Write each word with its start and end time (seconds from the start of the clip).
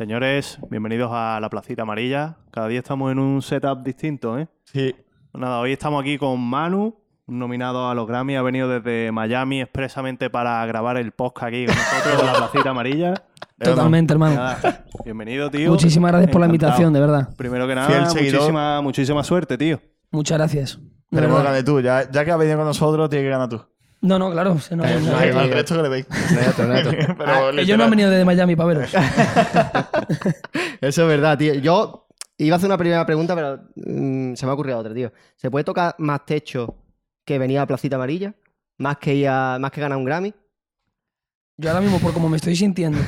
Señores, 0.00 0.58
bienvenidos 0.70 1.10
a 1.12 1.38
la 1.42 1.50
Placita 1.50 1.82
Amarilla. 1.82 2.38
Cada 2.52 2.68
día 2.68 2.78
estamos 2.78 3.12
en 3.12 3.18
un 3.18 3.42
setup 3.42 3.82
distinto, 3.82 4.38
¿eh? 4.38 4.48
Sí. 4.64 4.94
Nada, 5.34 5.60
hoy 5.60 5.72
estamos 5.72 6.00
aquí 6.00 6.16
con 6.16 6.40
Manu, 6.40 6.96
nominado 7.26 7.86
a 7.86 7.94
los 7.94 8.06
Grammy. 8.08 8.34
Ha 8.34 8.40
venido 8.40 8.66
desde 8.66 9.12
Miami 9.12 9.60
expresamente 9.60 10.30
para 10.30 10.64
grabar 10.64 10.96
el 10.96 11.12
podcast 11.12 11.48
aquí 11.48 11.66
con 11.66 11.74
nosotros, 11.76 12.24
la 12.24 12.32
Placita 12.32 12.70
Amarilla. 12.70 13.12
Totalmente, 13.62 14.14
hermano. 14.14 14.36
Nada, 14.36 14.86
bienvenido, 15.04 15.50
tío. 15.50 15.70
Muchísimas 15.70 16.12
gracias 16.12 16.30
por 16.32 16.40
la 16.40 16.46
Encantado. 16.46 16.70
invitación, 16.72 16.92
de 16.94 17.00
verdad. 17.00 17.36
Primero 17.36 17.66
que 17.66 17.74
Fiel 17.74 17.86
nada, 17.90 18.06
seguidor. 18.08 18.40
muchísima, 18.40 18.80
muchísima 18.80 19.22
suerte, 19.22 19.58
tío. 19.58 19.82
Muchas 20.12 20.38
gracias. 20.38 20.78
De 21.10 21.16
Tenemos 21.16 21.36
que 21.36 21.42
verdad. 21.42 21.50
ganar 21.50 21.64
tú. 21.66 21.80
Ya, 21.82 22.10
ya 22.10 22.24
que 22.24 22.30
has 22.30 22.38
venido 22.38 22.56
con 22.56 22.66
nosotros, 22.66 23.10
tienes 23.10 23.26
que 23.26 23.30
ganar 23.32 23.50
tú. 23.50 23.62
No, 24.02 24.18
no, 24.18 24.30
claro. 24.30 24.58
se 24.58 24.74
no- 24.76 24.82
hay 24.84 25.50
resto 25.50 25.76
que 25.76 25.82
le 25.82 25.88
deis. 25.90 26.06
Neto, 26.32 26.66
neto. 26.66 26.90
Pero 27.18 27.30
Ah, 27.30 27.50
ellos 27.56 27.76
no 27.76 27.84
han 27.84 27.90
venido 27.90 28.08
desde 28.10 28.24
Miami 28.24 28.56
para 28.56 28.68
veros. 28.68 28.92
Eso 30.80 31.02
es 31.02 31.08
verdad, 31.08 31.36
tío. 31.38 31.54
Yo 31.54 32.06
iba 32.38 32.54
a 32.54 32.58
hacer 32.58 32.68
una 32.68 32.78
primera 32.78 33.04
pregunta, 33.04 33.34
pero 33.34 33.60
mm, 33.76 34.34
se 34.34 34.46
me 34.46 34.50
ha 34.50 34.54
ocurrido 34.54 34.78
otra, 34.78 34.94
tío. 34.94 35.12
¿Se 35.36 35.50
puede 35.50 35.64
tocar 35.64 35.94
más 35.98 36.24
techo 36.24 36.76
que 37.24 37.38
venir 37.38 37.58
a 37.58 37.66
Placita 37.66 37.96
Amarilla? 37.96 38.34
¿Más 38.78 38.96
que, 38.96 39.14
ir 39.14 39.28
a- 39.28 39.58
más 39.60 39.70
que 39.70 39.80
ganar 39.82 39.98
un 39.98 40.04
Grammy? 40.06 40.32
Yo 41.58 41.68
ahora 41.68 41.82
mismo, 41.82 41.98
por 41.98 42.14
como 42.14 42.28
me 42.30 42.38
estoy 42.38 42.56
sintiendo, 42.56 42.98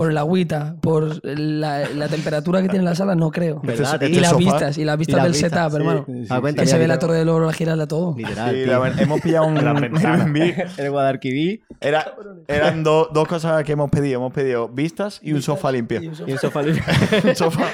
por 0.00 0.10
el 0.10 0.16
agüita, 0.16 0.76
por 0.80 1.20
la, 1.22 1.86
la 1.90 2.08
temperatura 2.08 2.62
que 2.62 2.70
tiene 2.70 2.86
la 2.86 2.94
sala, 2.94 3.14
no 3.14 3.30
creo. 3.30 3.60
¿Verdad, 3.62 4.02
Este 4.02 4.08
Y 4.08 4.14
las 4.18 4.34
vistas, 4.34 4.78
y 4.78 4.84
las 4.86 4.96
vistas 4.96 5.16
las 5.16 5.24
del 5.24 5.32
vistas, 5.32 5.50
setup, 5.52 5.70
sí. 5.72 5.76
hermano. 5.76 6.06
Ah, 6.30 6.40
cuenta, 6.40 6.62
Que 6.62 6.68
se 6.68 6.78
ve 6.78 6.88
la. 6.88 6.98
Torre 6.98 7.16
del 7.18 7.28
Oro, 7.28 7.44
la 7.44 7.52
giralda, 7.52 7.86
todo. 7.86 8.14
Literal, 8.16 8.50
Sí, 8.54 8.60
verdad, 8.64 8.98
hemos 8.98 9.20
pillado 9.20 9.44
un. 9.44 9.58
Airbnb. 10.06 10.54
El 10.78 10.90
Guadalquivir 10.90 11.60
Era, 11.82 12.14
eran 12.48 12.82
do- 12.82 13.10
dos 13.12 13.28
cosas 13.28 13.62
que 13.62 13.72
hemos 13.72 13.90
pedido. 13.90 14.20
Hemos 14.20 14.32
pedido 14.32 14.68
vistas 14.70 15.20
y 15.22 15.34
un 15.34 15.42
sofá 15.42 15.70
limpio. 15.70 16.00
Y 16.02 16.06
un 16.08 16.14
sofá. 16.16 16.30
y 16.30 16.32
un 16.32 16.38
sofá 16.38 16.62
libre. 16.62 16.82
un 17.24 17.36
sofá 17.36 17.66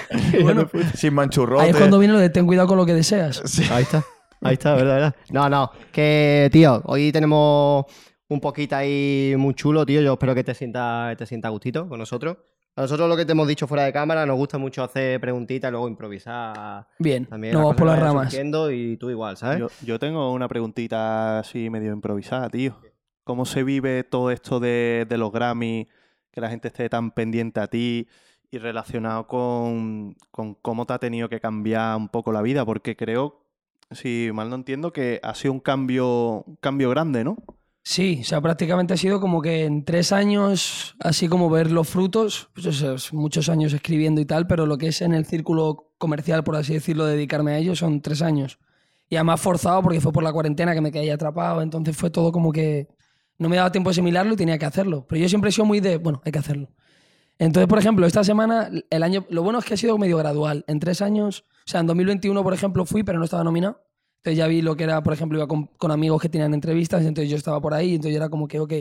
Bueno, 0.43 0.69
sin 0.97 1.15
manchurrote. 1.15 1.63
Ahí 1.63 1.71
es 1.71 1.77
cuando 1.77 2.01
viene 2.01 2.15
lo 2.15 2.19
de 2.19 2.29
ten 2.31 2.45
cuidado 2.45 2.67
con 2.67 2.77
lo 2.77 2.85
que 2.85 2.95
deseas. 2.95 3.41
Sí. 3.45 3.63
Ahí 3.71 3.85
está. 3.85 4.03
Ahí 4.43 4.55
está, 4.55 4.75
verdad, 4.75 4.95
verdad. 4.95 5.15
No, 5.31 5.49
no. 5.49 5.71
Que, 5.93 6.49
tío, 6.53 6.83
hoy 6.87 7.13
tenemos 7.13 7.85
un 8.29 8.41
poquito 8.41 8.77
ahí 8.77 9.35
muy 9.39 9.55
chulo, 9.55 9.87
tío. 9.87 10.01
Yo 10.01 10.15
espero 10.15 10.35
que 10.35 10.45
te 10.45 10.55
sientas 10.55 11.17
te 11.17 11.27
sienta 11.27 11.49
a 11.49 11.51
gustito 11.51 11.89
con 11.89 11.99
nosotros. 11.99 12.37
A 12.79 12.83
nosotros 12.83 13.09
lo 13.09 13.17
que 13.17 13.25
te 13.25 13.33
hemos 13.33 13.49
dicho 13.49 13.67
fuera 13.67 13.85
de 13.85 13.93
cámara, 13.93 14.27
nos 14.27 14.37
gusta 14.37 14.59
mucho 14.59 14.83
hacer 14.83 15.19
preguntitas 15.19 15.71
y 15.71 15.73
luego 15.73 15.89
improvisar. 15.89 16.87
Bien, 16.99 17.25
También 17.25 17.55
nos 17.55 17.63
vamos 17.63 17.77
por 17.77 17.87
que 17.87 17.93
las 17.93 18.01
ramas. 18.01 18.35
Y 18.71 18.97
tú 18.99 19.09
igual, 19.09 19.39
¿sabes? 19.39 19.61
Yo, 19.61 19.69
yo 19.83 19.99
tengo 19.99 20.31
una 20.31 20.47
preguntita 20.47 21.39
así 21.39 21.71
medio 21.71 21.93
improvisada, 21.95 22.51
tío. 22.51 22.77
¿Cómo 23.25 23.47
se 23.47 23.65
vive 23.65 24.05
todo 24.05 24.31
esto 24.31 24.61
de, 24.61 25.07
de 25.09 25.17
los 25.17 25.33
Grammy, 25.33 25.89
que 26.31 26.41
la 26.43 26.51
gente 26.51 26.69
esté 26.69 26.91
tan 26.91 27.13
pendiente 27.13 27.61
a 27.61 27.67
ti 27.67 28.09
y 28.51 28.59
relacionado 28.59 29.27
con, 29.27 30.15
con 30.31 30.55
cómo 30.55 30.85
te 30.85 30.93
ha 30.93 30.99
tenido 30.99 31.31
que 31.31 31.41
cambiar 31.41 31.97
un 31.97 32.09
poco 32.09 32.31
la 32.31 32.43
vida? 32.43 32.67
Porque 32.67 32.95
creo, 32.95 33.41
si 33.91 34.29
mal 34.35 34.51
no 34.51 34.57
entiendo, 34.57 34.93
que 34.93 35.19
ha 35.23 35.35
sido 35.35 35.55
un 35.55 35.61
cambio, 35.61 36.45
un 36.47 36.57
cambio 36.57 36.91
grande, 36.91 37.25
¿no? 37.25 37.39
Sí, 37.89 38.19
o 38.23 38.25
sea, 38.25 38.41
prácticamente 38.41 38.95
ha 38.95 38.97
sido 38.97 39.21
como 39.21 39.41
que 39.41 39.65
en 39.65 39.85
tres 39.85 40.11
años, 40.11 40.97
así 40.99 41.29
como 41.29 41.49
ver 41.49 41.71
los 41.71 41.89
frutos, 41.89 42.51
pues 42.53 43.13
muchos 43.13 43.49
años 43.49 43.73
escribiendo 43.73 44.21
y 44.21 44.25
tal, 44.25 44.49
pero 44.49 44.67
lo 44.67 44.77
que 44.77 44.89
es 44.89 45.03
en 45.03 45.15
el 45.15 45.25
círculo 45.25 45.93
comercial, 45.97 46.43
por 46.43 46.57
así 46.57 46.75
decirlo, 46.75 47.07
dedicarme 47.07 47.53
a 47.53 47.59
ello, 47.59 47.77
son 47.77 48.01
tres 48.01 48.23
años. 48.23 48.59
Y 49.09 49.15
además 49.15 49.41
forzado 49.41 49.83
porque 49.83 50.01
fue 50.01 50.11
por 50.13 50.25
la 50.25 50.33
cuarentena 50.33 50.75
que 50.75 50.81
me 50.81 50.91
quedé 50.91 51.13
atrapado, 51.13 51.63
entonces 51.63 51.97
fue 51.97 52.11
todo 52.11 52.33
como 52.33 52.51
que 52.51 52.89
no 53.39 53.49
me 53.49 53.55
daba 53.55 53.71
tiempo 53.71 53.89
de 53.91 53.93
asimilarlo 53.93 54.35
y 54.35 54.37
tenía 54.37 54.59
que 54.59 54.67
hacerlo. 54.67 55.07
Pero 55.09 55.21
yo 55.23 55.29
siempre 55.29 55.51
he 55.51 55.53
sido 55.53 55.67
muy 55.67 55.79
de, 55.79 55.99
bueno, 55.99 56.21
hay 56.25 56.33
que 56.33 56.41
hacerlo. 56.41 56.71
Entonces, 57.39 57.69
por 57.69 57.79
ejemplo, 57.79 58.05
esta 58.05 58.25
semana, 58.25 58.69
el 58.91 59.03
año, 59.05 59.27
lo 59.31 59.45
bueno 59.45 59.61
es 59.61 59.65
que 59.65 59.75
ha 59.75 59.77
sido 59.77 59.97
medio 59.97 60.17
gradual. 60.17 60.65
En 60.67 60.81
tres 60.81 61.03
años, 61.03 61.45
o 61.59 61.71
sea, 61.71 61.83
en 61.83 61.87
2021, 61.87 62.43
por 62.43 62.53
ejemplo, 62.53 62.85
fui, 62.85 63.05
pero 63.05 63.21
no 63.21 63.27
estaba 63.27 63.45
nominado. 63.45 63.86
Entonces 64.27 64.39
ya 64.39 64.49
vi 64.49 64.61
lo 64.61 64.75
que 64.75 64.83
era, 64.83 65.05
por 65.05 65.13
ejemplo, 65.13 65.39
iba 65.39 65.47
con, 65.47 65.67
con 65.79 65.93
amigos 65.93 66.21
que 66.21 66.29
tenían 66.29 66.53
entrevistas, 66.53 67.05
entonces 67.05 67.31
yo 67.31 67.37
estaba 67.37 67.61
por 67.61 67.73
ahí, 67.75 67.95
entonces 67.95 68.11
yo 68.11 68.17
era 68.17 68.29
como 68.29 68.49
que, 68.49 68.59
ok, 68.59 68.73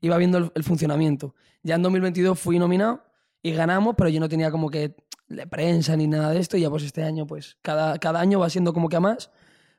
iba 0.00 0.16
viendo 0.16 0.38
el, 0.38 0.50
el 0.54 0.64
funcionamiento. 0.64 1.34
Ya 1.62 1.74
en 1.74 1.82
2022 1.82 2.38
fui 2.38 2.58
nominado 2.58 3.04
y 3.42 3.52
ganamos, 3.52 3.96
pero 3.98 4.08
yo 4.08 4.18
no 4.18 4.30
tenía 4.30 4.50
como 4.50 4.70
que 4.70 4.96
la 5.26 5.44
prensa 5.44 5.94
ni 5.94 6.06
nada 6.06 6.30
de 6.30 6.40
esto, 6.40 6.56
y 6.56 6.62
ya 6.62 6.70
pues 6.70 6.84
este 6.84 7.02
año, 7.02 7.26
pues 7.26 7.58
cada, 7.60 7.98
cada 7.98 8.20
año 8.20 8.40
va 8.40 8.48
siendo 8.48 8.72
como 8.72 8.88
que 8.88 8.96
a 8.96 9.00
más. 9.00 9.30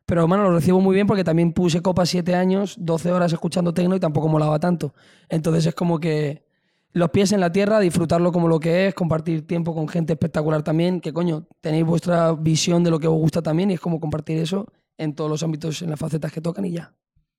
Pero 0.05 0.27
bueno, 0.27 0.43
lo 0.43 0.53
recibo 0.53 0.79
muy 0.79 0.93
bien 0.93 1.07
porque 1.07 1.23
también 1.23 1.53
puse 1.53 1.81
copa 1.81 2.05
siete 2.05 2.35
años, 2.35 2.75
12 2.77 3.11
horas 3.11 3.33
escuchando 3.33 3.73
tecno 3.73 3.95
y 3.95 3.99
tampoco 3.99 4.27
molaba 4.27 4.59
tanto. 4.59 4.93
Entonces 5.27 5.65
es 5.65 5.73
como 5.73 5.99
que 5.99 6.45
los 6.91 7.09
pies 7.09 7.31
en 7.31 7.39
la 7.39 7.51
tierra, 7.51 7.79
disfrutarlo 7.79 8.31
como 8.31 8.47
lo 8.47 8.59
que 8.59 8.85
es, 8.85 8.93
compartir 8.93 9.47
tiempo 9.47 9.73
con 9.73 9.87
gente 9.87 10.13
espectacular 10.13 10.61
también, 10.61 11.01
que 11.01 11.13
coño, 11.13 11.47
tenéis 11.61 11.85
vuestra 11.85 12.33
visión 12.33 12.83
de 12.83 12.91
lo 12.91 12.99
que 12.99 13.07
os 13.07 13.15
gusta 13.15 13.41
también 13.41 13.71
y 13.71 13.73
es 13.73 13.79
como 13.79 13.99
compartir 13.99 14.37
eso 14.37 14.67
en 14.99 15.15
todos 15.15 15.29
los 15.29 15.41
ámbitos, 15.41 15.81
en 15.81 15.89
las 15.89 15.99
facetas 15.99 16.31
que 16.31 16.41
tocan 16.41 16.65
y 16.65 16.71
ya. 16.73 16.93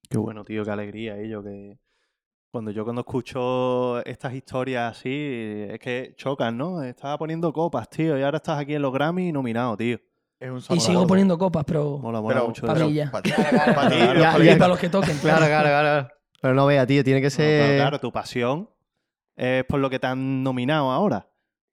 Qué 0.08 0.18
bueno, 0.18 0.44
tío, 0.44 0.64
qué 0.64 0.70
alegría 0.72 1.16
ello. 1.18 1.42
Que 1.42 1.78
cuando 2.50 2.72
yo 2.72 2.82
cuando 2.84 3.02
escucho 3.02 4.04
estas 4.04 4.34
historias 4.34 4.96
así, 4.98 5.08
es 5.70 5.78
que 5.78 6.14
chocan, 6.16 6.56
¿no? 6.58 6.82
Estaba 6.82 7.16
poniendo 7.18 7.52
copas, 7.52 7.88
tío, 7.88 8.18
y 8.18 8.22
ahora 8.22 8.38
estás 8.38 8.58
aquí 8.58 8.74
en 8.74 8.82
los 8.82 8.92
Grammy 8.92 9.30
nominado, 9.30 9.76
tío. 9.76 9.98
Es 10.40 10.50
un 10.70 10.76
Y 10.76 10.80
sigo 10.80 11.06
poniendo 11.06 11.36
copas, 11.38 11.64
pero 11.66 11.98
Mola, 11.98 12.20
mola 12.22 12.36
Pero, 12.36 12.46
mucho. 12.48 12.66
pa' 12.66 12.72
eso. 12.72 12.86
mí 12.88 12.94
ya. 12.94 13.10
Para 13.10 13.22
ti, 13.22 13.30
Claro, 13.30 14.58
para 14.58 14.68
los 14.68 14.78
que 14.78 14.88
toquen. 14.88 15.18
Claro, 15.18 15.46
claro, 15.46 15.68
claro. 15.68 16.08
Pero 16.40 16.54
no 16.54 16.64
vea, 16.66 16.86
tío, 16.86 17.04
tiene 17.04 17.20
que 17.20 17.26
No, 17.26 17.30
ser. 17.30 17.66
pero 17.66 17.82
claro, 17.82 18.00
tu 18.00 18.10
pasión 18.10 18.70
es 19.36 19.64
por 19.66 19.78
lo 19.78 19.90
que 19.90 19.98
te 19.98 20.06
han 20.06 20.42
nominado 20.42 20.90
ahora. 20.90 21.29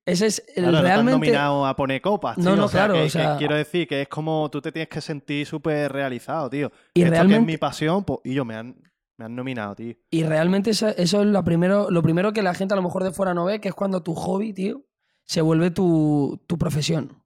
Ese 0.07 0.25
es 0.28 0.44
el 0.56 0.66
Ahora 0.66 0.78
no 0.79 0.84
te 0.84 0.90
han 0.90 0.94
realmente... 1.06 1.12
nominado 1.28 1.66
a 1.66 1.75
poner 1.75 2.01
copas, 2.01 2.38
No, 2.38 2.44
tío. 2.51 2.56
no, 2.56 2.66
o 2.66 2.68
sea, 2.69 2.85
claro, 2.88 2.94
que- 2.95 3.07
o 3.07 3.12
que 3.12 3.38
quiero 3.38 3.56
decir 3.56 3.88
que 3.88 4.01
es 4.03 4.07
como 4.07 4.50
tú 4.50 4.62
te 4.62 4.72
tienes 4.72 4.88
que 4.90 5.01
sentir 5.01 5.45
súper 5.45 5.91
realizado, 5.91 6.50
tío. 6.50 6.72
Y 6.94 7.01
Esto 7.01 7.06
que 7.06 7.09
realmente- 7.09 7.41
es 7.41 7.45
mi 7.45 7.57
pasión, 7.57 8.03
pues, 8.06 8.19
y 8.23 8.34
yo 8.34 8.45
me 8.45 8.56
han, 8.56 8.75
me 9.18 9.25
han 9.25 9.35
nominado, 9.35 9.75
tío. 9.75 9.94
Y 10.09 10.23
realmente 10.23 10.69
eso, 10.72 10.88
eso 10.88 11.22
es 11.22 11.28
lo 11.28 11.44
primero, 11.44 11.91
lo 11.91 12.01
primero 12.01 12.31
que 12.34 12.41
la 12.41 12.53
gente 12.53 12.73
a 12.73 12.78
lo 12.78 12.84
mejor 12.84 13.03
de 13.03 13.12
fuera 13.12 13.34
no 13.34 13.45
ve, 13.45 13.59
que 13.59 13.68
es 13.68 13.75
cuando 13.75 14.01
tu 14.01 14.16
hobby, 14.16 14.53
tío, 14.53 14.84
se 15.25 15.41
vuelve 15.41 15.72
tu, 15.72 16.41
tu 16.47 16.57
profesión. 16.57 17.22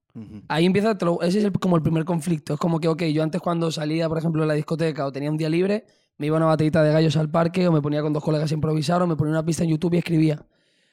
Ahí 0.49 0.65
empieza, 0.65 0.97
lo- 1.01 1.21
ese 1.21 1.37
es 1.39 1.45
el- 1.45 1.51
como 1.53 1.75
el 1.77 1.83
primer 1.83 2.03
conflicto. 2.03 2.55
Es 2.55 2.59
como 2.59 2.79
que, 2.79 2.87
ok, 2.89 3.03
yo 3.13 3.23
antes 3.23 3.39
cuando 3.41 3.71
salía, 3.71 4.09
por 4.09 4.17
ejemplo, 4.17 4.41
de 4.41 4.47
la 4.47 4.55
discoteca 4.55 5.05
o 5.05 5.11
tenía 5.11 5.29
un 5.31 5.37
día 5.37 5.49
libre, 5.49 5.85
me 6.17 6.25
iba 6.25 6.35
a 6.35 6.39
una 6.39 6.47
batallita 6.47 6.83
de 6.83 6.91
gallos 6.91 7.15
al 7.15 7.29
parque 7.29 7.67
o 7.67 7.71
me 7.71 7.81
ponía 7.81 8.01
con 8.01 8.11
dos 8.11 8.23
colegas 8.23 8.51
a 8.51 8.53
improvisar 8.55 9.01
o 9.03 9.07
me 9.07 9.15
ponía 9.15 9.31
una 9.31 9.45
pista 9.45 9.63
en 9.63 9.69
YouTube 9.69 9.93
y 9.93 9.97
escribía. 9.99 10.43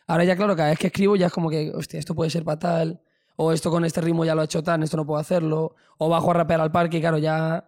Ahora 0.09 0.25
ya, 0.25 0.35
claro, 0.35 0.57
cada 0.57 0.71
vez 0.71 0.79
que 0.79 0.89
escribo 0.89 1.15
ya 1.15 1.27
es 1.27 1.33
como 1.33 1.49
que, 1.49 1.71
hostia, 1.73 2.01
esto 2.01 2.15
puede 2.15 2.31
ser 2.31 2.43
fatal, 2.43 3.01
o 3.37 3.53
esto 3.53 3.71
con 3.71 3.85
este 3.85 4.01
ritmo 4.01 4.25
ya 4.25 4.35
lo 4.35 4.43
he 4.43 4.47
hecho 4.47 4.63
tan, 4.63 4.83
esto 4.83 4.97
no 4.97 5.07
puedo 5.07 5.21
hacerlo, 5.21 5.77
o 5.99 6.09
bajo 6.09 6.31
a 6.33 6.35
rapear 6.35 6.61
al 6.61 6.73
parque 6.73 6.99
y 6.99 7.01
claro, 7.01 7.19
ya... 7.19 7.65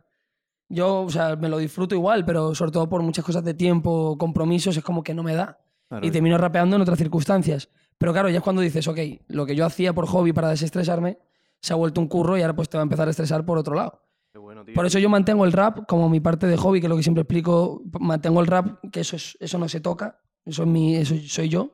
Yo, 0.73 1.03
o 1.03 1.11
sea, 1.11 1.35
me 1.35 1.49
lo 1.49 1.59
disfruto 1.59 1.97
igual, 1.97 2.25
pero 2.25 2.55
sobre 2.55 2.71
todo 2.71 2.89
por 2.89 3.03
muchas 3.03 3.25
cosas 3.25 3.43
de 3.43 3.55
tiempo, 3.55 4.17
compromisos, 4.17 4.77
es 4.77 4.85
como 4.85 5.03
que 5.03 5.15
no 5.15 5.25
me 5.25 5.35
da 5.35 5.59
Claro, 5.89 6.07
y 6.07 6.13
termino 6.13 6.39
rapeando 6.39 6.77
en 6.77 6.83
otras 6.83 6.97
circunstancias. 6.97 7.69
Pero 7.99 8.13
claro, 8.13 8.29
ya 8.29 8.39
es 8.39 8.43
cuando 8.45 8.63
dices, 8.63 8.87
ok, 8.87 8.99
lo 9.27 9.45
que 9.45 9.57
yo 9.57 9.67
hacía 9.67 9.93
por 9.93 10.07
hobby 10.07 10.33
para 10.33 10.49
desestresarme 10.49 11.19
se 11.61 11.73
ha 11.73 11.77
vuelto 11.77 12.01
un 12.01 12.07
curro 12.07 12.39
y 12.39 12.43
ahora 12.43 12.55
pues 12.55 12.69
te 12.69 12.79
va 12.79 12.83
a 12.83 12.85
empezar 12.85 13.09
a 13.09 13.11
estresar 13.11 13.45
por 13.45 13.59
otro 13.59 13.75
lado. 13.75 14.01
qué 14.33 14.39
bueno, 14.39 14.65
tío. 14.65 14.75
Por 14.75 14.87
eso 14.87 15.01
yo 15.01 15.11
mantengo 15.11 15.45
el 15.45 15.53
rap 15.53 15.87
como 15.87 16.09
mi 16.09 16.21
parte 16.21 16.47
de 16.47 16.57
hobby, 16.57 16.81
que 16.81 16.87
es 16.87 16.91
lo 16.91 16.97
que 16.97 17.03
siempre 17.03 17.23
explico, 17.23 17.83
mantengo 17.99 18.41
el 18.41 18.47
rap, 18.47 18.79
que 18.93 19.01
eso, 19.01 19.17
es, 19.17 19.37
eso 19.41 19.59
no 19.59 19.69
se 19.69 19.81
toca, 19.81 20.21
eso, 20.45 20.63
es 20.63 20.69
mi, 20.69 20.95
eso 20.97 21.15
soy 21.27 21.49
yo. 21.49 21.73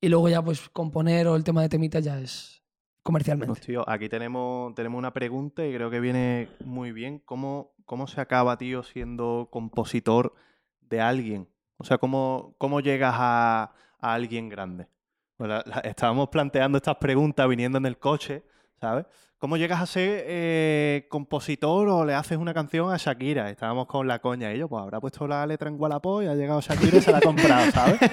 Y 0.00 0.08
luego 0.08 0.28
ya 0.28 0.42
pues 0.42 0.68
componer 0.68 1.26
o 1.26 1.36
el 1.36 1.44
tema 1.44 1.62
de 1.62 1.68
temitas 1.68 2.04
ya 2.04 2.18
es 2.20 2.62
comercialmente. 3.02 3.52
Pues, 3.52 3.66
tío, 3.66 3.88
aquí 3.88 4.08
tenemos, 4.08 4.74
tenemos 4.74 4.98
una 4.98 5.12
pregunta 5.12 5.66
y 5.66 5.74
creo 5.74 5.90
que 5.90 6.00
viene 6.00 6.48
muy 6.64 6.92
bien. 6.92 7.20
¿Cómo, 7.24 7.72
cómo 7.84 8.06
se 8.06 8.20
acaba, 8.20 8.58
tío, 8.58 8.82
siendo 8.82 9.48
compositor 9.50 10.34
de 10.82 11.00
alguien? 11.00 11.48
O 11.78 11.84
sea, 11.84 11.98
¿cómo, 11.98 12.54
cómo 12.58 12.80
llegas 12.80 13.14
a, 13.16 13.72
a 14.00 14.14
alguien 14.14 14.48
grande? 14.48 14.88
Pues 15.36 15.50
estábamos 15.84 16.28
planteando 16.28 16.78
estas 16.78 16.96
preguntas 16.96 17.48
viniendo 17.48 17.78
en 17.78 17.86
el 17.86 17.98
coche, 17.98 18.44
¿sabes? 18.80 19.06
¿Cómo 19.38 19.56
llegas 19.56 19.80
a 19.80 19.86
ser 19.86 20.24
eh, 20.26 21.06
compositor 21.08 21.88
o 21.88 22.04
le 22.04 22.12
haces 22.14 22.38
una 22.38 22.52
canción 22.52 22.92
a 22.92 22.96
Shakira? 22.96 23.50
Estábamos 23.50 23.86
con 23.86 24.08
la 24.08 24.18
coña 24.18 24.52
y 24.52 24.58
yo, 24.58 24.68
pues 24.68 24.82
habrá 24.82 24.98
puesto 25.00 25.28
la 25.28 25.46
letra 25.46 25.68
en 25.68 25.80
Wallapop 25.80 26.22
y 26.22 26.26
ha 26.26 26.34
llegado 26.34 26.60
Shakira 26.60 26.98
y 26.98 27.00
se 27.02 27.12
la 27.12 27.18
ha 27.18 27.20
comprado, 27.20 27.70
¿sabes? 27.70 27.98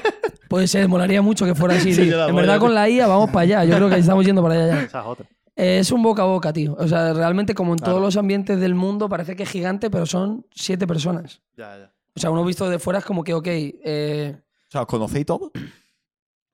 Pues 0.48 0.70
se 0.70 0.88
molaría 0.88 1.24
mucho 1.24 1.44
que 1.44 1.56
fuera 1.56 1.74
así. 1.76 1.92
Sí, 1.92 2.04
en 2.12 2.36
verdad 2.36 2.60
con 2.60 2.76
la 2.76 2.88
IA 2.88 3.08
vamos 3.08 3.32
para 3.32 3.42
allá, 3.42 3.66
yo 3.66 3.76
creo 3.78 3.90
que 3.90 3.96
estamos 3.98 4.24
yendo 4.24 4.44
para 4.44 4.54
allá 4.54 4.68
ya. 4.68 4.82
Esa 4.84 5.00
es 5.02 5.06
otra. 5.08 5.26
Eh, 5.56 5.80
Es 5.80 5.92
un 5.92 6.04
boca 6.04 6.22
a 6.22 6.26
boca, 6.26 6.54
tío. 6.54 6.76
O 6.78 6.88
sea, 6.88 7.14
realmente 7.14 7.56
como 7.56 7.72
en 7.74 7.80
Claro. 7.80 7.94
todos 7.94 8.04
los 8.04 8.16
ambientes 8.16 8.60
del 8.60 8.76
mundo 8.76 9.10
parece 9.10 9.36
que 9.36 9.42
es 9.44 9.50
gigante, 9.50 9.90
pero 9.90 10.06
son 10.06 10.46
siete 10.54 10.86
personas. 10.86 11.42
Ya, 11.58 11.76
ya. 11.80 11.92
O 12.16 12.20
sea, 12.20 12.30
uno 12.30 12.46
visto 12.46 12.70
de 12.70 12.78
fuera 12.78 13.00
es 13.00 13.06
como 13.06 13.24
que, 13.24 13.34
ok, 13.34 13.48
eh, 13.48 14.38
O 14.68 14.72
sea, 14.72 14.82
¿os 14.82 14.88
conocéis 14.88 15.26
todos? 15.26 15.50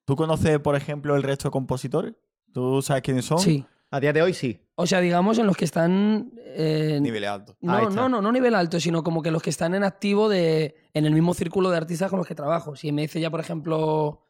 ¿Tú 0.06 0.16
conoces, 0.16 0.58
por 0.60 0.74
ejemplo, 0.74 1.14
el 1.14 1.22
resto 1.22 1.48
de 1.48 1.52
compositores? 1.52 2.14
¿Tú 2.54 2.80
sabes 2.80 3.02
quiénes 3.02 3.26
son? 3.26 3.38
sí. 3.40 3.64
A 3.92 4.00
día 4.00 4.12
de 4.12 4.22
hoy 4.22 4.34
sí. 4.34 4.58
O 4.74 4.86
sea, 4.86 5.00
digamos 5.00 5.38
en 5.38 5.46
los 5.46 5.56
que 5.56 5.64
están... 5.66 6.32
eh, 6.38 6.98
Nivel 7.00 7.24
alto. 7.24 7.56
no, 7.60 7.78
está. 7.78 7.94
no, 7.94 8.08
no, 8.08 8.20
no 8.22 8.32
nivel 8.32 8.54
alto, 8.54 8.80
sino 8.80 9.04
como 9.04 9.22
que 9.22 9.30
los 9.30 9.42
que 9.42 9.50
están 9.50 9.74
en 9.74 9.84
activo 9.84 10.28
de, 10.28 10.74
en 10.94 11.04
el 11.06 11.12
mismo 11.12 11.34
círculo 11.34 11.70
de 11.70 11.76
artistas 11.76 12.08
con 12.10 12.18
los 12.18 12.26
que 12.26 12.34
trabajo. 12.34 12.74
Si 12.74 12.90
me 12.90 13.02
dice 13.02 13.20
ya, 13.20 13.30
por 13.30 13.40
ejemplo, 13.40 14.26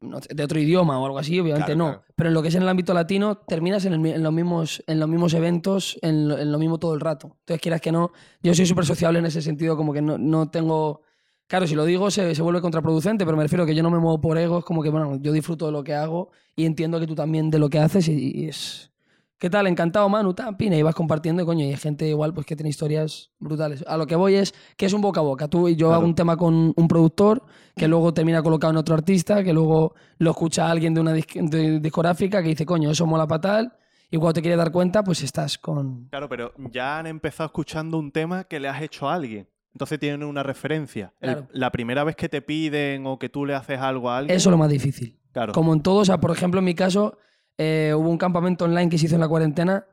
no 0.00 0.20
sé, 0.20 0.28
de 0.34 0.44
otro 0.44 0.60
idioma 0.60 1.00
o 1.00 1.06
algo 1.06 1.18
así, 1.18 1.40
obviamente 1.40 1.72
Claro, 1.74 1.78
no. 1.78 1.84
claro. 1.98 2.04
Pero 2.14 2.28
en 2.28 2.34
lo 2.34 2.42
que 2.42 2.48
es 2.48 2.54
en 2.54 2.62
el 2.62 2.68
ámbito 2.68 2.92
latino, 2.94 3.38
terminas 3.38 3.84
en, 3.86 3.94
el 3.94 3.98
mi- 4.00 4.10
en 4.12 4.22
los, 4.22 4.32
mismos, 4.32 4.84
en 4.86 5.00
los 5.00 5.08
mismos 5.08 5.32
eventos, 5.34 5.98
en 6.02 6.28
lo, 6.28 6.38
en 6.38 6.52
lo 6.52 6.58
mismo 6.58 6.78
todo 6.78 6.94
el 6.94 7.00
rato. 7.00 7.36
Entonces, 7.40 7.60
quieras 7.62 7.80
que 7.80 7.90
no, 7.90 8.12
yo 8.42 8.54
soy 8.54 8.66
súper 8.66 8.84
sociable 8.84 9.18
en 9.18 9.26
ese 9.26 9.40
sentido, 9.42 9.76
como 9.76 9.92
que 9.94 10.02
no, 10.02 10.18
no 10.18 10.50
tengo... 10.50 11.02
Claro, 11.48 11.66
si 11.66 11.74
lo 11.74 11.84
digo 11.86 12.10
se, 12.10 12.34
se 12.34 12.42
vuelve 12.42 12.60
contraproducente, 12.60 13.24
pero 13.24 13.36
me 13.36 13.42
refiero 13.42 13.64
a 13.64 13.66
que 13.66 13.74
yo 13.74 13.82
no 13.82 13.90
me 13.90 13.98
muevo 13.98 14.20
por 14.20 14.36
egos, 14.38 14.64
como 14.64 14.82
que, 14.82 14.90
bueno, 14.90 15.16
yo 15.16 15.32
disfruto 15.32 15.66
de 15.66 15.72
lo 15.72 15.82
que 15.82 15.94
hago 15.94 16.30
y 16.54 16.66
entiendo 16.66 17.00
que 17.00 17.06
tú 17.06 17.14
también 17.14 17.50
de 17.50 17.58
lo 17.58 17.68
que 17.70 17.78
haces 17.78 18.06
y, 18.08 18.32
y 18.42 18.48
es... 18.48 18.92
¿Qué 19.38 19.48
tal? 19.48 19.68
Encantado, 19.68 20.08
Manu, 20.08 20.34
tan 20.34 20.56
pina, 20.56 20.76
y 20.76 20.82
vas 20.82 20.96
compartiendo, 20.96 21.46
coño, 21.46 21.64
y 21.64 21.68
hay 21.68 21.76
gente 21.76 22.08
igual 22.08 22.34
pues 22.34 22.44
que 22.44 22.56
tiene 22.56 22.70
historias 22.70 23.30
brutales. 23.38 23.84
A 23.86 23.96
lo 23.96 24.04
que 24.04 24.16
voy 24.16 24.34
es 24.34 24.52
que 24.76 24.84
es 24.86 24.92
un 24.92 25.00
boca 25.00 25.20
a 25.20 25.22
boca. 25.22 25.46
Tú 25.46 25.68
y 25.68 25.76
yo 25.76 25.94
hago 25.94 26.04
un 26.04 26.16
tema 26.16 26.36
con 26.36 26.72
un 26.74 26.88
productor 26.88 27.44
que 27.76 27.86
luego 27.86 28.12
termina 28.12 28.42
colocado 28.42 28.72
en 28.72 28.78
otro 28.78 28.96
artista, 28.96 29.44
que 29.44 29.52
luego 29.52 29.94
lo 30.18 30.30
escucha 30.32 30.68
alguien 30.68 30.92
de 30.92 31.00
una 31.00 31.14
disc- 31.14 31.48
de- 31.48 31.78
discográfica 31.78 32.42
que 32.42 32.48
dice, 32.48 32.66
coño, 32.66 32.90
eso 32.90 33.06
mola 33.06 33.28
para 33.28 33.40
tal, 33.40 33.72
y 34.10 34.16
cuando 34.16 34.32
te 34.34 34.40
quieres 34.42 34.58
dar 34.58 34.72
cuenta, 34.72 35.04
pues 35.04 35.22
estás 35.22 35.56
con... 35.56 36.08
Claro, 36.08 36.28
pero 36.28 36.52
ya 36.72 36.98
han 36.98 37.06
empezado 37.06 37.46
escuchando 37.46 37.96
un 37.96 38.10
tema 38.10 38.42
que 38.42 38.58
le 38.58 38.66
has 38.66 38.82
hecho 38.82 39.08
a 39.08 39.14
alguien. 39.14 39.46
Entonces 39.72 39.98
tienen 39.98 40.22
una 40.24 40.42
referencia. 40.42 41.12
El- 41.20 41.30
Claro. 41.32 41.48
la 41.52 41.70
primera 41.70 42.04
vez 42.04 42.16
que 42.16 42.28
te 42.28 42.42
piden 42.42 43.06
o 43.06 43.18
que 43.18 43.28
tú 43.28 43.44
le 43.46 43.54
haces 43.54 43.78
algo 43.78 44.10
a 44.10 44.18
alguien. 44.18 44.36
Eso 44.36 44.48
es 44.48 44.52
lo 44.52 44.58
más 44.58 44.70
difícil. 44.70 45.18
Claro. 45.32 45.52
Como 45.52 45.72
en 45.72 45.82
todo, 45.82 45.98
o 46.00 46.04
sea, 46.04 46.18
por 46.18 46.30
ejemplo, 46.30 46.58
en 46.58 46.64
mi 46.64 46.74
caso, 46.74 47.18
eh, 47.58 47.92
hubo 47.96 48.08
un 48.08 48.18
campamento 48.18 48.64
online 48.64 48.88
que 48.88 48.98
se 48.98 49.06
hizo 49.06 49.14
en 49.14 49.20
la 49.20 49.28
cuarentena, 49.28 49.84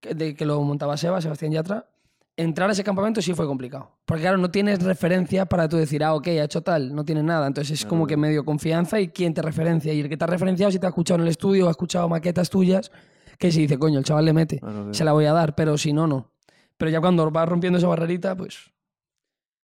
que, 0.00 0.14
de- 0.14 0.34
que 0.34 0.44
lo 0.46 0.60
montaba 0.62 0.96
Seba, 0.96 1.20
Sebastián 1.20 1.52
Yatra. 1.52 1.88
Entrar 2.34 2.70
a 2.70 2.72
ese 2.72 2.82
campamento 2.82 3.20
sí 3.20 3.34
fue 3.34 3.46
complicado. 3.46 3.98
Porque, 4.06 4.22
claro, 4.22 4.38
no 4.38 4.50
tienes 4.50 4.82
referencias 4.82 5.46
para 5.46 5.68
tú 5.68 5.76
decir, 5.76 6.02
ah, 6.02 6.14
ok, 6.14 6.28
ha 6.28 6.44
hecho 6.44 6.62
tal, 6.62 6.94
no 6.94 7.04
tienes 7.04 7.24
nada. 7.24 7.46
Entonces 7.46 7.80
es 7.80 7.86
como 7.86 8.06
que 8.06 8.16
medio 8.16 8.42
confianza 8.44 8.98
y 8.98 9.08
quién 9.08 9.34
te 9.34 9.42
referencia. 9.42 9.92
Y 9.92 10.00
el 10.00 10.08
que 10.08 10.16
te 10.16 10.24
ha 10.24 10.26
referenciado, 10.26 10.72
si 10.72 10.78
te 10.78 10.86
ha 10.86 10.88
escuchado 10.88 11.16
en 11.16 11.22
el 11.22 11.28
estudio 11.28 11.66
o 11.66 11.68
ha 11.68 11.72
escuchado 11.72 12.08
maquetas 12.08 12.48
tuyas, 12.48 12.90
que 13.38 13.52
se 13.52 13.60
dice, 13.60 13.78
coño, 13.78 13.98
el 13.98 14.04
chaval 14.06 14.24
le 14.24 14.32
mete, 14.32 14.58
Bueno, 14.62 14.94
se 14.94 15.04
la 15.04 15.12
voy 15.12 15.26
a 15.26 15.32
dar, 15.34 15.54
pero 15.54 15.76
si 15.76 15.92
no, 15.92 16.06
no. 16.06 16.32
Pero 16.78 16.90
ya 16.90 17.00
cuando 17.00 17.30
vas 17.30 17.46
rompiendo 17.48 17.78
esa 17.78 17.86
barrerita, 17.88 18.34
pues. 18.34 18.71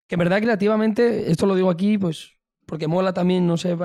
Que 0.08 0.16
en 0.16 0.18
verdad, 0.18 0.40
creativamente, 0.40 1.30
esto 1.30 1.46
lo 1.46 1.54
digo 1.54 1.70
aquí, 1.70 1.98
pues, 1.98 2.32
porque 2.66 2.88
mola 2.88 3.12
también, 3.12 3.46
no 3.46 3.56
sé, 3.56 3.76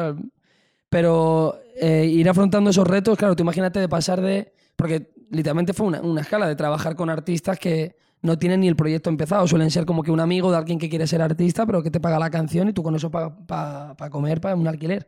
pero 0.90 1.60
eh, 1.76 2.06
ir 2.06 2.28
afrontando 2.30 2.70
esos 2.70 2.88
retos, 2.88 3.18
claro, 3.18 3.36
tú 3.36 3.44
imagínate 3.44 3.80
de 3.80 3.90
pasar 3.90 4.22
de. 4.22 4.54
Porque 4.76 5.12
literalmente 5.30 5.74
fue 5.74 5.88
una, 5.88 6.02
una 6.02 6.22
escala 6.22 6.48
de 6.48 6.56
trabajar 6.56 6.96
con 6.96 7.10
artistas 7.10 7.60
que 7.60 7.96
no 8.22 8.40
tienen 8.40 8.62
ni 8.62 8.68
el 8.68 8.76
proyecto 8.76 9.10
empezado. 9.10 9.48
Suelen 9.48 9.70
ser 9.70 9.86
como 9.86 10.02
que 10.02 10.12
un 10.12 10.20
amigo 10.20 10.50
de 10.50 10.58
alguien 10.58 10.80
que 10.80 10.90
quiere 10.90 11.06
ser 11.06 11.22
artista, 11.22 11.66
pero 11.66 11.84
que 11.84 11.92
te 11.92 12.00
paga 12.00 12.18
la 12.18 12.30
canción 12.30 12.70
y 12.70 12.74
tú 12.74 12.82
con 12.82 12.96
eso 12.96 13.12
para 13.12 14.10
comer, 14.10 14.42
para 14.42 14.56
un 14.56 14.68
alquiler. 14.68 15.08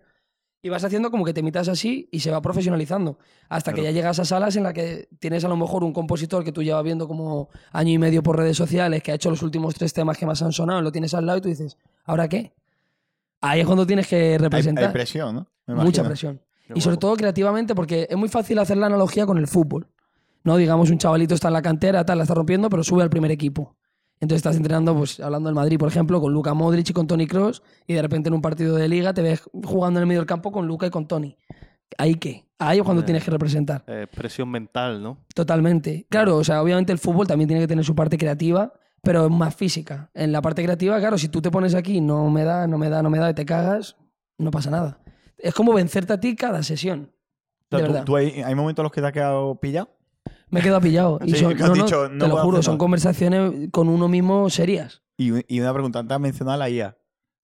Y 0.65 0.69
vas 0.69 0.83
haciendo 0.83 1.11
como 1.11 1.23
que 1.23 1.31
te 1.31 1.41
imitas 1.41 1.67
así 1.67 2.09
y 2.11 2.21
se 2.21 2.31
va 2.31 2.41
profesionalizando. 2.41 3.19
Hasta 3.49 3.71
que 3.71 3.83
ya 3.83 3.91
llegas 3.91 4.17
a 4.17 4.25
salas 4.25 4.55
en 4.55 4.63
las 4.63 4.73
que 4.73 5.07
tienes 5.19 5.45
a 5.45 5.47
lo 5.47 5.55
mejor 5.55 5.83
un 5.83 5.93
compositor 5.93 6.43
que 6.43 6.51
tú 6.51 6.63
llevas 6.63 6.83
viendo 6.83 7.07
como 7.07 7.49
año 7.71 7.91
y 7.91 7.99
medio 7.99 8.23
por 8.23 8.35
redes 8.35 8.57
sociales, 8.57 9.03
que 9.03 9.11
ha 9.11 9.13
hecho 9.13 9.29
los 9.29 9.43
últimos 9.43 9.75
tres 9.75 9.93
temas 9.93 10.17
que 10.17 10.25
más 10.25 10.41
han 10.41 10.51
sonado, 10.51 10.81
lo 10.81 10.91
tienes 10.91 11.13
al 11.13 11.27
lado 11.27 11.37
y 11.37 11.41
tú 11.41 11.49
dices, 11.49 11.77
¿ahora 12.03 12.27
qué? 12.27 12.55
Ahí 13.41 13.59
es 13.59 13.67
cuando 13.67 13.85
tienes 13.85 14.07
que 14.07 14.39
representar. 14.39 14.85
hay 14.85 14.91
presión, 14.91 15.35
¿no? 15.35 15.47
Me 15.67 15.83
Mucha 15.83 16.03
presión. 16.03 16.41
Qué 16.65 16.73
Y 16.75 16.81
sobre 16.81 16.95
guapo. 16.95 16.99
todo 17.09 17.17
creativamente, 17.17 17.75
porque 17.75 18.07
es 18.09 18.17
muy 18.17 18.29
fácil 18.29 18.57
hacer 18.57 18.77
la 18.77 18.87
analogía 18.87 19.27
con 19.27 19.37
el 19.37 19.45
fútbol. 19.45 19.87
No, 20.43 20.57
digamos, 20.57 20.89
un 20.89 20.97
chavalito 20.97 21.35
está 21.35 21.49
en 21.49 21.53
la 21.53 21.61
cantera, 21.61 22.03
tal, 22.07 22.17
la 22.17 22.23
está 22.23 22.33
rompiendo, 22.33 22.71
pero 22.71 22.83
sube 22.83 23.03
al 23.03 23.11
primer 23.11 23.29
equipo. 23.29 23.75
Entonces 24.21 24.37
estás 24.37 24.55
entrenando, 24.55 24.95
pues 24.95 25.19
hablando 25.19 25.49
del 25.49 25.55
Madrid, 25.55 25.77
por 25.77 25.89
ejemplo, 25.89 26.21
con 26.21 26.31
Luca 26.33 26.53
Modric 26.53 26.89
y 26.89 26.93
con 26.93 27.05
Tony 27.05 27.27
Cross, 27.27 27.61
y 27.85 27.93
de 27.93 28.01
repente 28.01 28.29
en 28.29 28.35
un 28.35 28.41
partido 28.41 28.75
de 28.75 28.87
liga 28.87 29.13
te 29.13 29.21
ves 29.21 29.43
jugando 29.63 29.99
en 29.99 30.03
el 30.03 30.07
medio 30.07 30.21
del 30.21 30.27
campo 30.27 30.51
con 30.51 30.65
Luca 30.67 30.87
y 30.87 30.89
con 30.89 31.07
Tony. 31.07 31.37
¿Ahí 31.97 32.15
qué? 32.15 32.45
Ahí 32.57 32.77
es 32.79 32.83
cuando 32.83 33.01
Eh. 33.01 33.05
tienes 33.05 33.23
que 33.23 33.31
representar. 33.31 33.83
eh, 33.87 34.07
presión 34.13 34.49
mental, 34.49 35.03
¿no? 35.03 35.17
Totalmente. 35.33 36.07
Claro, 36.09 36.37
o 36.37 36.43
sea, 36.43 36.61
obviamente 36.61 36.91
el 36.91 36.97
fútbol 36.99 37.27
también 37.27 37.47
tiene 37.47 37.61
que 37.61 37.67
tener 37.67 37.83
su 37.85 37.93
parte 37.95 38.17
creativa, 38.17 38.73
pero 39.01 39.25
es 39.25 39.31
más 39.31 39.53
física. 39.55 40.09
En 40.13 40.31
la 40.31 40.41
parte 40.41 40.63
creativa, 40.63 40.97
claro, 40.99 41.17
si 41.17 41.27
tú 41.29 41.41
te 41.41 41.51
pones 41.51 41.75
aquí, 41.75 42.01
no 42.01 42.29
me 42.29 42.43
da, 42.43 42.65
no 42.67 42.77
me 42.77 42.89
da, 42.89 43.03
no 43.03 43.09
me 43.09 43.19
da 43.19 43.29
y 43.29 43.33
te 43.33 43.45
cagas, 43.45 43.97
no 44.37 44.49
pasa 44.51 44.71
nada. 44.71 44.99
Es 45.37 45.53
como 45.53 45.73
vencerte 45.73 46.13
a 46.13 46.19
ti 46.19 46.35
cada 46.35 46.63
sesión. 46.63 47.11
O 47.11 47.67
sea, 47.69 47.79
de 47.79 47.85
tú- 47.85 47.91
verdad. 47.91 48.05
tú 48.05 48.15
hay, 48.15 48.41
hay 48.41 48.55
momentos 48.55 48.81
en 48.81 48.85
los 48.85 48.91
que 48.93 49.01
te 49.01 49.07
has 49.07 49.13
quedado 49.13 49.55
pillado. 49.59 49.89
Me 50.55 50.61
he 50.61 50.63
quedado 50.63 50.81
pillado. 50.81 51.19
Y 51.23 51.31
Sí, 51.31 51.37
son, 51.37 51.55
que 51.55 51.63
has 51.63 51.69
no, 51.69 51.75
no, 51.75 51.83
dicho, 51.83 52.09
no 52.09 52.25
te 52.25 52.27
lo 52.29 52.37
juro, 52.37 52.63
son 52.63 52.77
conversaciones 52.77 53.69
con 53.71 53.89
uno 53.89 54.07
mismo 54.07 54.49
serias. 54.49 55.01
Y, 55.17 55.31
y 55.53 55.59
una 55.59 55.73
pregunta, 55.73 55.99
antes 55.99 56.15
has 56.15 56.21
mencionado 56.21 56.57
la 56.57 56.69
IA. 56.69 56.97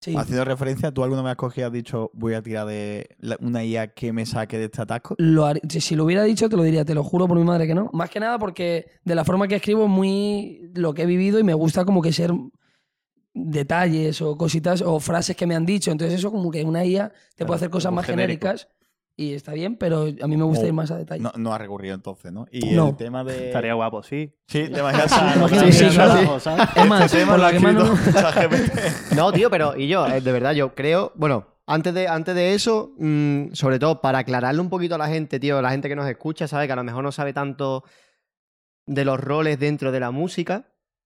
Sí. 0.02 0.16
Haciendo 0.16 0.46
referencia, 0.46 0.92
¿tú 0.94 1.04
alguna 1.04 1.22
vez 1.24 1.32
has 1.32 1.36
cogido 1.36 1.66
y 1.66 1.68
has 1.68 1.74
dicho 1.74 2.10
voy 2.14 2.34
a 2.34 2.42
tirar 2.42 2.66
de 2.68 3.10
la- 3.20 3.36
una 3.42 3.66
IA 3.66 3.94
que 3.94 4.14
me 4.14 4.26
saque 4.26 4.58
de 4.58 4.66
este 4.66 4.82
atasco? 4.82 5.16
Lo 5.18 5.46
haré- 5.46 5.60
si, 5.82 5.96
lo 5.96 6.06
hubiera 6.06 6.24
dicho, 6.24 6.48
te 6.48 6.56
lo 6.56 6.64
diría, 6.64 6.86
te 6.86 6.94
lo 6.96 7.04
juro 7.04 7.28
por 7.28 7.38
mi 7.38 7.44
madre 7.44 7.68
que 7.68 7.76
no. 7.76 7.90
Más 7.92 8.10
que 8.10 8.20
nada 8.22 8.40
porque 8.40 8.86
de 9.04 9.16
la 9.16 9.26
forma 9.26 9.48
que 9.50 9.56
escribo 9.56 9.84
es 9.84 9.90
muy 9.90 10.72
lo 10.74 10.94
que 10.94 11.02
he 11.02 11.06
vivido 11.06 11.38
y 11.38 11.44
me 11.44 11.54
gusta 11.54 11.84
como 11.84 12.02
que 12.02 12.14
ser 12.14 12.32
detalles 13.34 14.22
o 14.22 14.38
cositas 14.38 14.82
o 14.82 15.00
frases 15.00 15.36
que 15.36 15.46
me 15.46 15.56
han 15.56 15.66
dicho. 15.66 15.92
Entonces 15.92 16.18
eso 16.20 16.32
como 16.32 16.50
que 16.52 16.64
una 16.64 16.86
IA 16.86 17.10
te 17.10 17.16
Claro, 17.38 17.48
puede 17.48 17.56
hacer 17.58 17.70
cosas 17.70 17.92
más 17.94 18.06
genérico. 18.06 18.48
genéricas 18.48 18.68
y 19.21 19.33
está 19.33 19.54
bien, 19.54 19.75
pero 19.75 20.04
a 20.21 20.27
mí 20.27 20.38
me 20.38 20.44
gusta 20.44 20.66
ir 20.66 20.74
más 20.74 20.89
a 20.92 20.98
detalle. 20.98 21.21
No, 21.21 21.31
no 21.38 21.54
has 21.54 21.60
recurrido 21.60 21.94
entonces, 21.95 22.31
¿no? 22.31 22.45
Y 22.51 22.71
No. 22.75 22.89
el 22.89 22.95
tema 22.95 23.24
de... 23.24 23.48
Estaría 23.48 23.74
guapo, 23.74 24.01
sí. 24.04 24.33
Sí, 24.48 24.69
te 24.69 24.80
imaginas 24.80 25.12
a- 25.12 25.48
Sí, 25.50 25.71
sí. 25.74 25.86
Es 25.86 26.88
más, 26.88 27.06
Este 27.06 27.18
tema 27.19 27.31
por 27.33 27.39
lo 27.39 27.44
la 27.44 27.48
ha 27.48 27.51
que 27.51 27.60
Manu- 27.60 27.94
escrito 27.94 28.19
ChatGPT. 28.21 29.16
No, 29.16 29.31
tío, 29.31 29.50
pero 29.50 29.75
y 29.77 29.88
yo, 29.88 30.07
eh, 30.07 30.21
de 30.21 30.31
verdad, 30.31 30.54
yo 30.54 30.74
creo, 30.74 31.12
bueno, 31.16 31.45
antes 31.68 31.94
de, 31.94 32.07
antes 32.07 32.33
de 32.33 32.54
eso, 32.54 32.94
mm, 32.98 33.54
sobre 33.54 33.77
todo 33.77 34.01
para 34.01 34.19
aclararle 34.19 34.62
un 34.62 34.69
poquito 34.69 34.95
a 34.95 34.98
la 34.98 35.07
gente, 35.07 35.39
tío, 35.39 35.62
la 35.62 35.72
gente 35.72 35.89
que 35.89 35.95
nos 35.95 36.07
escucha, 36.10 36.48
sabe 36.48 36.65
que 36.68 36.74
a 36.74 36.77
lo 36.77 36.83
mejor 36.83 37.04
no 37.04 37.12
sabe 37.12 37.33
tanto 37.33 37.83
de 38.86 39.06
los 39.06 39.19
roles 39.19 39.60
dentro 39.60 39.92
de 39.92 40.00
la 40.00 40.12
música. 40.12 40.65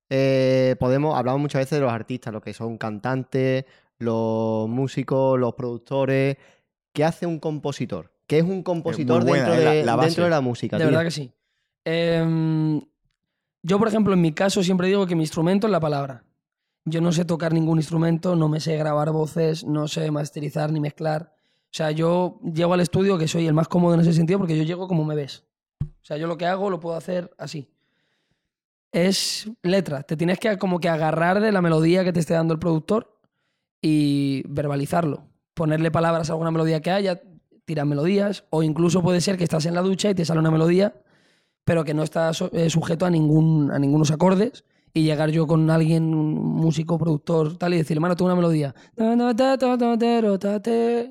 eh, 0.09 0.75
podemos, 0.79 1.17
hablamos 1.17 1.41
muchas 1.41 1.61
veces 1.61 1.79
de 1.79 1.85
los 1.85 1.91
artistas, 1.91 2.31
los 2.31 2.43
que 2.43 2.53
son 2.53 2.77
cantantes, 2.77 3.65
los 3.97 4.69
músicos, 4.69 5.39
los 5.39 5.53
productores. 5.55 6.37
¿Qué 6.93 7.03
hace 7.03 7.25
un 7.25 7.39
compositor? 7.39 8.11
¿Qué 8.27 8.37
es 8.39 8.43
un 8.43 8.63
compositor 8.63 9.23
buena, 9.25 9.49
dentro, 9.49 9.61
eh, 9.61 9.65
la- 9.65 9.71
de, 9.73 9.83
la 9.83 9.97
dentro 9.97 10.23
de 10.23 10.29
la 10.29 10.41
música? 10.41 10.77
De 10.77 10.83
tío? 10.83 10.91
verdad 10.91 11.03
que 11.03 11.11
sí. 11.11 11.31
Em, 11.85 12.81
yo, 13.63 13.79
por 13.79 13.87
ejemplo, 13.87 14.13
en 14.13 14.21
mi 14.21 14.31
caso 14.31 14.63
siempre 14.63 14.87
digo 14.87 15.05
que 15.05 15.15
mi 15.15 15.23
instrumento 15.23 15.67
es 15.67 15.71
la 15.71 15.79
palabra. 15.79 16.23
Yo 16.85 17.01
no 17.01 17.11
sé 17.11 17.25
tocar 17.25 17.53
ningún 17.53 17.79
instrumento, 17.79 18.35
no 18.35 18.47
me 18.49 18.59
sé 18.59 18.77
grabar 18.77 19.11
voces, 19.11 19.63
no 19.63 19.87
sé 19.87 20.11
masterizar 20.11 20.71
ni 20.71 20.79
mezclar. 20.79 21.33
O 21.65 21.75
sea, 21.75 21.91
yo 21.91 22.39
llego 22.53 22.73
al 22.73 22.81
estudio 22.81 23.17
que 23.17 23.27
soy 23.27 23.47
el 23.47 23.53
más 23.53 23.67
cómodo 23.67 23.95
en 23.95 24.01
ese 24.01 24.13
sentido 24.13 24.37
porque 24.39 24.57
yo 24.57 24.63
llego 24.63 24.87
como 24.87 25.03
me 25.05 25.15
ves. 25.15 25.43
O 25.81 26.05
sea, 26.05 26.17
yo 26.17 26.27
lo 26.27 26.37
que 26.37 26.45
hago 26.45 26.69
lo 26.69 26.79
puedo 26.79 26.95
hacer 26.95 27.33
así. 27.37 27.69
Es 28.91 29.49
letra. 29.63 30.03
Te 30.03 30.15
tienes 30.15 30.39
que 30.39 30.57
como 30.57 30.79
que 30.79 30.89
agarrar 30.89 31.39
de 31.41 31.51
la 31.51 31.61
melodía 31.61 32.03
que 32.03 32.13
te 32.13 32.19
esté 32.19 32.33
dando 32.35 32.53
el 32.53 32.59
productor 32.59 33.19
y 33.81 34.43
verbalizarlo. 34.47 35.27
Ponerle 35.53 35.91
palabras 35.91 36.29
a 36.29 36.33
alguna 36.33 36.51
melodía 36.51 36.81
que 36.81 36.91
haya, 36.91 37.21
tirar 37.65 37.85
melodías, 37.85 38.45
o 38.49 38.63
incluso 38.63 39.01
puede 39.01 39.21
ser 39.21 39.37
que 39.37 39.43
estás 39.43 39.65
en 39.65 39.75
la 39.75 39.81
ducha 39.81 40.09
y 40.09 40.15
te 40.15 40.25
sale 40.25 40.39
una 40.39 40.51
melodía, 40.51 40.95
pero 41.63 41.83
que 41.83 41.93
no 41.93 42.03
está 42.03 42.31
eh, 42.51 42.69
sujeto 42.69 43.05
a, 43.05 43.09
ningún, 43.09 43.71
a 43.71 43.79
ningunos 43.79 44.11
acordes, 44.11 44.65
y 44.95 45.03
llegar 45.03 45.31
yo 45.31 45.47
con 45.47 45.69
alguien, 45.71 46.13
un 46.13 46.35
músico, 46.35 46.99
productor, 46.99 47.57
tal, 47.57 47.73
y 47.73 47.77
decirle, 47.77 47.99
mano, 47.99 48.15
tengo 48.15 48.27
una 48.27 48.35
melodía. 48.35 48.75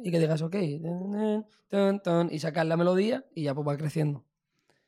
Y 0.04 0.10
que 0.10 0.20
digas, 0.20 0.40
ok. 0.40 0.54
Y 2.30 2.38
sacar 2.38 2.66
la 2.66 2.76
melodía 2.76 3.24
y 3.34 3.42
ya 3.42 3.54
pues 3.54 3.66
va 3.66 3.76
creciendo. 3.76 4.24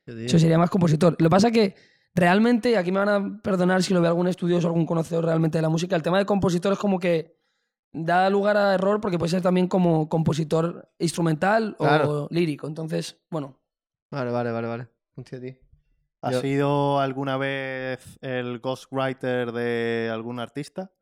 Eso 0.07 0.39
sería 0.39 0.59
más 0.59 0.71
compositor. 0.71 1.17
Lo 1.19 1.27
que 1.27 1.31
pasa 1.31 1.51
que 1.51 1.75
realmente, 2.15 2.77
aquí 2.77 2.93
me 2.93 3.01
van 3.01 3.09
a 3.09 3.43
perdonar 3.43 3.83
si 3.83 3.93
lo 3.95 4.01
ve 4.01 4.07
algún 4.07 4.29
estudioso 4.29 4.69
o 4.69 4.71
algún 4.71 4.87
conocedor 4.87 5.25
realmente 5.25 5.59
de 5.59 5.63
la 5.63 5.71
música, 5.71 5.97
el 5.97 6.03
tema 6.03 6.19
de 6.19 6.27
compositor 6.27 6.75
es 6.75 6.79
como 6.79 7.01
que 7.01 7.37
da 7.95 8.29
lugar 8.29 8.57
a 8.57 8.75
error 8.75 9.01
porque 9.01 9.19
puede 9.19 9.31
ser 9.31 9.41
también 9.43 9.69
como 9.69 10.09
compositor 10.09 10.91
instrumental 10.99 11.77
o 11.79 12.29
lírico. 12.31 12.67
Entonces, 12.67 13.19
bueno, 13.31 13.59
Vale, 14.11 14.31
vale, 14.31 14.53
vale, 14.53 14.69
vale. 14.69 14.89
Hostia, 15.17 15.41
tío. 15.41 15.55
¿Has 16.21 16.33
Yo- 16.35 16.41
sido 16.41 17.01
alguna 17.01 17.37
vez 17.37 18.19
el 18.21 18.61
ghostwriter 18.61 19.53
de 19.53 20.11
algún 20.13 20.39
artista? 20.41 20.93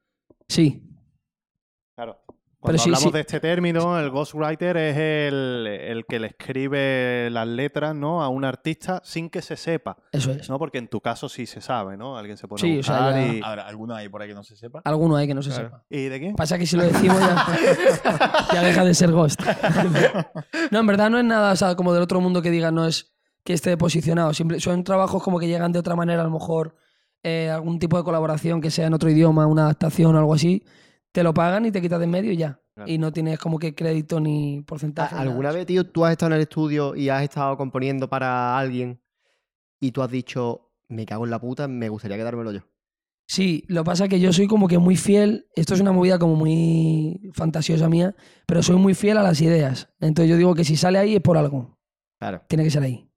sí. 0.49 0.83
Cuando 2.63 2.81
hablamos 2.83 3.03
sí. 3.03 3.11
de 3.11 3.21
este 3.21 3.41
término, 3.41 3.99
el 3.99 4.11
ghostwriter 4.11 4.77
es 4.77 4.97
el, 4.97 5.67
el 5.67 6.05
que 6.07 6.21
le 6.21 6.29
escribe 6.29 7.29
las 7.31 7.47
letras 7.49 7.95
¿no? 7.95 8.23
a 8.23 8.29
un 8.29 8.45
artista 8.45 9.01
sin 9.05 9.29
que 9.31 9.43
se 9.43 9.57
sepa. 9.57 9.97
Eso 10.13 10.31
es. 10.31 10.49
¿no? 10.49 10.59
Porque 10.59 10.79
en 10.79 10.87
tu 10.89 11.01
caso 11.01 11.29
sí 11.29 11.45
se 11.47 11.61
sabe, 11.61 11.97
¿no? 11.97 12.17
Alguien 12.17 12.37
se 12.37 12.47
pone 12.47 12.61
Sí, 12.61 12.77
a 12.77 12.81
o 12.81 12.83
sea, 12.85 12.97
buscar 13.01 13.15
ya- 13.15 13.33
y... 13.35 13.41
Ahora, 13.43 13.67
¿alguno 13.67 13.95
hay 13.97 14.09
por 14.09 14.23
ahí 14.23 14.29
que 14.29 14.35
no 14.35 14.45
se 14.45 14.57
sepa? 14.57 14.81
Alguno 14.85 15.17
hay 15.17 15.27
que 15.27 15.35
no 15.35 15.43
se 15.43 15.51
Claro. 15.51 15.65
sepa. 15.71 15.85
¿Y 15.91 16.05
de 16.05 16.19
quién? 16.21 16.37
Pasa 16.37 16.57
que 16.57 16.67
si 16.67 16.77
lo 16.77 16.85
decimos 16.85 17.19
ya, 17.21 17.47
ya 18.55 18.63
deja 18.63 18.85
de 18.85 18.95
ser 18.95 19.11
ghost. 19.13 19.41
no, 20.71 20.79
en 20.81 20.87
verdad 20.87 21.11
no 21.11 21.19
es 21.19 21.25
nada 21.25 21.53
o 21.53 21.57
sea, 21.57 21.75
como 21.75 21.93
del 21.93 22.03
otro 22.03 22.21
mundo 22.21 22.43
que 22.43 22.51
diga 22.51 22.71
no 22.71 22.87
es 22.87 23.13
que 23.45 23.53
esté 23.55 23.77
posicionado. 23.77 24.33
Simple- 24.35 24.61
son 24.61 24.85
trabajos 24.85 25.23
como 25.23 25.39
que 25.41 25.49
llegan 25.49 25.73
de 25.73 25.79
otra 25.81 25.97
manera, 25.97 26.21
a 26.23 26.25
lo 26.25 26.31
mejor 26.31 26.77
eh, 27.25 27.51
algún 27.51 27.79
tipo 27.79 27.97
de 27.97 28.05
colaboración 28.05 28.61
que 28.61 28.71
sea 28.71 28.87
en 28.87 28.95
otro 28.95 29.11
idioma, 29.11 29.47
una 29.47 29.63
adaptación 29.65 30.15
o 30.15 30.19
algo 30.19 30.35
así. 30.35 30.65
Te 31.13 31.23
lo 31.23 31.33
pagan 31.35 31.67
y 31.67 31.71
te 31.73 31.81
quitas 31.81 31.99
de 31.99 32.05
en 32.05 32.11
medio 32.11 32.33
y 32.33 32.37
ya. 32.37 32.59
Claro. 32.75 32.91
Y 32.91 32.97
no 32.99 33.13
tienes 33.13 33.39
como 33.39 33.59
que 33.59 33.75
crédito 33.75 34.19
ni 34.19 34.59
¿A- 34.59 34.63
porcentaje. 34.63 35.15
¿Alguna 35.15 35.49
nada. 35.49 35.59
vez, 35.59 35.67
tío, 35.67 35.85
tú 35.91 36.05
has 36.05 36.13
estado 36.13 36.33
en 36.33 36.37
el 36.37 36.43
estudio 36.43 36.97
y 36.97 37.09
has 37.11 37.23
estado 37.23 37.57
componiendo 37.57 38.09
para 38.09 38.59
alguien 38.59 39.01
y 39.79 39.93
tú 39.93 40.03
has 40.03 40.11
dicho, 40.11 40.71
me 40.89 41.05
cago 41.05 41.25
en 41.25 41.31
la 41.31 41.39
puta, 41.41 41.69
me 41.69 41.89
gustaría 41.91 42.17
quedármelo 42.17 42.51
yo? 42.53 42.61
Sí, 43.27 43.65
lo 43.69 43.83
que 43.83 43.87
pasa 43.87 44.05
es 44.05 44.11
que 44.11 44.21
yo 44.21 44.33
soy 44.33 44.47
como 44.47 44.69
que 44.69 44.79
muy 44.79 44.97
fiel. 44.97 45.47
Esto 45.55 45.75
es 45.75 45.81
una 45.81 45.93
movida 45.93 46.19
como 46.19 46.35
muy 46.35 47.31
fantasiosa 47.35 47.89
mía, 47.89 48.15
pero 48.47 48.63
soy 48.63 48.77
muy 48.77 48.95
fiel 48.95 49.17
a 49.19 49.23
las 49.23 49.41
ideas. 49.41 49.89
Entonces 50.01 50.31
yo 50.31 50.37
digo 50.37 50.55
que 50.55 50.65
si 50.65 50.77
sale 50.77 50.99
ahí 50.99 51.15
es 51.17 51.21
por 51.23 51.37
algo. 51.39 51.79
Claro. 52.19 52.43
Tiene 52.49 52.65
que 52.65 52.71
ser 52.71 52.83
ahí. 52.83 53.09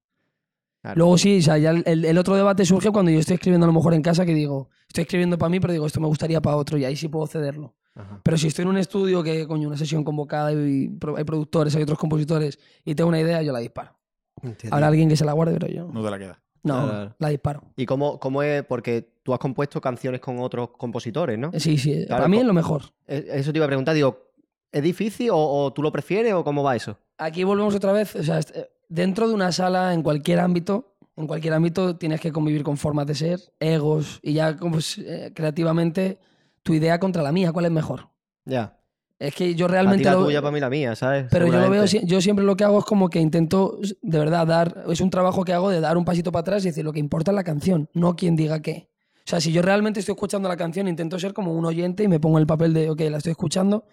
claro. 0.82 0.98
Luego 0.98 1.18
sí, 1.18 1.38
o 1.38 1.42
sea, 1.42 1.58
ya 1.58 1.70
el, 1.70 2.04
el 2.04 2.18
otro 2.18 2.34
debate 2.36 2.64
surge 2.64 2.90
cuando 2.90 3.10
yo 3.10 3.18
estoy 3.18 3.34
escribiendo 3.34 3.64
a 3.64 3.68
lo 3.68 3.72
mejor 3.72 3.94
en 3.94 4.02
casa 4.02 4.24
que 4.26 4.34
digo, 4.34 4.68
estoy 4.88 5.02
escribiendo 5.02 5.36
para 5.38 5.48
mí, 5.50 5.60
pero 5.60 5.72
digo, 5.72 5.86
esto 5.86 6.00
me 6.00 6.06
gustaría 6.06 6.40
para 6.40 6.56
otro 6.56 6.76
y 6.78 6.84
ahí 6.84 6.96
sí 6.96 7.08
puedo 7.08 7.26
cederlo. 7.26 7.74
Ajá. 7.96 8.20
Pero 8.22 8.36
si 8.36 8.46
estoy 8.48 8.64
en 8.64 8.68
un 8.68 8.76
estudio 8.78 9.22
que, 9.22 9.46
coño, 9.46 9.68
una 9.68 9.76
sesión 9.76 10.04
convocada 10.04 10.52
y 10.52 10.90
hay 11.16 11.24
productores, 11.24 11.74
hay 11.74 11.82
otros 11.82 11.98
compositores 11.98 12.58
y 12.84 12.94
tengo 12.94 13.08
una 13.08 13.20
idea, 13.20 13.42
yo 13.42 13.52
la 13.52 13.58
disparo. 13.58 13.96
Hostia, 14.42 14.68
Habrá 14.70 14.88
alguien 14.88 15.08
que 15.08 15.16
se 15.16 15.24
la 15.24 15.32
guarde, 15.32 15.54
pero 15.58 15.72
yo 15.72 15.88
No 15.92 16.04
te 16.04 16.10
la 16.10 16.18
queda. 16.18 16.42
no, 16.62 17.14
la 17.18 17.28
disparo. 17.30 17.62
¿Y 17.76 17.86
cómo, 17.86 18.20
cómo 18.20 18.42
es? 18.42 18.62
Porque 18.64 19.08
tú 19.22 19.32
has 19.32 19.38
compuesto 19.38 19.80
canciones 19.80 20.20
con 20.20 20.38
otros 20.40 20.70
compositores, 20.76 21.38
¿no? 21.38 21.50
Sí, 21.58 21.78
sí, 21.78 22.04
Claro, 22.06 22.20
para 22.22 22.28
mí 22.28 22.38
es 22.38 22.44
lo 22.44 22.52
mejor. 22.52 22.82
Eh, 23.06 23.26
Eso 23.32 23.50
te 23.52 23.58
iba 23.58 23.64
a 23.64 23.68
preguntar, 23.68 23.94
digo, 23.94 24.30
¿es 24.70 24.82
difícil 24.82 25.30
o, 25.30 25.36
o 25.38 25.72
tú 25.72 25.82
lo 25.82 25.90
prefieres 25.90 26.34
o 26.34 26.44
cómo 26.44 26.62
va 26.62 26.76
eso? 26.76 26.98
Aquí 27.18 27.44
volvemos 27.44 27.74
otra 27.74 27.92
vez, 27.92 28.14
o 28.14 28.22
sea, 28.22 28.40
eh, 28.40 28.68
dentro 28.90 29.26
de 29.26 29.32
una 29.34 29.52
sala, 29.52 29.94
en 29.94 30.02
cualquier 30.02 30.38
ámbito, 30.40 30.96
en 31.16 31.26
cualquier 31.26 31.54
ámbito 31.54 31.96
tienes 31.96 32.20
que 32.20 32.30
convivir 32.30 32.62
con 32.62 32.76
formas 32.76 33.06
de 33.06 33.14
ser, 33.14 33.40
egos 33.58 34.20
y 34.22 34.34
ya 34.34 34.54
como, 34.58 34.72
pues, 34.74 34.98
eh, 34.98 35.32
creativamente 35.34 36.18
tu 36.66 36.74
idea 36.74 36.98
contra 37.00 37.22
la 37.22 37.30
mía, 37.32 37.52
¿cuál 37.52 37.64
es 37.66 37.70
mejor? 37.70 38.08
Ya. 38.44 38.76
Es 39.18 39.34
que 39.34 39.54
yo 39.54 39.66
Para 39.66 39.70
ti 39.70 39.72
realmente 39.76 40.04
la 40.04 40.12
lo- 40.12 40.24
tuya, 40.24 40.42
para 40.42 40.52
mí 40.52 40.60
la 40.60 40.68
mía, 40.68 40.94
¿sabes? 40.96 41.28
Pero 41.30 41.46
yo 41.46 41.58
lo 41.60 41.70
veo, 41.70 41.84
yo 41.86 42.20
siempre 42.20 42.44
lo 42.44 42.56
que 42.56 42.64
hago 42.64 42.80
es 42.80 42.84
como 42.84 43.08
que 43.08 43.20
intento, 43.20 43.78
de 44.02 44.18
verdad, 44.18 44.46
dar, 44.46 44.84
es 44.90 45.00
un 45.00 45.08
trabajo 45.08 45.44
que 45.44 45.52
hago 45.54 45.70
de 45.70 45.80
dar 45.80 45.96
un 45.96 46.04
pasito 46.04 46.32
para 46.32 46.40
atrás 46.42 46.64
y 46.64 46.68
decir, 46.68 46.84
lo 46.84 46.92
que 46.92 46.98
importa 46.98 47.30
es 47.30 47.34
la 47.36 47.44
canción, 47.44 47.88
no 47.94 48.16
quien 48.16 48.36
diga 48.36 48.60
qué. 48.60 48.90
O 49.18 49.28
sea, 49.30 49.40
si 49.40 49.52
yo 49.52 49.62
realmente 49.62 50.00
estoy 50.00 50.12
escuchando 50.14 50.48
la 50.48 50.56
canción, 50.56 50.86
intento 50.88 51.18
ser 51.18 51.32
como 51.32 51.52
un 51.54 51.64
oyente 51.64 52.02
y 52.02 52.08
me 52.08 52.20
pongo 52.20 52.38
el 52.38 52.46
papel 52.46 52.74
de, 52.74 52.90
ok, 52.90 53.00
la 53.10 53.16
estoy 53.18 53.30
escuchando, 53.30 53.86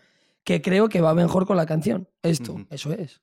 que 0.44 0.62
creo 0.62 0.90
que 0.90 1.00
va 1.00 1.14
mejor 1.14 1.46
con 1.46 1.58
la 1.58 1.66
canción. 1.66 2.10
Esto, 2.22 2.58
eso 2.70 2.92
es. 2.92 3.22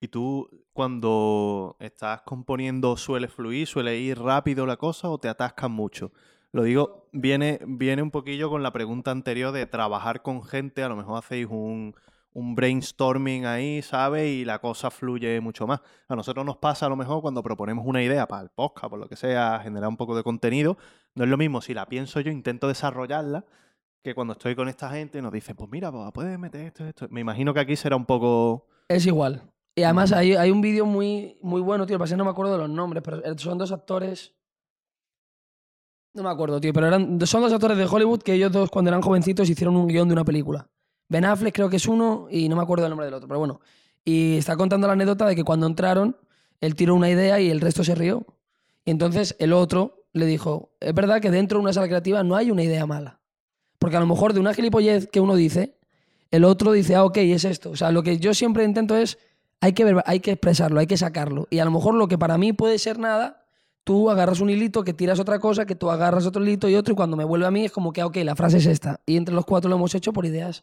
¿Y 0.00 0.08
tú 0.08 0.48
cuando 0.72 1.76
estás 1.80 2.20
componiendo 2.22 2.96
suele 2.96 3.26
fluir, 3.28 3.66
suele 3.66 3.96
ir 3.98 4.18
rápido 4.18 4.66
la 4.66 4.76
cosa 4.76 5.08
o 5.08 5.18
te 5.18 5.28
atascas 5.28 5.70
mucho? 5.70 6.12
Lo 6.58 6.64
digo, 6.64 7.08
viene, 7.12 7.60
viene 7.68 8.02
un 8.02 8.10
poquillo 8.10 8.50
con 8.50 8.64
la 8.64 8.72
pregunta 8.72 9.12
anterior 9.12 9.52
de 9.52 9.64
trabajar 9.66 10.22
con 10.22 10.42
gente, 10.42 10.82
a 10.82 10.88
lo 10.88 10.96
mejor 10.96 11.16
hacéis 11.16 11.46
un, 11.48 11.94
un 12.32 12.56
brainstorming 12.56 13.46
ahí, 13.46 13.80
¿sabes? 13.80 14.28
Y 14.28 14.44
la 14.44 14.58
cosa 14.58 14.90
fluye 14.90 15.40
mucho 15.40 15.68
más. 15.68 15.82
A 16.08 16.16
nosotros 16.16 16.44
nos 16.44 16.56
pasa 16.56 16.86
a 16.86 16.88
lo 16.88 16.96
mejor 16.96 17.22
cuando 17.22 17.44
proponemos 17.44 17.86
una 17.86 18.02
idea 18.02 18.26
para 18.26 18.42
el 18.42 18.48
podcast, 18.48 18.90
por 18.90 18.98
lo 18.98 19.08
que 19.08 19.14
sea, 19.14 19.60
generar 19.62 19.88
un 19.88 19.96
poco 19.96 20.16
de 20.16 20.24
contenido, 20.24 20.76
no 21.14 21.22
es 21.22 21.30
lo 21.30 21.36
mismo 21.36 21.60
si 21.60 21.74
la 21.74 21.86
pienso 21.86 22.18
yo, 22.18 22.32
intento 22.32 22.66
desarrollarla, 22.66 23.44
que 24.02 24.16
cuando 24.16 24.32
estoy 24.32 24.56
con 24.56 24.68
esta 24.68 24.90
gente 24.90 25.22
nos 25.22 25.32
dicen, 25.32 25.54
pues 25.54 25.70
mira, 25.70 25.92
pues 25.92 26.10
puedes 26.12 26.36
meter 26.40 26.62
esto, 26.62 26.84
esto. 26.84 27.06
Me 27.10 27.20
imagino 27.20 27.54
que 27.54 27.60
aquí 27.60 27.76
será 27.76 27.94
un 27.94 28.04
poco... 28.04 28.66
Es 28.88 29.06
igual. 29.06 29.44
Y 29.76 29.84
además 29.84 30.10
hay, 30.10 30.34
hay 30.34 30.50
un 30.50 30.60
vídeo 30.60 30.86
muy, 30.86 31.38
muy 31.40 31.60
bueno, 31.60 31.86
tío. 31.86 31.94
Lo 31.94 31.98
que 31.98 32.02
pasa 32.02 32.14
es 32.14 32.16
que 32.16 32.18
no 32.18 32.24
me 32.24 32.32
acuerdo 32.32 32.50
de 32.50 32.58
los 32.58 32.68
nombres, 32.70 33.04
pero 33.04 33.22
son 33.38 33.58
dos 33.58 33.70
actores. 33.70 34.34
No 36.14 36.22
me 36.22 36.30
acuerdo, 36.30 36.60
tío, 36.60 36.72
pero 36.72 36.86
eran, 36.86 37.18
son 37.26 37.42
dos 37.42 37.52
actores 37.52 37.78
de 37.78 37.84
Hollywood 37.84 38.22
que 38.22 38.34
ellos 38.34 38.50
dos, 38.50 38.70
cuando 38.70 38.88
eran 38.90 39.02
jovencitos, 39.02 39.48
hicieron 39.48 39.76
un 39.76 39.86
guion 39.86 40.08
de 40.08 40.14
una 40.14 40.24
película. 40.24 40.68
Ben 41.08 41.24
Affleck 41.24 41.54
creo 41.54 41.70
que 41.70 41.76
es 41.76 41.86
uno 41.86 42.26
y 42.30 42.48
no 42.48 42.56
me 42.56 42.62
acuerdo 42.62 42.82
del 42.84 42.90
nombre 42.90 43.06
del 43.06 43.14
otro, 43.14 43.28
pero 43.28 43.38
bueno. 43.38 43.60
Y 44.04 44.36
está 44.38 44.56
contando 44.56 44.86
la 44.86 44.94
anécdota 44.94 45.26
de 45.26 45.36
que 45.36 45.44
cuando 45.44 45.66
entraron, 45.66 46.16
él 46.60 46.74
tiró 46.74 46.94
una 46.94 47.08
idea 47.10 47.40
y 47.40 47.50
el 47.50 47.60
resto 47.60 47.84
se 47.84 47.94
rió. 47.94 48.26
Y 48.84 48.90
entonces 48.90 49.36
el 49.38 49.52
otro 49.52 50.04
le 50.12 50.26
dijo: 50.26 50.70
Es 50.80 50.94
verdad 50.94 51.20
que 51.20 51.30
dentro 51.30 51.58
de 51.58 51.62
una 51.62 51.72
sala 51.72 51.86
creativa 51.86 52.22
no 52.24 52.34
hay 52.36 52.50
una 52.50 52.62
idea 52.64 52.84
mala. 52.86 53.20
Porque 53.78 53.96
a 53.96 54.00
lo 54.00 54.06
mejor 54.06 54.32
de 54.32 54.40
una 54.40 54.54
gilipollez 54.54 55.06
que 55.08 55.20
uno 55.20 55.36
dice, 55.36 55.76
el 56.30 56.44
otro 56.44 56.72
dice, 56.72 56.96
ah, 56.96 57.04
ok, 57.04 57.18
es 57.18 57.44
esto. 57.44 57.70
O 57.70 57.76
sea, 57.76 57.92
lo 57.92 58.02
que 58.02 58.18
yo 58.18 58.34
siempre 58.34 58.64
intento 58.64 58.96
es, 58.96 59.18
hay 59.60 59.72
que, 59.72 59.84
ver- 59.84 60.02
hay 60.04 60.20
que 60.20 60.32
expresarlo, 60.32 60.80
hay 60.80 60.86
que 60.86 60.96
sacarlo. 60.96 61.46
Y 61.50 61.60
a 61.60 61.64
lo 61.64 61.70
mejor 61.70 61.94
lo 61.94 62.08
que 62.08 62.18
para 62.18 62.38
mí 62.38 62.52
puede 62.52 62.78
ser 62.78 62.98
nada, 62.98 63.37
tú 63.88 64.10
agarras 64.10 64.40
un 64.42 64.50
hilito, 64.50 64.84
que 64.84 64.92
tiras 64.92 65.18
otra 65.18 65.38
cosa, 65.38 65.64
que 65.64 65.74
tú 65.74 65.90
agarras 65.90 66.26
otro 66.26 66.42
hilito 66.42 66.68
y 66.68 66.74
otro, 66.74 66.92
y 66.92 66.94
cuando 66.94 67.16
me 67.16 67.24
vuelve 67.24 67.46
a 67.46 67.50
mí 67.50 67.64
es 67.64 67.72
como 67.72 67.90
que, 67.90 68.02
ok, 68.02 68.16
la 68.18 68.36
frase 68.36 68.58
es 68.58 68.66
esta. 68.66 69.00
Y 69.06 69.16
entre 69.16 69.34
los 69.34 69.46
cuatro 69.46 69.70
lo 69.70 69.76
hemos 69.76 69.94
hecho 69.94 70.12
por 70.12 70.26
ideas 70.26 70.62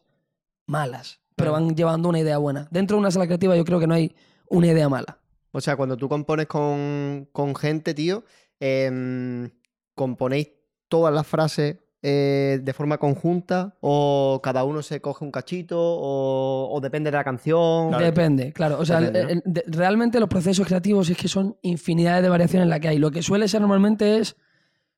malas, 0.67 1.21
pero 1.35 1.49
Claro. 1.51 1.65
van 1.65 1.75
llevando 1.75 2.07
una 2.07 2.19
idea 2.19 2.37
buena. 2.37 2.67
Dentro 2.69 2.97
de 2.97 2.99
una 2.99 3.09
sala 3.09 3.25
creativa 3.25 3.55
yo 3.57 3.65
creo 3.65 3.79
que 3.79 3.87
no 3.87 3.95
hay 3.95 4.15
una 4.47 4.67
idea 4.67 4.87
mala. 4.89 5.17
O 5.51 5.59
sea, 5.59 5.75
cuando 5.75 5.97
tú 5.97 6.07
compones 6.07 6.45
con, 6.45 7.27
con 7.31 7.55
gente, 7.55 7.95
tío, 7.95 8.23
em, 8.59 9.49
¿componéis 9.95 10.49
todas 10.87 11.11
las 11.11 11.25
frases 11.25 11.77
eh, 12.07 12.59
de 12.61 12.73
forma 12.73 12.99
conjunta? 12.99 13.73
¿O 13.81 14.39
cada 14.43 14.63
uno 14.63 14.83
se 14.83 15.01
coge 15.01 15.25
un 15.25 15.31
cachito? 15.31 15.77
¿O, 15.79 16.69
o 16.71 16.79
depende 16.81 17.09
de 17.09 17.17
la 17.17 17.23
canción? 17.23 17.89
Claro. 17.89 18.05
Depende, 18.05 18.53
claro. 18.53 18.77
O 18.79 18.85
sea, 18.85 18.99
Depende, 19.01 19.23
¿no? 19.23 19.29
el- 19.29 19.41
el- 19.45 19.53
de- 19.53 19.63
realmente 19.67 20.19
los 20.19 20.29
procesos 20.29 20.67
creativos 20.67 21.09
es 21.09 21.17
que 21.17 21.27
son 21.27 21.57
infinidades 21.63 22.21
de 22.21 22.29
variaciones 22.29 22.67
las 22.69 22.79
que 22.79 22.89
hay. 22.89 22.97
Lo 22.99 23.09
que 23.11 23.23
suele 23.23 23.47
ser 23.47 23.61
normalmente 23.61 24.19
es 24.19 24.35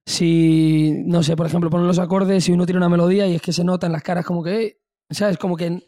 si, 0.06 1.04
no 1.06 1.24
sé, 1.24 1.36
por 1.36 1.46
ejemplo, 1.48 1.70
ponen 1.70 1.88
los 1.88 2.00
acordes, 2.00 2.44
si 2.44 2.52
uno 2.52 2.66
tiene 2.66 2.78
una 2.78 2.90
melodía 2.90 3.28
y 3.28 3.36
es 3.36 3.42
que 3.42 3.52
se 3.54 3.64
nota 3.64 3.88
en 3.88 3.94
las 3.94 4.04
caras 4.04 4.26
como 4.26 4.44
que, 4.44 4.62
eh, 4.66 4.78
¿sabes? 5.10 5.38
Como 5.38 5.58
que 5.58 5.88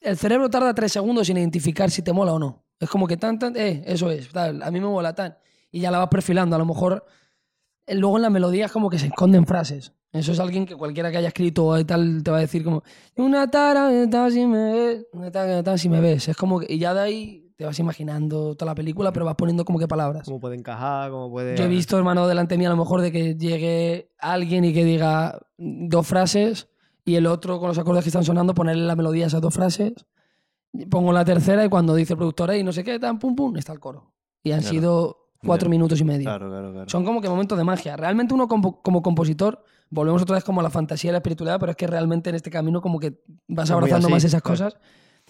El 0.00 0.16
cerebro 0.16 0.48
tarda 0.50 0.74
tres 0.74 0.92
segundos 0.92 1.28
en 1.28 1.36
identificar 1.36 1.90
si 1.90 2.02
te 2.02 2.12
mola 2.12 2.32
o 2.32 2.38
no. 2.38 2.64
Es 2.78 2.88
como 2.88 3.06
que 3.06 3.16
tan, 3.16 3.38
tan, 3.38 3.56
eh, 3.56 3.82
eso 3.86 4.10
es, 4.10 4.30
tal, 4.30 4.62
a 4.62 4.70
mí 4.70 4.80
me 4.80 4.86
mola 4.86 5.14
tan. 5.14 5.36
Y 5.70 5.80
ya 5.80 5.90
la 5.90 5.98
vas 5.98 6.08
perfilando. 6.08 6.56
A 6.56 6.58
lo 6.58 6.64
mejor 6.64 7.04
eh, 7.86 7.94
luego 7.94 8.16
en 8.16 8.22
la 8.22 8.30
melodía 8.30 8.66
es 8.66 8.72
como 8.72 8.88
que 8.88 8.98
se 8.98 9.06
esconden 9.06 9.46
frases. 9.46 9.92
Eso 10.12 10.32
es 10.32 10.40
alguien 10.40 10.66
que 10.66 10.74
cualquiera 10.74 11.10
que 11.10 11.18
haya 11.18 11.28
escrito 11.28 11.78
y 11.78 11.84
tal 11.84 12.22
te 12.24 12.30
va 12.32 12.38
a 12.38 12.40
decir 12.40 12.64
como 12.64 12.82
una 13.16 13.48
tara 13.48 13.90
tal, 14.10 14.32
si 14.32 14.44
me 14.44 14.72
ves, 14.72 15.06
una 15.12 15.30
tara 15.30 15.62
tal, 15.62 15.78
si 15.78 15.88
me 15.88 16.00
ves. 16.00 16.28
Es 16.28 16.36
como 16.36 16.58
que, 16.58 16.66
y 16.72 16.78
ya 16.78 16.94
de 16.94 17.00
ahí 17.00 17.52
te 17.56 17.64
vas 17.64 17.78
imaginando 17.78 18.56
toda 18.56 18.72
la 18.72 18.74
película, 18.74 19.12
pero 19.12 19.26
vas 19.26 19.36
poniendo 19.36 19.64
como 19.64 19.78
que 19.78 19.86
palabras. 19.86 20.24
¿Cómo 20.24 20.40
puede 20.40 20.56
encajar? 20.56 21.10
¿Cómo 21.10 21.30
puede...? 21.30 21.56
Yo 21.56 21.64
he 21.64 21.68
visto, 21.68 21.96
hermano, 21.96 22.26
delante 22.26 22.54
de 22.54 22.58
mí 22.58 22.66
a 22.66 22.70
lo 22.70 22.76
mejor 22.76 23.02
de 23.02 23.12
que 23.12 23.36
llegue 23.36 24.10
alguien 24.18 24.64
y 24.64 24.72
que 24.72 24.84
diga 24.84 25.38
dos 25.58 26.06
frases 26.06 26.68
y 27.04 27.14
el 27.16 27.26
otro 27.26 27.58
con 27.58 27.68
los 27.68 27.78
acordes 27.78 28.04
que 28.04 28.08
están 28.10 28.24
sonando 28.24 28.54
ponerle 28.54 28.84
la 28.86 28.96
melodía 28.96 29.24
a 29.24 29.28
esas 29.28 29.40
dos 29.40 29.54
frases. 29.54 29.92
Pongo 30.88 31.12
la 31.12 31.24
tercera 31.24 31.64
y 31.64 31.68
cuando 31.68 31.94
dice 31.94 32.12
el 32.12 32.18
productor 32.18 32.54
y 32.54 32.62
no 32.62 32.72
sé 32.72 32.84
qué, 32.84 32.98
tan 32.98 33.18
pum 33.18 33.34
pum, 33.34 33.56
está 33.56 33.72
el 33.72 33.80
coro. 33.80 34.12
Y 34.42 34.52
han 34.52 34.60
Claro. 34.60 34.74
sido 34.74 35.16
cuatro 35.44 35.68
minutos 35.68 36.00
y 36.00 36.04
medio. 36.04 36.24
Claro, 36.24 36.48
claro, 36.48 36.72
claro. 36.72 36.88
Son 36.88 37.04
como 37.04 37.20
que 37.20 37.28
momentos 37.28 37.58
de 37.58 37.64
magia. 37.64 37.96
Realmente 37.96 38.34
uno 38.34 38.46
como, 38.46 38.80
como 38.80 39.02
compositor, 39.02 39.64
volvemos 39.90 40.22
otra 40.22 40.36
vez 40.36 40.44
como 40.44 40.60
a 40.60 40.62
la 40.62 40.70
fantasía 40.70 41.10
y 41.10 41.12
la 41.12 41.18
espiritualidad, 41.18 41.58
pero 41.58 41.70
es 41.70 41.76
que 41.76 41.86
realmente 41.86 42.30
en 42.30 42.36
este 42.36 42.50
camino 42.50 42.80
como 42.80 43.00
que 43.00 43.20
vas 43.48 43.70
abrazando 43.70 44.06
así, 44.06 44.12
más 44.14 44.24
esas 44.24 44.42
cosas. 44.42 44.76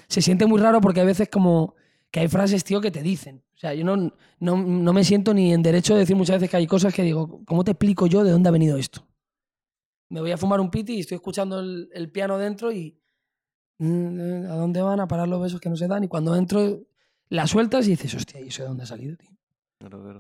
Se 0.09 0.21
siente 0.21 0.47
muy 0.47 0.61
raro 0.61 0.81
porque 0.81 1.01
hay 1.01 1.07
veces 1.07 1.29
como 1.31 1.75
que 2.11 2.21
hay 2.21 2.29
frases, 2.29 2.63
tío, 2.65 2.81
que 2.81 2.91
te 2.91 3.03
dicen. 3.03 3.43
O 3.55 3.59
sea, 3.59 3.73
yo 3.73 3.85
no, 3.85 3.97
no, 4.41 4.57
no 4.57 4.93
me 4.93 5.05
siento 5.05 5.33
ni 5.33 5.53
en 5.53 5.63
derecho 5.63 5.95
de 5.95 6.01
decir 6.01 6.17
muchas 6.17 6.37
veces 6.37 6.51
que 6.51 6.57
hay 6.57 6.67
cosas 6.67 6.93
que 6.93 7.03
digo, 7.03 7.41
¿cómo 7.47 7.63
te 7.65 7.71
explico 7.71 8.07
yo 8.07 8.25
de 8.25 8.33
dónde 8.33 8.49
ha 8.49 8.53
venido 8.53 8.77
esto? 8.77 9.07
Me 10.11 10.21
voy 10.21 10.31
a 10.33 10.37
fumar 10.37 10.61
un 10.61 10.71
piti 10.71 10.95
y 10.97 11.01
estoy 11.01 11.17
escuchando 11.17 11.59
el, 11.61 11.89
el 11.93 12.11
piano 12.11 12.37
dentro 12.39 12.71
y... 12.73 12.99
mm, 13.79 14.47
¿A 14.51 14.55
dónde 14.57 14.83
van 14.83 15.01
a 15.01 15.09
parar 15.09 15.29
los 15.29 15.41
besos 15.41 15.61
que 15.61 15.69
no 15.71 15.77
se 15.77 15.89
dan? 15.89 16.05
Y 16.05 16.09
cuando 16.09 16.35
entro, 16.37 16.81
la 17.29 17.47
sueltas 17.47 17.87
y 17.87 17.91
dices, 17.91 18.15
hostia, 18.15 18.41
¿y 18.41 18.49
eso 18.49 18.63
de 18.63 18.69
dónde 18.69 18.83
ha 18.83 18.87
salido, 18.87 19.17
tío? 19.17 19.31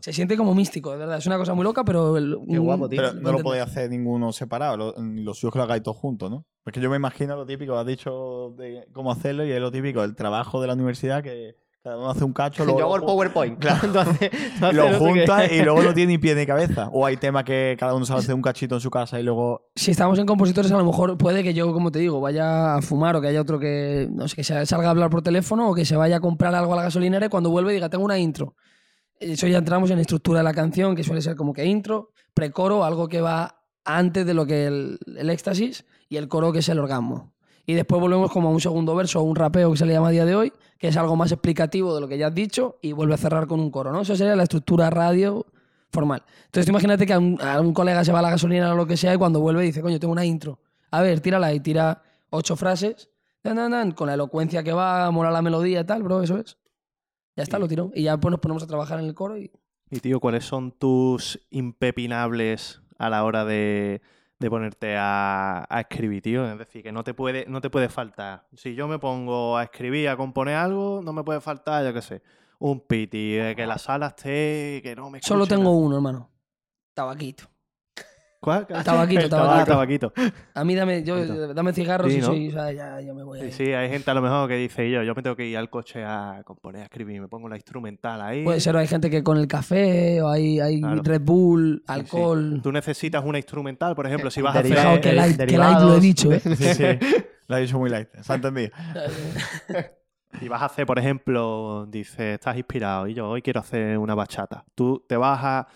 Se 0.00 0.12
siente 0.14 0.38
como 0.38 0.54
místico, 0.54 0.90
de 0.92 0.96
verdad. 0.96 1.18
Es 1.18 1.26
una 1.26 1.36
cosa 1.36 1.52
muy 1.52 1.64
loca, 1.64 1.84
pero... 1.84 2.16
el- 2.16 2.34
Qué 2.48 2.58
un- 2.58 2.64
guapo, 2.64 2.88
tío. 2.88 2.96
Pero 3.02 3.12
no 3.14 3.32
lo 3.32 3.42
podéis 3.42 3.64
hacer 3.64 3.90
ninguno 3.90 4.32
separado, 4.32 4.76
lo- 4.76 4.94
los 4.96 5.38
suyos 5.38 5.52
que 5.52 5.58
lo 5.58 5.64
hagáis 5.64 5.82
todos 5.82 5.98
juntos, 5.98 6.30
¿no? 6.30 6.46
Porque 6.62 6.80
yo 6.80 6.88
me 6.88 6.96
imagino 6.96 7.36
lo 7.36 7.44
típico, 7.44 7.76
has 7.76 7.86
dicho 7.86 8.54
de 8.56 8.86
cómo 8.92 9.12
hacerlo 9.12 9.44
y 9.44 9.50
es 9.52 9.60
lo 9.60 9.70
típico, 9.70 10.02
el 10.04 10.14
trabajo 10.14 10.60
de 10.62 10.66
la 10.68 10.74
universidad 10.74 11.22
que 11.22 11.56
Cada 11.82 11.96
uno 11.96 12.10
hace 12.10 12.24
un 12.24 12.32
cacho, 12.34 12.62
Yo 12.66 12.66
luego 12.66 12.82
hago 12.82 12.96
el 12.96 13.02
PowerPoint. 13.02 13.64
Haces 13.66 13.92
lo 13.92 14.02
no 14.02 14.12
sé 14.12 14.30
qué. 14.90 14.96
junta 14.98 15.46
y 15.46 15.62
luego 15.62 15.82
no 15.82 15.94
tiene 15.94 16.12
ni 16.12 16.18
pie 16.18 16.34
ni 16.34 16.44
cabeza. 16.44 16.90
O 16.92 17.06
hay 17.06 17.16
temas 17.16 17.44
que 17.44 17.74
cada 17.78 17.94
uno 17.94 18.04
sabe 18.04 18.20
hacer 18.20 18.34
un 18.34 18.42
cachito 18.42 18.74
en 18.74 18.80
su 18.82 18.90
casa 18.90 19.18
y 19.18 19.22
luego. 19.22 19.70
Si 19.74 19.90
estamos 19.90 20.18
en 20.18 20.26
compositores, 20.26 20.70
a 20.72 20.76
lo 20.76 20.84
mejor 20.84 21.16
puede 21.16 21.42
que 21.42 21.54
yo, 21.54 21.72
como 21.72 21.90
te 21.90 21.98
digo, 21.98 22.20
vaya 22.20 22.76
a 22.76 22.82
fumar 22.82 23.16
o 23.16 23.20
que 23.20 23.28
haya 23.28 23.40
otro 23.40 23.58
que, 23.58 24.08
no 24.12 24.28
sé, 24.28 24.36
que 24.36 24.44
se 24.44 24.66
salga 24.66 24.88
a 24.88 24.90
hablar 24.90 25.08
por 25.08 25.22
teléfono 25.22 25.70
o 25.70 25.74
que 25.74 25.84
se 25.86 25.96
vaya 25.96 26.16
a 26.16 26.20
comprar 26.20 26.54
algo 26.54 26.74
a 26.74 26.76
la 26.76 26.82
gasolinera 26.82 27.26
y 27.26 27.28
cuando 27.30 27.50
vuelve 27.50 27.72
diga, 27.72 27.88
tengo 27.88 28.04
una 28.04 28.18
intro. 28.18 28.54
Eso 29.18 29.46
ya 29.46 29.58
entramos 29.58 29.90
en 29.90 29.96
la 29.96 30.02
estructura 30.02 30.40
de 30.40 30.44
la 30.44 30.54
canción, 30.54 30.94
que 30.94 31.04
suele 31.04 31.20
ser 31.22 31.36
como 31.36 31.52
que 31.52 31.64
intro, 31.64 32.12
precoro, 32.34 32.84
algo 32.84 33.08
que 33.08 33.20
va 33.20 33.62
antes 33.84 34.26
de 34.26 34.34
lo 34.34 34.46
que 34.46 34.66
el, 34.66 34.98
el 35.16 35.30
éxtasis 35.30 35.84
y 36.08 36.16
el 36.16 36.28
coro 36.28 36.52
que 36.52 36.60
es 36.60 36.68
el 36.68 36.78
orgasmo. 36.78 37.32
Y 37.66 37.74
después 37.74 38.00
volvemos 38.00 38.30
como 38.32 38.48
a 38.48 38.50
un 38.50 38.60
segundo 38.60 38.94
verso 38.94 39.20
o 39.20 39.22
un 39.22 39.36
rapeo 39.36 39.70
que 39.70 39.76
se 39.76 39.86
le 39.86 39.92
llama 39.92 40.08
a 40.08 40.10
día 40.10 40.24
de 40.24 40.34
hoy, 40.34 40.52
que 40.80 40.88
es 40.88 40.96
algo 40.96 41.14
más 41.14 41.30
explicativo 41.30 41.94
de 41.94 42.00
lo 42.00 42.08
que 42.08 42.16
ya 42.16 42.28
has 42.28 42.34
dicho 42.34 42.78
y 42.80 42.92
vuelve 42.92 43.12
a 43.12 43.18
cerrar 43.18 43.46
con 43.46 43.60
un 43.60 43.70
coro, 43.70 43.92
¿no? 43.92 44.00
Eso 44.00 44.16
sería 44.16 44.34
la 44.34 44.44
estructura 44.44 44.88
radio 44.88 45.44
formal. 45.92 46.22
Entonces 46.46 46.70
imagínate 46.70 47.06
que 47.06 47.12
a 47.12 47.18
un, 47.18 47.38
a 47.42 47.60
un 47.60 47.74
colega 47.74 48.02
se 48.02 48.12
va 48.12 48.20
a 48.20 48.22
la 48.22 48.30
gasolina 48.30 48.72
o 48.72 48.76
lo 48.76 48.86
que 48.86 48.96
sea 48.96 49.12
y 49.12 49.18
cuando 49.18 49.40
vuelve 49.40 49.62
dice, 49.62 49.82
coño, 49.82 50.00
tengo 50.00 50.12
una 50.12 50.24
intro. 50.24 50.58
A 50.90 51.02
ver, 51.02 51.20
tírala 51.20 51.52
y 51.52 51.60
tira 51.60 52.02
ocho 52.30 52.56
frases, 52.56 53.10
dan, 53.44 53.56
dan, 53.56 53.70
dan, 53.72 53.92
con 53.92 54.06
la 54.06 54.14
elocuencia 54.14 54.62
que 54.62 54.72
va, 54.72 55.10
mola 55.10 55.30
la 55.30 55.42
melodía 55.42 55.80
y 55.80 55.84
tal, 55.84 56.02
bro, 56.02 56.22
eso 56.22 56.38
es. 56.38 56.56
Ya 57.36 57.42
está, 57.42 57.58
lo 57.58 57.68
tiró. 57.68 57.92
Y 57.94 58.04
ya 58.04 58.16
pues 58.16 58.30
nos 58.30 58.40
ponemos 58.40 58.62
a 58.62 58.66
trabajar 58.66 58.98
en 59.00 59.04
el 59.04 59.14
coro 59.14 59.36
y... 59.36 59.52
Y 59.90 60.00
tío, 60.00 60.18
¿cuáles 60.18 60.46
son 60.46 60.72
tus 60.72 61.40
impepinables 61.50 62.80
a 62.96 63.10
la 63.10 63.22
hora 63.24 63.44
de, 63.44 64.00
de 64.40 64.48
ponerte 64.50 64.96
a, 64.96 65.66
a 65.68 65.80
escribir, 65.80 66.22
tío? 66.22 66.50
Es 66.50 66.58
decir, 66.58 66.82
que 66.82 66.90
no 66.92 67.04
te, 67.04 67.12
puede, 67.12 67.44
no 67.46 67.60
te 67.60 67.68
puede 67.68 67.90
faltar. 67.90 68.46
Si 68.54 68.74
yo 68.74 68.88
me 68.88 68.98
pongo 68.98 69.58
a 69.58 69.64
escribir, 69.64 70.08
a 70.08 70.16
componer 70.16 70.54
algo, 70.56 71.02
no 71.04 71.12
me 71.12 71.22
puede 71.22 71.42
faltar, 71.42 71.84
yo 71.84 71.92
qué 71.92 72.00
sé, 72.00 72.22
un 72.58 72.80
piti, 72.80 73.36
eh, 73.36 73.54
que 73.54 73.66
la 73.66 73.76
sala 73.76 74.08
esté, 74.08 74.80
que 74.82 74.94
no 74.96 75.10
me 75.10 75.20
Solo 75.20 75.46
tengo 75.46 75.64
nada. 75.64 75.74
uno, 75.76 75.96
hermano. 75.96 76.30
Tabaquito. 76.94 77.49
¿Cuál? 78.40 78.66
Tabaquito, 78.66 79.20
El 79.24 79.28
tabaquito. 79.30 79.66
tabaquito. 79.66 80.12
A 80.54 80.64
mí 80.64 80.74
dame, 80.74 81.02
yo, 81.04 81.52
dame 81.52 81.72
cigarros 81.74 82.10
Sí, 82.10 82.18
y 82.18 82.20
¿no? 82.20 82.26
soy... 82.26 82.48
O 82.48 82.52
sea, 82.52 82.72
ya, 82.72 83.00
ya 83.00 83.12
me 83.12 83.22
voy 83.22 83.38
Sí, 83.40 83.44
ahí. 83.44 83.52
sí, 83.52 83.72
hay 83.74 83.88
gente 83.90 84.10
a 84.10 84.14
lo 84.14 84.22
mejor 84.22 84.48
que 84.48 84.56
dice 84.56 84.90
yo, 84.90 85.02
yo 85.02 85.14
me 85.14 85.22
tengo 85.22 85.36
que 85.36 85.46
ir 85.46 85.58
al 85.58 85.68
coche 85.68 86.02
a 86.04 86.42
componer, 86.44 86.80
a 86.80 86.84
escribir, 86.84 87.20
me 87.20 87.28
pongo 87.28 87.48
la 87.50 87.56
instrumental 87.56 88.20
ahí. 88.22 88.42
Puede 88.42 88.60
ser, 88.60 88.76
hay 88.78 88.86
gente 88.86 89.10
que 89.10 89.22
con 89.22 89.36
el 89.36 89.46
café 89.46 90.22
o 90.22 90.28
hay, 90.30 90.58
hay 90.58 90.80
Claro. 90.80 91.02
Red 91.04 91.20
Bull, 91.22 91.76
Sí, 91.80 91.84
sí. 91.86 91.92
alcohol... 92.00 92.60
Tú 92.62 92.72
necesitas 92.72 93.22
una 93.24 93.38
instrumental, 93.38 93.94
por 93.94 94.06
ejemplo, 94.06 94.30
si 94.30 94.40
vas 94.40 94.56
a 94.56 94.60
hacer... 94.60 94.72
Fijaos 94.74 94.98
que 95.00 95.12
light, 95.12 95.36
que 95.36 95.58
light 95.58 95.78
lo 95.80 95.96
he 95.96 96.00
dicho, 96.00 96.32
¿eh? 96.32 96.40
Sí, 96.56 96.74
sí. 96.74 96.84
Lo 97.48 97.56
ha 97.56 97.58
dicho 97.58 97.78
muy 97.80 97.90
light. 97.90 98.08
Se 98.22 98.32
ha 98.32 98.36
entendido. 98.36 98.70
Si 100.38 100.48
vas 100.48 100.62
a 100.62 100.66
hacer, 100.66 100.86
por 100.86 100.98
ejemplo, 100.98 101.84
dices, 101.88 102.20
estás 102.34 102.56
inspirado 102.56 103.08
y 103.08 103.14
yo 103.14 103.28
hoy 103.28 103.42
quiero 103.42 103.58
hacer 103.60 103.98
una 103.98 104.14
bachata. 104.14 104.64
¿Tú 104.76 105.04
te 105.08 105.16
vas 105.16 105.40
a 105.42 105.66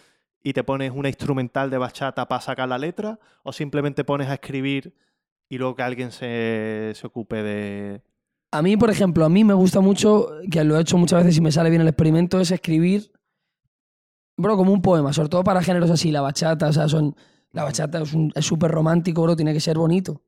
y 0.47 0.53
te 0.53 0.63
pones 0.63 0.93
una 0.95 1.09
instrumental 1.09 1.71
de 1.71 1.79
bachata 1.79 2.29
para 2.29 2.41
sacar 2.41 2.69
la 2.69 2.77
letra 2.77 3.19
o 3.43 3.53
simplemente 3.53 4.05
pones 4.05 4.29
a 4.29 4.35
escribir 4.35 4.95
y 5.49 5.57
luego 5.57 5.75
que 5.75 5.83
alguien 5.83 6.13
se, 6.13 6.93
se 6.95 7.07
ocupe 7.07 7.43
de... 7.43 8.03
A 8.53 8.63
mí, 8.63 8.77
por 8.77 8.91
ejemplo, 8.91 9.25
a 9.25 9.29
mí 9.31 9.43
me 9.43 9.55
gusta 9.55 9.81
mucho, 9.81 10.29
que 10.49 10.63
lo 10.63 10.77
he 10.77 10.83
hecho 10.83 10.99
muchas 10.99 11.25
veces 11.25 11.39
y 11.39 11.41
me 11.41 11.51
sale 11.51 11.71
bien 11.71 11.83
el 11.83 11.89
experimento, 11.89 12.39
es 12.41 12.51
escribir, 12.51 13.11
bro, 14.37 14.57
como 14.57 14.73
un 14.73 14.83
poema, 14.83 15.13
sobre 15.13 15.31
todo 15.31 15.43
para 15.43 15.63
géneros 15.63 15.91
así, 15.91 16.13
la 16.13 16.21
bachata, 16.21 16.69
o 16.69 16.73
sea, 16.73 16.89
son, 16.89 17.17
la 17.51 17.65
bachata 17.65 18.03
es 18.35 18.45
súper 18.45 18.71
romántico, 18.71 19.23
bro, 19.23 19.35
tiene 19.35 19.55
que 19.55 19.61
ser 19.61 19.79
bonito. 19.79 20.23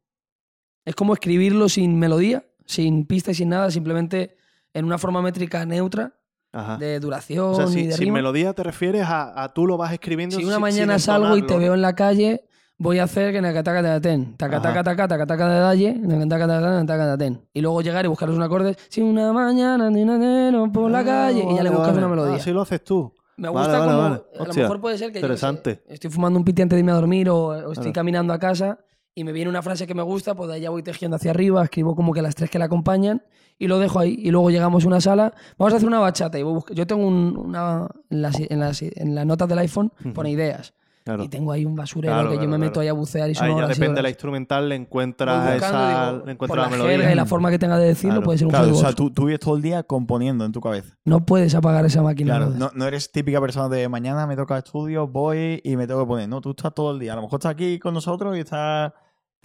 Es 0.85 0.94
como 0.94 1.12
escribirlo 1.12 1.68
sin 1.68 1.99
melodía, 1.99 2.46
sin 2.64 3.06
pista 3.06 3.32
y 3.32 3.35
sin 3.35 3.50
nada, 3.50 3.70
simplemente 3.70 4.37
en 4.73 4.87
una 4.87 4.99
forma 4.99 5.20
métrica 5.20 5.64
neutra, 5.66 6.18
Ajá. 6.56 6.76
de 6.78 6.98
duración 7.00 7.46
o 7.50 7.54
sea, 7.54 7.66
si, 7.66 7.80
y 7.80 7.86
de 7.88 7.96
rima. 7.96 8.14
melodía 8.14 8.52
te 8.54 8.62
refieres 8.62 9.04
a, 9.06 9.42
a 9.42 9.52
tú 9.52 9.66
lo 9.66 9.76
vas 9.76 9.92
escribiendo 9.92 10.36
Si 10.36 10.44
una 10.44 10.58
mañana 10.58 10.98
salgo 10.98 11.36
y 11.36 11.42
te 11.42 11.56
veo 11.58 11.75
en 11.75 11.82
la 11.82 11.94
calle, 11.94 12.44
voy 12.78 12.98
a 12.98 13.04
hacer 13.04 13.32
que 13.32 13.40
nacataca 13.40 13.82
de 13.82 14.00
ten, 14.00 14.36
taca 14.36 14.56
Ajá. 14.56 14.68
taca 14.68 14.82
taca 14.84 15.08
taca 15.08 15.26
taca 15.26 15.48
de 15.48 15.60
dalle, 15.60 15.94
nacataca 15.98 16.46
taca 16.46 16.86
taca 16.86 17.06
de 17.12 17.18
ten. 17.18 17.40
Y 17.54 17.60
luego 17.60 17.80
llegar 17.82 18.04
y 18.04 18.08
buscaros 18.08 18.36
un 18.36 18.42
acorde, 18.42 18.76
si 18.88 19.02
una 19.02 19.32
mañana 19.32 19.90
ni 19.90 20.04
nanero 20.04 20.70
por 20.72 20.90
la 20.90 21.00
Ah, 21.00 21.04
calle 21.04 21.44
y 21.50 21.56
ya 21.56 21.62
le 21.62 21.70
buscas 21.70 21.96
una 21.96 22.08
melodía. 22.08 22.34
Ah, 22.34 22.36
Así 22.36 22.50
lo 22.52 22.62
haces 22.62 22.82
tú. 22.84 23.12
Me 23.38 23.50
gusta 23.50 23.78
como 23.80 23.90
a 23.90 24.23
lo 24.47 24.54
mejor 24.54 24.80
puede 24.80 24.97
ser 24.97 25.12
que 25.12 25.19
interesante. 25.19 25.82
estoy 25.88 26.10
fumando 26.10 26.38
un 26.38 26.45
piti 26.47 26.62
antes 26.62 26.75
de 26.76 26.80
irme 26.80 26.92
a 26.92 26.95
dormir 26.95 27.28
o, 27.28 27.71
estoy 27.73 27.92
caminando 27.92 28.32
a 28.32 28.38
casa 28.38 28.78
y 29.17 29.25
me 29.25 29.33
viene 29.33 29.49
una 29.50 29.63
frase 29.63 29.87
que 29.87 29.95
me 29.95 30.02
gusta, 30.02 30.35
pues 30.37 30.49
de 30.49 30.55
ahí 30.57 30.61
ya 30.61 30.71
voy 30.71 30.83
tejiendo 30.85 31.17
hacia 31.17 31.33
arriba, 31.33 31.65
escribo 31.65 31.97
como 31.97 32.13
que 32.13 32.23
las 32.23 32.35
tres 32.37 32.50
que 32.50 32.59
la 32.61 32.67
acompañan 32.67 33.23
y 33.59 33.67
lo 33.67 33.79
dejo 33.81 33.99
ahí. 33.99 34.15
Y 34.19 34.31
luego 34.31 34.50
llegamos 34.50 34.85
a 34.85 34.87
una 34.87 35.00
sala, 35.00 35.33
vamos 35.59 35.73
a 35.73 35.79
hacer 35.79 35.89
una 35.89 35.99
bachata 36.00 36.39
y 36.39 36.43
voy 36.43 36.52
a 36.52 36.55
buscar- 36.57 36.76
yo 36.76 36.87
tengo 36.87 37.07
un- 37.07 37.37
una 37.37 37.89
en 38.11 38.23
las, 38.23 38.39
en, 38.39 38.61
las, 38.61 38.83
en 38.83 39.15
las 39.15 39.25
notas 39.26 39.49
del 39.49 39.59
iPhone 39.59 39.91
pone 40.15 40.31
ideas. 40.31 40.75
Claro. 41.02 41.23
Y 41.23 41.29
tengo 41.29 41.52
ahí 41.52 41.65
un 41.65 41.76
basurero 41.76 42.13
Claro, 42.15 42.31
que 42.31 42.35
yo 42.35 42.41
claro, 42.41 42.50
me 42.50 42.59
meto 42.59 42.81
ahí 42.81 42.89
a 42.89 42.93
bucear 42.93 43.31
y 43.31 43.35
son 43.37 43.47
Ahí 43.47 43.55
ya 43.57 43.69
depende 43.69 43.95
de 43.95 44.02
la 44.02 44.09
instrumental, 44.09 44.69
le 44.69 44.75
encuentras 44.75 45.55
esa, 45.55 46.11
digo, 46.11 46.13
le 46.17 46.21
por 46.23 46.31
encuentras 46.31 46.59
la 46.59 46.63
la, 46.65 46.69
melodía. 46.76 46.97
jerga 46.97 47.13
y 47.13 47.15
la 47.15 47.26
forma 47.26 47.50
que 47.52 47.59
tenga 47.61 47.79
de 47.79 47.87
decirlo 47.87 48.15
Claro. 48.17 48.25
puede 48.25 48.39
ser 48.39 48.47
un 48.49 48.50
Claro, 48.50 48.65
o 48.65 48.69
juego. 48.71 48.81
sea, 48.83 48.93
tú, 48.93 49.11
tú 49.13 49.25
vives 49.26 49.39
todo 49.39 49.55
el 49.57 49.63
día 49.63 49.85
componiendo 49.85 50.45
en 50.45 50.50
tu 50.50 50.61
cabeza. 50.61 50.97
No 51.05 51.25
puedes 51.25 51.55
apagar 51.55 51.87
esa 51.87 52.02
máquina. 52.02 52.41
No, 52.41 52.73
no 52.75 52.87
eres 52.87 53.13
típica 53.13 53.41
persona 53.41 53.69
de 53.69 53.89
mañana 53.89 54.26
me 54.26 54.35
toca 54.35 54.59
estudio, 54.59 55.07
voy 55.07 55.61
y 55.63 55.76
me 55.76 55.87
tengo 55.87 56.00
que 56.00 56.07
poner. 56.09 56.29
No, 56.29 56.41
tú 56.41 56.50
estás 56.50 56.75
todo 56.75 56.91
el 56.91 56.99
día. 56.99 57.13
A 57.13 57.17
lo 57.17 57.23
mejor 57.23 57.39
estás 57.39 57.52
aquí 57.52 57.79
con 57.79 57.95
nosotros 57.95 58.37
y 58.37 58.41
estás. 58.41 58.93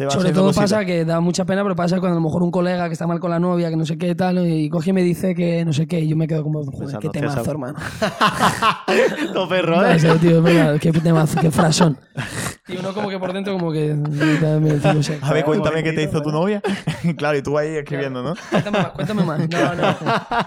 Te 0.01 0.05
vas 0.05 0.15
Sobre 0.15 0.31
todo 0.31 0.51
pasa 0.51 0.83
que 0.83 1.05
da 1.05 1.19
mucha 1.19 1.45
pena, 1.45 1.61
pero 1.61 1.75
pasa 1.75 1.99
cuando 1.99 2.17
a 2.17 2.19
lo 2.19 2.25
mejor 2.25 2.41
un 2.41 2.49
colega 2.49 2.87
que 2.87 2.93
está 2.93 3.05
mal 3.05 3.19
con 3.19 3.29
la 3.29 3.39
novia, 3.39 3.69
que 3.69 3.77
no 3.77 3.85
sé 3.85 3.99
qué 3.99 4.15
tal, 4.15 4.49
y 4.49 4.67
coge 4.67 4.89
y 4.89 4.93
me 4.93 5.03
dice 5.03 5.35
que 5.35 5.63
no 5.63 5.73
sé 5.73 5.85
qué, 5.85 5.99
y 5.99 6.07
yo 6.07 6.15
me 6.15 6.27
quedo 6.27 6.41
como, 6.41 6.63
joder, 6.63 6.97
qué 6.97 7.09
temazo, 7.09 7.51
hermano. 7.51 7.77
Todo 9.33 9.47
perro, 9.47 9.75
No, 9.75 9.91
¿eh? 9.91 9.99
tío, 10.19 10.43
qué 10.79 10.91
temazo, 10.91 11.39
qué 11.39 11.51
frasón. 11.51 11.99
Y 12.67 12.77
uno 12.77 12.93
como 12.93 13.09
que 13.09 13.19
por 13.19 13.33
dentro 13.33 13.53
como 13.53 13.71
que... 13.71 13.93
no 13.93 15.03
sé. 15.03 15.19
A 15.21 15.33
ver, 15.33 15.43
cuéntame 15.43 15.83
qué 15.83 15.91
te 15.91 16.03
hizo 16.03 16.21
tu 16.21 16.31
novia. 16.31 16.61
claro, 17.17 17.37
y 17.37 17.41
tú 17.41 17.57
ahí 17.57 17.75
escribiendo, 17.75 18.23
¿no? 18.23 18.33
Cuéntame 18.49 18.77
más, 18.77 18.91
cuéntame 18.91 19.23
más. 19.23 19.39
No, 19.39 19.75
no. 19.75 19.95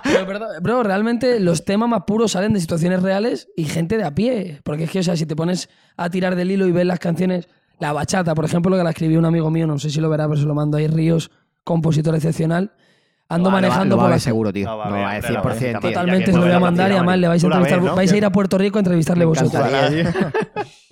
Pero, 0.02 0.46
bro, 0.62 0.82
realmente 0.82 1.38
los 1.38 1.64
temas 1.66 1.88
más 1.88 2.04
puros 2.06 2.32
salen 2.32 2.54
de 2.54 2.60
situaciones 2.60 3.02
reales 3.02 3.48
y 3.56 3.64
gente 3.64 3.98
de 3.98 4.04
a 4.04 4.14
pie. 4.14 4.60
Porque 4.64 4.84
es 4.84 4.90
que, 4.90 5.00
o 5.00 5.02
sea, 5.02 5.16
si 5.16 5.26
te 5.26 5.36
pones 5.36 5.68
a 5.98 6.08
tirar 6.08 6.34
del 6.34 6.50
hilo 6.50 6.66
y 6.66 6.72
ves 6.72 6.86
las 6.86 6.98
canciones, 6.98 7.48
la 7.78 7.92
bachata, 7.92 8.34
por 8.34 8.44
ejemplo, 8.44 8.76
que 8.76 8.82
la 8.82 8.90
escribió 8.90 9.18
un 9.18 9.24
amigo 9.24 9.50
mío, 9.50 9.66
no 9.66 9.78
sé 9.78 9.90
si 9.90 10.00
lo 10.00 10.08
verá, 10.08 10.28
pero 10.28 10.40
se 10.40 10.46
lo 10.46 10.54
mando 10.54 10.76
ahí, 10.76 10.86
Ríos, 10.86 11.30
compositor 11.64 12.14
excepcional. 12.14 12.72
Ando 13.26 13.50
manejando 13.50 13.96
lo 13.96 14.02
va 14.02 14.02
por 14.02 14.06
a 14.06 14.10
ver 14.10 14.16
las... 14.16 14.22
seguro, 14.22 14.52
tío. 14.52 14.66
No, 14.66 14.76
va 14.76 14.84
a 14.84 14.90
va 14.90 14.96
ver, 14.96 15.04
a 15.04 15.16
hombre, 15.16 15.30
la 15.32 15.42
100%, 15.42 15.42
tío. 15.42 15.72
bonita, 15.72 15.80
Totalmente, 15.80 16.24
que 16.26 16.32
se 16.32 16.38
lo 16.38 16.44
voy 16.44 16.52
a 16.52 16.60
mandar 16.60 16.90
y 16.90 16.92
la 16.92 16.98
además 16.98 17.18
le 17.18 17.28
vais 17.28 17.44
a 17.44 17.48
la 17.48 17.56
ves, 17.56 17.64
entrevistar. 17.64 17.90
¿no? 17.90 17.96
Vais 17.96 18.12
a 18.12 18.16
ir 18.16 18.24
a 18.24 18.30
Puerto 18.30 18.58
Rico 18.58 18.78
a 18.78 18.80
entrevistarle 18.80 19.24
vosotros. 19.24 19.66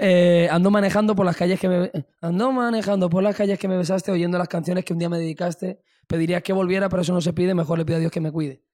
Eh, 0.05 0.49
ando 0.51 0.73
manejando 0.73 1.14
por 1.14 1.25
las 1.25 1.37
calles 1.37 1.61
que 1.61 1.68
me 1.68 1.92
ando 2.21 2.51
manejando 2.51 3.09
por 3.09 3.23
las 3.23 3.37
calles 3.37 3.57
que 3.57 3.68
me 3.68 3.77
besaste, 3.77 4.11
oyendo 4.11 4.37
las 4.37 4.49
canciones 4.49 4.85
que 4.85 4.92
un 4.92 4.99
día 4.99 5.09
me 5.09 5.16
dedicaste. 5.16 5.81
Pedirías 6.09 6.42
que 6.42 6.53
volviera, 6.53 6.88
pero 6.88 7.03
eso 7.03 7.12
no 7.12 7.21
se 7.21 7.33
pide. 7.33 7.55
Mejor 7.55 7.79
le 7.79 7.85
pido 7.85 7.99
a 7.99 8.01
Dios 8.01 8.11
que 8.11 8.21
me 8.21 8.33
cuide. 8.33 8.64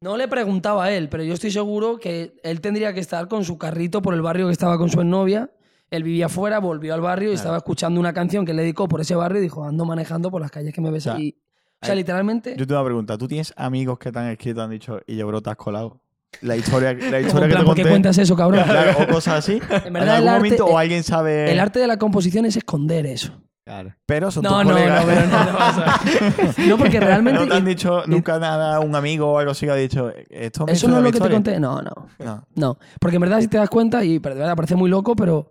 No 0.00 0.16
le 0.16 0.26
preguntaba 0.26 0.84
a 0.84 0.92
él, 0.92 1.10
pero 1.10 1.24
yo 1.24 1.34
estoy 1.34 1.50
seguro 1.50 1.98
que 1.98 2.40
él 2.42 2.62
tendría 2.62 2.94
que 2.94 3.00
estar 3.00 3.28
con 3.28 3.44
su 3.44 3.58
carrito 3.58 4.00
por 4.00 4.14
el 4.14 4.22
barrio 4.22 4.46
que 4.46 4.52
estaba 4.52 4.78
con 4.78 4.88
su 4.88 4.98
exnovia. 4.98 5.50
Él 5.90 6.02
vivía 6.02 6.28
fuera, 6.28 6.58
volvió 6.58 6.92
al 6.94 7.00
barrio 7.00 7.30
y 7.30 7.34
estaba 7.34 7.56
escuchando 7.56 7.98
una 7.98 8.12
canción 8.12 8.44
que 8.44 8.52
le 8.52 8.62
dedicó 8.62 8.88
por 8.88 9.00
ese 9.00 9.14
barrio 9.14 9.38
y 9.40 9.42
dijo, 9.42 9.64
ando 9.64 9.84
manejando 9.84 10.30
por 10.30 10.40
las 10.40 10.50
calles 10.50 10.74
que 10.74 10.80
me 10.80 10.90
besaste. 10.90 11.16
O 11.16 11.20
sea, 11.20 11.24
Y- 11.26 11.36
o 11.80 11.86
sea, 11.86 11.94
literalmente... 11.94 12.56
Yo 12.58 12.66
tengo 12.66 12.80
una 12.80 12.86
pregunta. 12.86 13.16
¿Tú 13.16 13.28
tienes 13.28 13.54
amigos 13.56 13.98
que 14.00 14.10
te 14.10 14.18
han 14.18 14.26
escrito, 14.26 14.60
han 14.62 14.70
dicho, 14.70 15.00
y 15.06 15.16
yo, 15.16 15.26
bro, 15.28 15.40
te 15.40 15.50
has 15.50 15.56
colado? 15.56 16.00
La 16.42 16.56
historia, 16.56 16.92
la 16.92 17.20
en 17.20 17.26
historia 17.26 17.46
que 17.46 17.52
plan, 17.54 17.62
te 17.62 17.66
¿Por 17.66 17.74
qué 17.76 17.82
conté. 17.82 17.88
cuentas 17.90 18.18
eso, 18.18 18.34
cabrón? 18.36 18.64
Claro, 18.64 18.98
o 19.02 19.06
cosas 19.06 19.38
así. 19.38 19.60
En 19.70 19.86
En, 19.86 19.92
verdad, 19.92 20.16
algún 20.16 20.28
el 20.28 20.34
arte- 20.34 20.36
momento, 20.44 20.66
o 20.66 20.76
alguien 20.76 21.02
sabe. 21.04 21.50
El 21.52 21.60
arte 21.60 21.78
de 21.78 21.86
la 21.86 21.96
composición 21.96 22.44
es 22.46 22.56
esconder 22.56 23.06
eso. 23.06 23.40
Claro. 23.64 23.94
Pero 24.06 24.30
son 24.30 24.42
No, 24.42 24.58
tus 24.60 24.64
no, 24.64 24.72
colegas. 24.72 25.00
no, 25.06 25.12
pero 25.12 25.20
no 25.26 25.46
te 25.46 25.52
pasa. 25.52 26.00
No, 26.68 26.78
porque 26.78 26.98
realmente... 27.00 27.38
¿No 27.40 27.46
te 27.48 27.54
han 27.54 27.64
dicho 27.64 28.02
nunca 28.06 28.38
nada, 28.38 28.80
un 28.80 28.94
amigo 28.96 29.30
o 29.32 29.38
algo 29.38 29.52
así 29.52 29.66
que 29.66 29.72
ha 29.72 29.76
dicho, 29.76 30.10
esto 30.30 30.66
me 30.66 30.72
Eso 30.72 30.88
no 30.88 30.96
es 30.98 31.02
lo 31.04 31.06
que 31.06 31.12
te 31.12 31.18
historia"? 31.18 31.36
conté. 31.36 31.60
No, 31.60 31.80
no. 31.80 31.92
No. 32.18 32.44
No. 32.56 32.78
Porque 32.98 33.16
en 33.16 33.20
verdad, 33.22 33.40
si 33.40 33.46
te 33.48 33.56
das 33.58 33.70
cuenta, 33.70 34.02
y 34.04 34.14
de 34.14 34.18
verdad 34.18 34.56
parece 34.56 34.74
muy 34.74 34.90
loco, 34.90 35.14
pero 35.14 35.50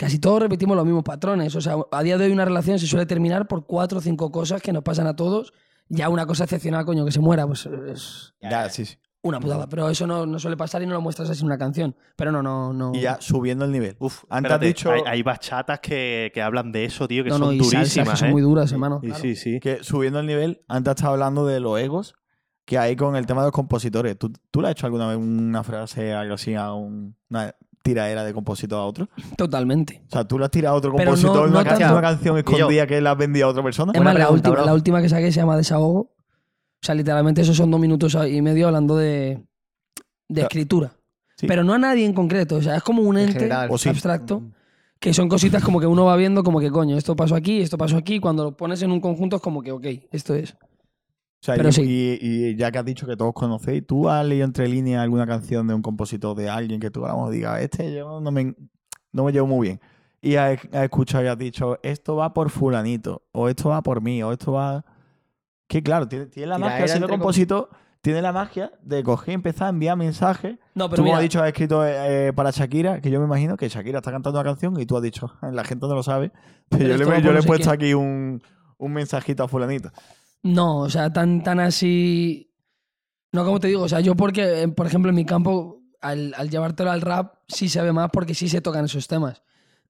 casi 0.00 0.18
todos 0.18 0.40
repetimos 0.40 0.74
los 0.78 0.86
mismos 0.86 1.04
patrones. 1.04 1.54
O 1.54 1.60
sea, 1.60 1.76
a 1.92 2.02
día 2.02 2.16
de 2.16 2.24
hoy 2.24 2.32
una 2.32 2.46
relación 2.46 2.78
se 2.78 2.86
suele 2.86 3.04
terminar 3.04 3.46
por 3.46 3.66
cuatro 3.66 3.98
o 3.98 4.00
cinco 4.00 4.32
cosas 4.32 4.62
que 4.62 4.72
nos 4.72 4.82
pasan 4.82 5.06
a 5.06 5.14
todos. 5.14 5.52
Ya 5.90 6.08
una 6.08 6.24
cosa 6.24 6.44
excepcional, 6.44 6.86
coño, 6.86 7.04
que 7.04 7.12
se 7.12 7.20
muera, 7.20 7.46
pues 7.46 7.66
es 7.66 8.32
Ya, 8.40 8.70
sí, 8.70 8.86
sí. 8.86 8.96
una 9.20 9.40
putada. 9.40 9.68
Pero 9.68 9.90
eso 9.90 10.06
no, 10.06 10.24
no 10.24 10.38
suele 10.38 10.56
pasar 10.56 10.80
y 10.82 10.86
no 10.86 10.94
lo 10.94 11.02
muestras 11.02 11.28
así 11.28 11.40
en 11.40 11.46
una 11.46 11.58
canción. 11.58 11.94
Pero 12.16 12.32
no, 12.32 12.42
no, 12.42 12.72
no. 12.72 12.92
Y 12.94 13.00
ya 13.02 13.18
subiendo 13.20 13.66
el 13.66 13.72
nivel. 13.72 13.96
Uf, 13.98 14.24
Antes 14.30 14.52
has 14.52 14.56
espérate, 14.62 14.66
dicho 14.66 14.90
hay, 14.92 15.02
hay 15.06 15.22
bachatas 15.22 15.80
que, 15.80 16.30
que 16.32 16.40
hablan 16.40 16.72
de 16.72 16.86
eso, 16.86 17.06
tío, 17.06 17.22
que 17.24 17.28
no, 17.28 17.36
son 17.36 17.48
no, 17.48 17.52
y 17.52 17.58
salsas 17.58 17.72
durísimas, 17.80 18.10
que 18.12 18.16
son 18.16 18.28
¿eh? 18.28 18.32
muy 18.32 18.40
duras, 18.42 18.72
hermano. 18.72 19.00
Y 19.02 19.08
claro. 19.08 19.20
Sí, 19.22 19.36
sí. 19.36 19.60
que 19.60 19.84
subiendo 19.84 20.20
el 20.20 20.26
nivel, 20.26 20.62
antes 20.66 20.92
estaba 20.92 21.12
hablando 21.12 21.44
de 21.44 21.60
los 21.60 21.78
egos 21.78 22.14
que 22.64 22.78
hay 22.78 22.94
con 22.96 23.16
el 23.16 23.26
tema 23.26 23.42
de 23.42 23.48
los 23.48 23.52
compositores. 23.52 24.16
¿Tú, 24.16 24.32
tú 24.50 24.60
le 24.62 24.68
has 24.68 24.72
hecho 24.72 24.86
alguna 24.86 25.08
vez 25.08 25.16
una 25.18 25.62
frase, 25.64 26.12
algo 26.14 26.34
así, 26.34 26.54
a 26.54 26.72
un- 26.72 27.16
una 27.28 27.52
tiradera 27.82 28.24
de 28.24 28.32
compositor 28.34 28.78
a 28.78 28.82
otro? 28.84 29.08
Totalmente. 29.36 30.02
O 30.08 30.10
sea, 30.10 30.24
tú 30.24 30.38
le 30.38 30.44
has 30.44 30.50
tirado 30.50 30.74
a 30.74 30.78
otro 30.78 30.92
Pero 30.94 31.10
compositor 31.12 31.48
no 31.50 31.58
una, 31.58 31.64
ca- 31.64 31.78
tanto- 31.78 31.92
una 31.94 32.02
canción 32.02 32.38
escondida 32.38 32.86
que 32.86 33.00
le 33.00 33.08
has 33.08 33.16
vendido 33.16 33.46
a 33.46 33.50
otra 33.50 33.62
persona. 33.62 33.92
Es 33.94 34.00
más, 34.00 34.14
la 34.14 34.20
pregunta, 34.26 34.48
última, 34.50 34.54
bro. 34.62 34.66
la 34.66 34.74
última 34.74 35.02
que 35.02 35.08
saqué 35.08 35.32
se 35.32 35.40
llama 35.40 35.56
Desahogo. 35.56 36.00
O 36.82 36.86
sea, 36.86 36.94
literalmente 36.94 37.40
esos 37.42 37.56
son 37.56 37.70
dos 37.70 37.80
minutos 37.80 38.16
y 38.28 38.40
medio 38.42 38.66
hablando 38.66 38.96
de, 38.96 39.42
de 40.28 40.40
escritura. 40.42 40.92
Sí. 41.36 41.46
Pero 41.46 41.64
no 41.64 41.72
a 41.74 41.78
nadie 41.78 42.04
en 42.06 42.12
concreto. 42.14 42.56
O 42.56 42.62
sea, 42.62 42.76
es 42.76 42.82
como 42.82 43.02
un 43.02 43.16
En 43.18 43.24
ente 43.28 43.40
general. 43.40 43.68
O 43.70 43.78
sí. 43.78 43.88
abstracto 43.88 44.42
que 44.98 45.14
son 45.14 45.28
cositas 45.30 45.62
como 45.64 45.80
que 45.80 45.86
uno 45.86 46.04
va 46.04 46.16
viendo 46.16 46.42
como 46.44 46.60
que 46.60 46.70
coño, 46.70 46.96
esto 46.98 47.16
pasó 47.16 47.34
aquí, 47.34 47.62
esto 47.62 47.78
pasó 47.78 47.96
aquí. 47.96 48.20
Cuando 48.20 48.44
lo 48.44 48.56
pones 48.56 48.82
en 48.82 48.90
un 48.92 49.00
conjunto 49.00 49.36
es 49.36 49.42
como 49.42 49.62
que, 49.62 49.72
ok, 49.72 49.86
esto 50.10 50.34
es. 50.34 50.54
O 51.40 51.44
sea, 51.44 51.54
Pero 51.56 51.70
y, 51.70 51.72
sí. 51.72 51.82
y- 52.20 52.44
y 52.50 52.56
ya 52.56 52.70
que 52.70 52.78
has 52.78 52.84
dicho 52.84 53.06
que 53.06 53.16
todos 53.16 53.32
conocéis, 53.32 53.86
¿tú 53.86 54.08
has 54.10 54.24
leído 54.26 54.44
entre 54.44 54.68
líneas 54.68 55.02
alguna 55.02 55.26
canción 55.26 55.66
de 55.66 55.72
un 55.74 55.80
compositor 55.82 56.36
de 56.36 56.50
alguien 56.50 56.80
que 56.80 56.90
tú 56.90 57.00
vamos 57.00 57.30
diga, 57.30 57.60
este 57.62 57.94
yo 57.94 58.20
no 58.20 58.30
me, 58.30 58.54
no 59.12 59.24
me 59.24 59.32
llevo 59.32 59.46
muy 59.46 59.68
bien? 59.68 59.80
Y 60.20 60.36
has, 60.36 60.58
has 60.72 60.82
escuchado 60.84 61.24
y 61.24 61.28
has 61.28 61.38
dicho, 61.38 61.78
esto 61.82 62.14
va 62.16 62.34
por 62.34 62.50
fulanito, 62.50 63.22
o 63.32 63.48
esto 63.48 63.70
va 63.70 63.82
por 63.82 64.02
mí, 64.02 64.22
o 64.22 64.32
esto 64.32 64.52
va... 64.52 64.84
Que 65.66 65.82
claro, 65.82 66.06
tiene, 66.08 66.26
tiene 66.26 66.48
la 66.48 66.58
magia, 66.58 66.86
siendo 66.88 67.08
com- 67.08 67.18
compositor, 67.20 67.70
tiene 68.02 68.20
la 68.20 68.32
magia 68.32 68.72
de 68.82 69.02
coger 69.02 69.32
y 69.32 69.34
empezar 69.36 69.68
a 69.68 69.70
enviar 69.70 69.96
mensajes. 69.96 70.58
No, 70.74 70.86
tú, 70.86 70.90
pero 70.90 70.96
como 70.96 71.04
mira, 71.04 71.16
has 71.18 71.22
dicho, 71.22 71.40
has 71.40 71.48
escrito 71.48 71.86
eh, 71.86 72.32
para 72.34 72.50
Shakira, 72.50 73.00
que 73.00 73.10
yo 73.10 73.18
me 73.20 73.24
imagino 73.26 73.56
que 73.56 73.68
Shakira 73.68 73.98
está 74.00 74.10
cantando 74.10 74.38
una 74.40 74.50
canción 74.50 74.78
y 74.78 74.84
tú 74.84 74.96
has 74.96 75.02
dicho, 75.02 75.32
la 75.42 75.64
gente 75.64 75.86
no 75.86 75.94
lo 75.94 76.02
sabe, 76.02 76.32
pero, 76.68 76.84
Pero 76.84 76.96
yo, 76.98 77.10
le, 77.10 77.22
yo 77.22 77.32
le 77.32 77.38
he 77.38 77.42
puesto 77.44 77.70
aquí 77.70 77.94
un, 77.94 78.42
un 78.76 78.92
mensajito 78.92 79.44
a 79.44 79.48
fulanito. 79.48 79.90
No, 80.42 80.78
o 80.78 80.90
sea, 80.90 81.12
tan, 81.12 81.42
tan 81.42 81.60
así. 81.60 82.52
No, 83.32 83.44
como 83.44 83.60
te 83.60 83.68
digo, 83.68 83.82
o 83.82 83.88
sea, 83.88 84.00
yo 84.00 84.16
porque, 84.16 84.72
por 84.74 84.86
ejemplo, 84.86 85.10
en 85.10 85.16
mi 85.16 85.24
campo, 85.24 85.82
al, 86.00 86.34
al 86.36 86.50
llevártelo 86.50 86.90
al 86.90 87.02
rap, 87.02 87.34
sí 87.46 87.68
se 87.68 87.82
ve 87.82 87.92
más 87.92 88.10
porque 88.12 88.34
sí 88.34 88.48
se 88.48 88.60
tocan 88.60 88.86
esos 88.86 89.06
temas. 89.06 89.42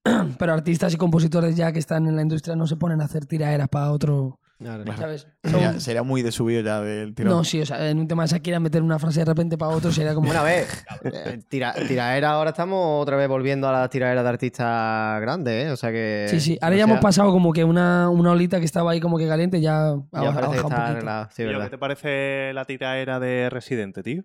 Pero 0.37 0.53
artistas 0.53 0.93
y 0.93 0.97
compositores 0.97 1.55
ya 1.55 1.71
que 1.71 1.79
están 1.79 2.07
en 2.07 2.15
la 2.15 2.21
industria 2.21 2.55
no 2.55 2.67
se 2.67 2.75
ponen 2.75 3.01
a 3.01 3.05
hacer 3.05 3.25
tiraderas 3.25 3.69
para 3.69 3.91
otro, 3.91 4.40
Claro. 4.61 4.83
¿sabes? 4.97 5.27
Sería, 5.43 5.79
sería 5.79 6.03
muy 6.03 6.21
de 6.21 6.31
subido 6.31 6.61
ya 6.61 6.81
del 6.81 7.15
tirón. 7.15 7.33
No, 7.33 7.43
sí, 7.43 7.61
o 7.61 7.65
sea, 7.65 7.89
en 7.89 7.97
un 7.99 8.07
tema 8.07 8.23
de 8.23 8.29
Shakira 8.29 8.59
meter 8.59 8.81
una 8.83 8.99
frase 8.99 9.19
de 9.21 9.25
repente 9.25 9.57
para 9.57 9.71
otro 9.75 9.91
sería 9.91 10.13
como... 10.13 10.27
Bueno, 10.27 10.41
a 10.41 10.43
ver, 10.43 10.65
eh, 11.03 11.39
tira, 11.49 11.73
tiraera, 11.73 12.31
ahora 12.31 12.51
estamos 12.51 13.01
otra 13.01 13.17
vez 13.17 13.27
volviendo 13.27 13.67
a 13.67 13.71
la 13.71 13.89
tiraera 13.89 14.21
de 14.23 14.29
artistas 14.29 15.19
grandes, 15.21 15.65
¿eh? 15.67 15.71
O 15.71 15.77
sea 15.77 15.91
que. 15.91 16.27
Sí, 16.29 16.39
sí, 16.39 16.57
ahora 16.61 16.75
ya 16.75 16.83
sea, 16.85 16.91
hemos 16.93 17.01
pasado 17.01 17.31
como 17.31 17.51
que 17.53 17.63
una, 17.63 18.09
una 18.09 18.31
olita 18.31 18.59
que 18.59 18.65
estaba 18.65 18.91
ahí 18.91 18.99
como 18.99 19.17
que 19.17 19.27
caliente 19.27 19.61
ya 19.61 19.89
ha 19.89 19.95
Ya 19.95 20.31
bajado- 20.31 20.45
ha 20.45 20.49
un 20.49 20.55
poquito. 20.69 21.29
sí, 21.31 21.43
Tío, 21.43 21.59
¿Qué 21.61 21.69
te 21.69 21.77
parece 21.77 22.53
la 22.53 22.65
tiraera 22.65 23.19
de 23.19 23.49
Residente, 23.49 24.03
tío? 24.03 24.23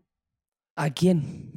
¿A 0.76 0.90
quién? 0.90 1.52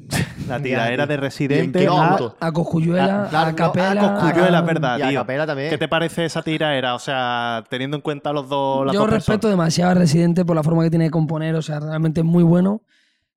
La 0.47 0.59
tiraera 0.61 1.05
de 1.05 1.13
¿Y 1.13 1.15
en 1.15 1.21
Residente 1.21 1.87
a, 1.87 1.91
punto? 2.17 2.37
A 2.39 2.47
Ah, 2.47 2.51
claro, 2.51 3.37
a 3.37 3.49
no, 3.51 3.55
Capela... 3.55 4.01
a 4.01 4.13
Cosculluela, 4.21 4.57
a- 4.57 4.61
es 4.61 4.65
verdad, 4.65 4.97
Y 4.97 5.01
a 5.03 5.09
tío. 5.09 5.19
Capela 5.19 5.45
también. 5.45 5.69
¿Qué 5.69 5.77
te 5.77 5.87
parece 5.87 6.25
esa 6.25 6.41
tiraera? 6.41 6.95
O 6.95 6.99
sea, 6.99 7.63
teniendo 7.69 7.97
en 7.97 8.01
cuenta 8.01 8.33
los 8.33 8.49
dos, 8.49 8.85
las 8.85 8.93
Yo 8.95 9.01
dos 9.01 9.09
respeto 9.09 9.39
personas. 9.41 9.51
demasiado 9.53 9.91
a 9.91 9.93
Residente 9.95 10.45
por 10.45 10.55
la 10.55 10.63
forma 10.63 10.83
que 10.83 10.89
tiene 10.89 11.05
de 11.05 11.11
componer, 11.11 11.53
o 11.55 11.61
sea, 11.61 11.79
realmente 11.79 12.21
es 12.21 12.25
muy 12.25 12.43
bueno. 12.43 12.81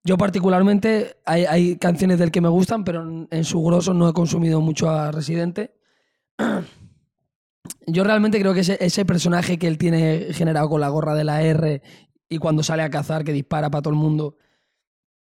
Yo 0.04 0.16
particularmente, 0.16 1.16
hay, 1.26 1.44
hay 1.44 1.76
canciones 1.76 2.18
del 2.18 2.30
que 2.30 2.40
me 2.40 2.48
gustan, 2.48 2.84
pero 2.84 3.02
en, 3.02 3.28
en 3.30 3.44
su 3.44 3.62
grosso 3.62 3.92
no 3.92 4.08
he 4.08 4.12
consumido 4.12 4.60
mucho 4.60 4.88
a 4.88 5.10
Residente. 5.12 5.74
Yo 7.86 8.04
realmente 8.04 8.38
creo 8.40 8.54
que 8.54 8.60
ese, 8.60 8.76
ese 8.80 9.04
personaje 9.04 9.58
que 9.58 9.66
él 9.68 9.78
tiene 9.78 10.28
generado 10.32 10.68
con 10.68 10.80
la 10.80 10.88
gorra 10.88 11.14
de 11.14 11.24
la 11.24 11.42
R 11.42 11.82
y 12.28 12.38
cuando 12.38 12.62
sale 12.62 12.82
a 12.82 12.90
cazar, 12.90 13.24
que 13.24 13.32
dispara 13.32 13.70
para 13.70 13.82
todo 13.82 13.92
el 13.94 13.98
mundo, 14.00 14.36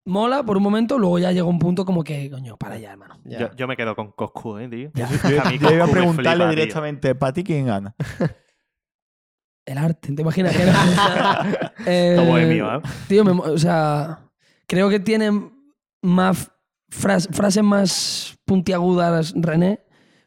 mola 0.05 0.43
por 0.43 0.57
un 0.57 0.63
momento, 0.63 0.97
luego 0.97 1.19
ya 1.19 1.31
llega 1.31 1.45
un 1.45 1.59
punto 1.59 1.85
como 1.85 2.03
que, 2.03 2.29
coño, 2.29 2.57
para 2.57 2.75
allá, 2.75 2.91
hermano. 2.91 3.19
Ya. 3.23 3.39
Yo, 3.39 3.51
yo 3.55 3.67
me 3.67 3.77
quedo 3.77 3.95
con 3.95 4.11
Coscu, 4.11 4.57
¿eh, 4.57 4.67
tío? 4.67 4.91
Yo, 4.95 5.71
iba 5.71 5.85
a 5.85 5.87
preguntarle 5.87 6.45
flipa, 6.45 6.49
directamente, 6.49 7.15
¿para 7.15 7.33
ti 7.33 7.43
quién 7.43 7.65
gana? 7.67 7.95
El 9.65 9.77
arte, 9.77 10.11
¿te 10.13 10.21
imaginas? 10.21 10.55
Que 10.55 10.63
era- 10.63 11.73
Eh, 11.85 12.13
Todo 12.15 12.25
bohemio, 12.25 12.75
¿eh? 12.75 12.81
Tío, 13.07 13.23
me 13.23 13.31
o 13.31 13.57
sea, 13.57 14.19
creo 14.67 14.89
que 14.89 14.99
tiene 14.99 15.31
más 16.01 16.51
fras- 16.89 17.27
frases 17.31 17.63
más 17.63 18.37
puntiagudas 18.45 19.33
René, 19.35 19.79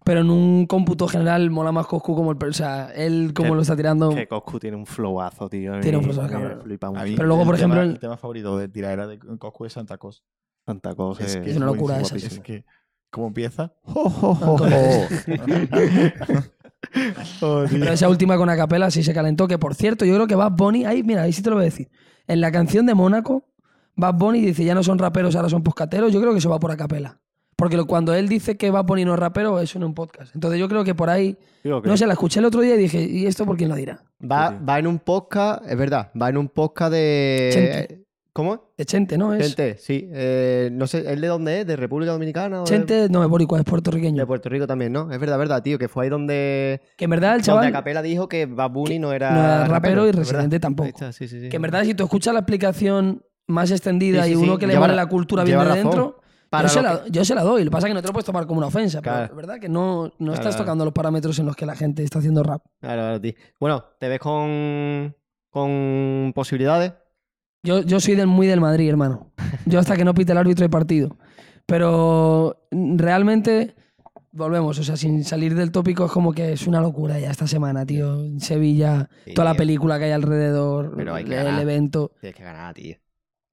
pero 0.04 0.20
en 0.20 0.30
un 0.30 0.66
cómputo 0.66 1.08
general 1.08 1.50
mola 1.50 1.72
más 1.72 1.86
Coscu 1.86 2.14
como 2.14 2.30
el... 2.30 2.38
O 2.42 2.52
sea, 2.52 2.90
él 2.94 3.32
como 3.34 3.54
lo 3.54 3.62
está 3.62 3.74
tirando... 3.74 4.10
Que 4.10 4.28
Coscu 4.28 4.58
tiene 4.60 4.76
un 4.76 4.84
flowazo, 4.86 5.48
tío. 5.48 5.80
Tiene 5.80 5.96
un 5.98 6.04
flowazo, 6.04 6.30
cabrón. 6.30 6.60
Pero 6.78 7.24
luego, 7.26 7.44
por 7.44 7.54
ejemplo, 7.54 7.76
tema- 7.80 7.84
el- 7.86 7.90
el 7.94 7.98
tema 7.98 8.16
favorito 8.16 8.56
de 8.58 8.68
tiradera 8.68 9.06
de 9.06 9.18
Coscu 9.18 9.64
es 9.64 9.72
Santa 9.72 9.96
Cosa. 9.98 10.22
Santa 10.66 10.94
Cosa. 10.94 11.24
Es, 11.24 11.36
que 11.36 11.50
Es 11.50 11.56
una 11.56 11.66
locura 11.66 12.00
esa, 12.00 12.16
Es 12.16 12.22
sí. 12.24 12.40
que, 12.40 12.64
¿cómo 13.10 13.26
empieza? 13.28 13.72
Oh, 17.40 17.64
tío. 17.68 17.78
Pero 17.80 17.92
esa 17.92 18.08
última 18.08 18.36
con 18.36 18.48
Acapela 18.50 18.90
sí 18.90 19.02
se 19.02 19.14
calentó, 19.14 19.48
que 19.48 19.58
por 19.58 19.74
cierto, 19.74 20.04
yo 20.04 20.14
creo 20.14 20.26
que 20.26 20.34
Bad 20.34 20.52
Bunny, 20.52 20.84
ahí, 20.84 21.02
mira, 21.02 21.22
ahí 21.22 21.32
sí 21.32 21.42
te 21.42 21.48
lo 21.50 21.56
voy 21.56 21.62
a 21.62 21.66
decir. 21.66 21.90
En 22.26 22.40
la 22.42 22.52
canción 22.52 22.84
de 22.86 22.94
Mónaco, 22.94 23.48
Bad 23.96 24.14
Bunny 24.14 24.40
dice, 24.40 24.64
ya 24.64 24.74
no 24.74 24.82
son 24.82 24.98
raperos, 24.98 25.34
ahora 25.34 25.48
son 25.48 25.62
poscateros, 25.62 26.12
yo 26.12 26.20
creo 26.20 26.32
que 26.32 26.38
eso 26.38 26.50
va 26.50 26.58
por 26.60 26.70
Acapela. 26.70 27.20
Porque 27.56 27.76
lo- 27.76 27.86
cuando 27.86 28.14
él 28.14 28.28
dice 28.28 28.56
que 28.56 28.70
Bunny 28.70 29.04
no 29.04 29.14
es 29.14 29.18
rapero, 29.18 29.60
eso 29.60 29.78
no 29.78 29.86
es 29.86 29.88
un 29.88 29.94
podcast. 29.94 30.34
Entonces 30.34 30.58
yo 30.58 30.68
creo 30.68 30.84
que 30.84 30.94
por 30.94 31.10
ahí, 31.10 31.36
que- 31.62 31.68
no 31.84 31.96
sé, 31.96 32.06
la 32.06 32.14
escuché 32.14 32.40
el 32.40 32.46
otro 32.46 32.60
día 32.60 32.74
y 32.74 32.78
dije, 32.78 33.02
¿y 33.02 33.26
esto 33.26 33.44
por 33.46 33.56
quién 33.56 33.68
lo 33.68 33.76
dirá? 33.76 34.02
Va, 34.20 34.50
Sí, 34.50 34.56
va 34.68 34.78
en 34.78 34.86
un 34.86 34.98
podcast, 34.98 35.62
es 35.68 35.76
verdad, 35.76 36.10
va 36.20 36.28
en 36.30 36.36
un 36.36 36.48
podcast 36.48 36.92
de. 36.92 37.50
Chente. 37.52 38.00
¿Cómo? 38.32 38.72
De 38.76 38.84
Chente, 38.84 39.16
¿no? 39.16 39.32
Es... 39.32 39.46
Chente, 39.54 39.76
sí. 39.78 40.08
Eh, 40.12 40.68
no 40.72 40.88
sé, 40.88 41.04
¿él 41.12 41.20
de 41.20 41.28
dónde 41.28 41.60
es? 41.60 41.66
¿De 41.68 41.76
República 41.76 42.10
Dominicana? 42.10 42.62
o 42.62 42.64
de- 42.64 42.68
Chente, 42.68 43.06
no, 43.08 43.22
es 43.22 43.28
boricua, 43.30 43.58
es 43.60 43.64
De 43.64 43.70
puertorriqueño. 43.70 44.26
Puerto 44.26 44.48
Rico 44.48 44.66
también, 44.66 44.92
¿no? 44.92 45.12
Es 45.12 45.20
verdad, 45.20 45.38
verdad, 45.38 45.62
tío, 45.62 45.78
que 45.78 45.86
fue 45.88 46.02
ahí 46.04 46.10
donde. 46.10 46.80
Que 46.96 47.04
en 47.04 47.10
verdad 47.12 47.30
el 47.36 47.42
Donde 47.42 47.46
chaval... 47.46 47.66
Acapela 47.68 48.02
dijo 48.02 48.28
que 48.28 48.46
Bad 48.46 48.70
Bunny 48.72 48.98
no 48.98 49.12
era. 49.12 49.30
no 49.30 49.38
era 49.38 49.64
rapero 49.66 50.08
y. 50.08 50.10
Residente 50.10 50.58
tampoco. 50.58 50.86
Ahí 50.86 50.90
está, 50.90 51.12
sí, 51.12 51.28
sí, 51.28 51.42
sí. 51.42 51.48
Que 51.48 51.54
en 51.56 51.62
verdad 51.62 51.84
si 51.84 51.94
tú 51.94 52.02
escuchas 52.02 52.34
la 52.34 52.40
explicación 52.40 53.22
más 53.46 53.70
extendida 53.70 54.24
Sí, 54.24 54.30
sí, 54.34 54.40
y 54.40 54.42
uno 54.42 54.54
sí. 54.54 54.58
que 54.58 54.66
le 54.66 54.72
Lleva 54.72 54.86
vale 54.88 54.96
la 54.96 55.06
cultura 55.06 55.44
bien 55.44 55.56
de 55.58 55.64
razón. 55.64 55.82
dentro, 55.84 56.20
Para 56.56 56.68
yo 56.68 56.74
se, 56.74 56.82
la, 56.82 57.02
yo 57.08 57.24
se 57.24 57.34
la 57.34 57.42
doy. 57.42 57.64
Lo 57.64 57.70
que 57.70 57.72
pasa 57.72 57.86
es 57.86 57.90
que 57.90 57.94
no 57.94 58.02
te 58.02 58.08
lo 58.08 58.12
puedes 58.12 58.24
tomar 58.26 58.46
como 58.46 58.58
una 58.58 58.66
ofensa, 58.68 59.00
pero 59.02 59.24
es 59.24 59.34
verdad 59.34 59.58
que 59.60 59.68
no, 59.68 60.12
no 60.18 60.32
estás 60.32 60.54
Claro. 60.54 60.64
tocando 60.64 60.84
los 60.84 60.94
parámetros 60.94 61.38
en 61.38 61.46
los 61.46 61.56
que 61.56 61.66
la 61.66 61.74
gente 61.76 62.02
está 62.02 62.18
haciendo 62.20 62.42
rap. 62.42 62.62
Claro, 62.80 63.02
claro, 63.02 63.20
tío. 63.20 63.32
Bueno, 63.60 63.84
¿te 63.98 64.08
ves 64.08 64.18
con. 64.20 65.14
con 65.50 66.32
posibilidades? 66.34 66.92
Yo, 67.62 67.80
yo 67.82 67.98
soy 68.00 68.14
del, 68.14 68.26
muy 68.26 68.46
del 68.46 68.60
Madrid, 68.60 68.88
hermano. 68.90 69.30
Yo 69.66 69.78
hasta 69.78 69.96
que 69.96 70.04
no 70.04 70.12
pite 70.14 70.32
el 70.32 70.38
árbitro 70.38 70.64
de 70.64 70.68
partido. 70.68 71.16
Pero 71.66 72.66
realmente, 72.70 73.74
volvemos, 74.32 74.78
o 74.78 74.84
sea, 74.84 74.96
sin 74.96 75.24
salir 75.24 75.54
del 75.54 75.72
tópico, 75.72 76.04
es 76.04 76.12
como 76.12 76.32
que 76.32 76.52
es 76.52 76.66
una 76.66 76.80
locura 76.80 77.18
ya 77.18 77.30
esta 77.30 77.46
semana, 77.46 77.86
tío. 77.86 78.20
En 78.20 78.40
Sevilla, 78.40 79.08
Sí, 79.24 79.32
toda 79.34 79.46
la 79.52 79.54
película 79.56 79.98
que 79.98 80.04
hay 80.06 80.10
alrededor, 80.12 80.92
Pero 80.96 81.14
hay 81.14 81.24
que 81.24 81.36
el 81.38 81.44
ganar. 81.44 81.62
evento. 81.62 82.12
Tienes 82.20 82.36
que 82.36 82.44
ganar, 82.44 82.74
tío. 82.74 82.96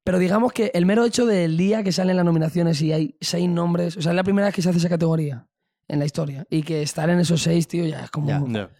Pero 0.03 0.17
digamos 0.19 0.51
que 0.51 0.71
el 0.73 0.85
mero 0.85 1.05
hecho 1.05 1.25
del 1.25 1.57
día 1.57 1.83
que 1.83 1.91
salen 1.91 2.15
las 2.15 2.25
nominaciones 2.25 2.81
y 2.81 2.91
hay 2.91 3.15
seis 3.21 3.47
nombres, 3.47 3.97
o 3.97 4.01
sea, 4.01 4.11
es 4.11 4.15
la 4.15 4.23
primera 4.23 4.47
vez 4.47 4.55
que 4.55 4.61
se 4.61 4.69
hace 4.69 4.79
esa 4.79 4.89
categoría 4.89 5.47
en 5.87 5.99
la 5.99 6.05
historia. 6.05 6.45
Y 6.49 6.63
que 6.63 6.81
estar 6.81 7.09
en 7.09 7.19
esos 7.19 7.41
seis, 7.43 7.67
tío, 7.67 7.85
ya 7.85 8.05
es 8.05 8.09
como. 8.11 8.27
Ya. 8.27 8.39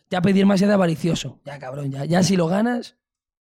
Ya, 0.10 0.20
No. 0.20 0.22
pedir 0.24 0.46
más 0.46 0.60
ya 0.60 0.68
de 0.68 0.74
avaricioso. 0.74 1.40
Ya, 1.46 1.60
cabrón, 1.60 1.92
ya. 1.92 2.06
Ya 2.06 2.24
si 2.24 2.36
lo 2.36 2.48
ganas, 2.48 2.96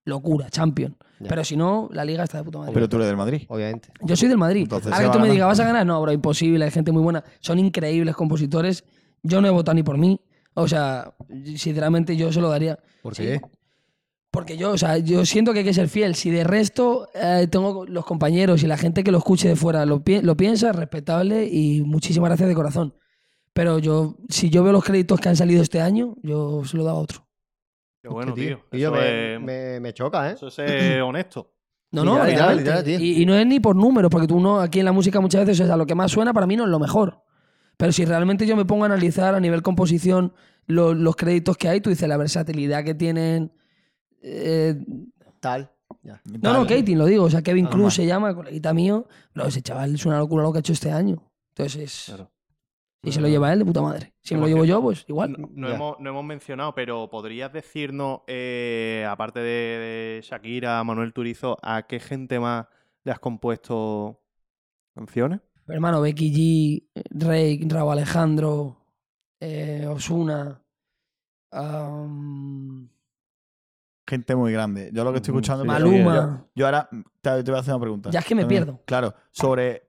locura, 0.05 0.51
champion. 0.51 0.97
Ya. 1.21 1.29
Pero 1.29 1.45
si 1.45 1.57
no, 1.57 1.89
la 1.93 2.05
liga 2.05 2.25
está 2.25 2.39
de 2.39 2.45
puta 2.45 2.59
madre. 2.59 2.73
Pero 2.75 2.89
tú 2.89 2.97
eres 2.97 3.09
del 3.09 3.17
Madrid. 3.17 3.43
Obviamente. 3.49 3.89
Yo 4.03 4.17
soy 4.17 4.29
del 4.29 4.39
Madrid. 4.39 4.63
Entonces 4.63 4.93
que 4.93 5.07
va 5.07 5.13
tú 5.13 5.19
a 5.19 5.23
me 5.23 5.31
digas, 5.31 5.47
¿vas 5.47 5.61
a 5.61 5.65
ganar? 5.65 5.87
No, 5.87 6.01
bro, 6.03 6.13
imposible. 6.13 6.65
Hay 6.65 6.71
gente 6.71 6.93
muy 6.93 7.03
buena. 7.03 7.25
Son 7.41 7.59
increíbles 7.59 8.15
compositores. 8.15 8.85
Yo 9.23 9.41
no 9.41 9.49
he 9.49 9.51
votado 9.51 9.75
ni 9.75 9.83
por 9.83 9.97
mí. 9.99 10.21
O 10.55 10.67
sea, 10.69 11.15
sinceramente 11.57 12.17
yo 12.17 12.33
se 12.33 12.41
lo 12.41 12.49
daría. 12.51 12.79
¿Por 13.03 13.15
Sí. 13.15 13.41
Porque 14.31 14.57
yo, 14.57 14.71
o 14.73 14.79
sea, 14.79 14.99
yo 14.99 15.25
siento 15.27 15.53
que 15.53 15.61
hay 15.61 15.65
que 15.65 15.75
ser 15.75 15.89
fiel. 15.89 16.15
Si 16.15 16.31
de 16.31 16.45
resto 16.45 17.09
eh, 17.15 17.49
tengo 17.51 17.85
los 17.87 18.05
compañeros 18.05 18.63
y 18.63 18.67
la 18.69 18.77
gente 18.79 19.03
que 19.03 19.11
lo 19.11 19.19
escuche 19.19 19.49
de 19.49 19.57
fuera 19.57 19.85
lo, 19.87 20.05
pi- 20.05 20.23
lo 20.23 20.37
piensa, 20.37 20.73
respetable 20.73 21.47
y 21.51 21.83
muchísimas 21.83 22.29
gracias 22.31 22.49
de 22.49 22.55
corazón. 22.55 22.95
Pero 23.53 23.81
yo, 23.81 24.17
si 24.29 24.49
yo 24.49 24.63
veo 24.63 24.73
los 24.73 24.85
créditos 24.85 25.19
que 25.19 25.29
han 25.29 25.35
salido 25.37 25.63
este 25.63 25.81
año, 25.81 26.15
yo 26.23 26.63
se 26.65 26.77
lo 26.77 26.85
daba 26.85 26.99
a 26.99 27.03
otro. 27.03 27.27
Qué 28.01 28.09
bueno, 28.09 28.33
tío. 28.33 28.61
Yo 28.71 28.79
Eso 28.79 28.93
me, 28.93 29.35
es- 29.35 29.41
me, 29.41 29.81
me 29.81 29.93
choca, 29.93 30.31
¿eh? 30.31 30.35
Eso 30.35 30.47
es 30.47 31.03
honesto. 31.03 31.53
No, 31.93 32.05
no, 32.05 32.13
Literal, 32.25 32.29
literal, 32.29 32.47
realmente. 32.57 32.71
literal, 32.71 32.85
tío. 32.85 33.01
y, 33.19 33.23
y 33.23 33.27
no 33.27 33.35
es 33.35 33.45
ni 33.49 33.59
por 33.59 33.75
números, 33.75 34.11
porque 34.13 34.29
tú 34.29 34.39
no, 34.39 34.61
aquí 34.61 34.79
en 34.79 34.85
la 34.85 34.93
música 34.93 35.21
muchas 35.21 35.45
veces, 35.45 35.65
o 35.65 35.67
sea, 35.67 35.77
lo 35.77 35.87
que 35.87 35.97
más 35.97 36.13
suena 36.13 36.33
para 36.33 36.47
mí 36.47 36.55
no 36.57 36.63
es 36.65 36.71
lo 36.71 36.79
mejor. 36.79 37.25
Pero 37.77 37.91
si 37.91 38.05
realmente 38.05 38.47
yo 38.47 38.55
me 38.57 38.65
pongo 38.65 38.85
a 38.85 38.87
analizar 38.87 39.35
a 39.35 39.41
nivel 39.41 39.63
composición 39.63 40.33
lo- 40.67 40.95
los 40.95 41.17
créditos 41.17 41.57
que 41.57 41.69
hay, 41.69 41.81
tú 41.81 41.91
dices 41.91 42.09
la 42.09 42.17
versatilidad 42.17 42.85
que 42.85 42.95
tienen. 42.95 43.53
Eh, 44.21 44.77
Tal. 45.41 45.71
Ya. 46.03 46.21
no, 46.25 46.53
no, 46.53 46.67
Katie, 46.67 46.97
lo 46.97 47.05
digo. 47.07 47.25
O 47.25 47.31
sea, 47.31 47.43
Kevin. 47.43 47.67
Cruz 47.67 47.95
se 47.95 48.07
llama, 48.07 48.35
coleguita 48.35 48.73
mío. 48.73 49.07
Pero 49.33 49.47
ese 49.49 49.61
chaval 49.63 49.95
es 49.95 50.07
una 50.07 50.19
locura 50.19 50.43
lo 50.45 50.53
que 50.53 50.59
ha 50.59 50.61
hecho 50.61 50.73
este 50.73 50.91
año. 50.91 51.23
Entonces, 51.51 51.77
es- 51.83 52.05
Claro. 52.07 52.31
si 53.03 53.13
se 53.13 53.21
lo 53.21 53.29
lleva 53.29 53.53
él, 53.53 53.59
de 53.61 53.65
puta 53.65 53.83
madre. 53.83 54.13
Si 54.23 54.35
me 54.35 54.43
lo 54.43 54.47
llevo 54.49 54.65
yo, 54.65 54.81
pues 54.83 55.05
igual. 55.09 55.33
No, 55.39 55.49
no 55.53 55.69
hemos, 55.69 56.01
no 56.01 56.11
hemos 56.11 56.25
mencionado, 56.25 56.75
pero 56.75 57.09
¿podrías 57.11 57.53
decirnos, 57.53 58.21
eh, 58.29 59.07
aparte 59.09 59.41
de, 59.41 59.45
de 59.45 60.21
Shakira, 60.23 60.83
Manuel 60.85 61.13
Turizo, 61.13 61.57
a 61.63 61.83
qué 61.87 61.99
gente 62.01 62.39
más 62.39 62.67
le 63.05 63.13
has 63.13 63.19
compuesto 63.19 64.21
canciones? 64.95 65.41
Pero, 65.67 65.75
hermano, 65.77 66.01
Becky 66.01 66.33
G, 66.95 67.03
Rey, 67.11 67.61
Raúl 67.69 67.93
Alejandro, 67.93 68.77
eh, 69.41 69.87
Osuna, 69.89 70.63
gente 74.11 74.37
muy 74.37 74.53
grande. 74.53 74.91
Yo 74.93 75.05
lo 75.05 75.13
que 75.13 75.17
estoy 75.19 75.33
escuchando... 75.33 75.65
sí, 75.65 75.69
es- 75.69 75.73
Maluma. 75.73 76.15
Yo, 76.45 76.51
yo 76.57 76.67
ahora 76.67 76.89
te, 77.23 77.43
te 77.43 77.51
voy 77.51 77.57
a 77.59 77.61
hacer 77.61 77.73
una 77.75 77.81
pregunta. 77.81 78.11
Ya 78.11 78.19
es 78.21 78.27
que 78.27 78.35
me 78.35 78.43
También. 78.43 78.65
pierdo. 78.65 78.81
Claro, 78.85 79.15
sobre 79.31 79.83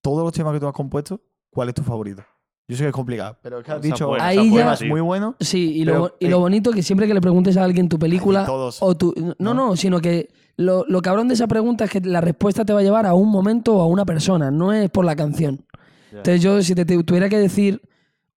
todos 0.00 0.22
los 0.22 0.32
temas 0.32 0.52
que 0.52 0.60
tú 0.60 0.66
has 0.68 0.72
compuesto, 0.72 1.20
¿cuál 1.50 1.68
es 1.70 1.74
tu 1.74 1.82
favorito? 1.82 2.22
Yo 2.68 2.76
sé 2.76 2.84
que 2.84 2.88
es 2.88 2.94
complicado, 2.94 3.36
pero 3.42 3.58
es 3.58 3.64
que 3.64 3.72
has 3.72 3.78
es 3.78 3.82
dicho 3.82 4.14
Ahí 4.14 4.56
es 4.56 4.80
ya- 4.80 4.86
muy 4.86 5.00
bueno. 5.00 5.34
Sí, 5.40 5.80
y, 5.80 5.84
Pero, 5.84 5.98
lo, 5.98 6.16
y 6.20 6.28
lo 6.28 6.38
bonito 6.38 6.70
que 6.70 6.82
siempre 6.82 7.06
que 7.08 7.12
le 7.14 7.20
preguntes 7.20 7.56
a 7.56 7.64
alguien 7.64 7.88
tu 7.88 7.98
película 7.98 8.46
todos. 8.46 8.78
o 8.80 8.94
tu... 8.96 9.12
No, 9.16 9.34
¿no? 9.38 9.54
no, 9.54 9.76
sino 9.76 10.00
que 10.00 10.28
lo, 10.56 10.84
lo 10.88 11.02
cabrón 11.02 11.28
de 11.28 11.34
esa 11.34 11.46
pregunta 11.48 11.84
es 11.84 11.90
que 11.90 12.00
la 12.00 12.20
respuesta 12.20 12.64
te 12.64 12.72
va 12.72 12.80
a 12.80 12.82
llevar 12.82 13.04
a 13.04 13.14
un 13.14 13.30
momento 13.30 13.74
o 13.76 13.80
a 13.82 13.86
una 13.86 14.04
persona, 14.04 14.50
no 14.50 14.72
es 14.72 14.88
por 14.90 15.04
la 15.04 15.16
canción. 15.16 15.66
Entonces 16.10 16.40
yo, 16.40 16.62
si 16.62 16.74
te, 16.74 16.84
te 16.84 17.02
tuviera 17.02 17.28
que 17.28 17.38
decir 17.38 17.82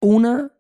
una, 0.02 0.52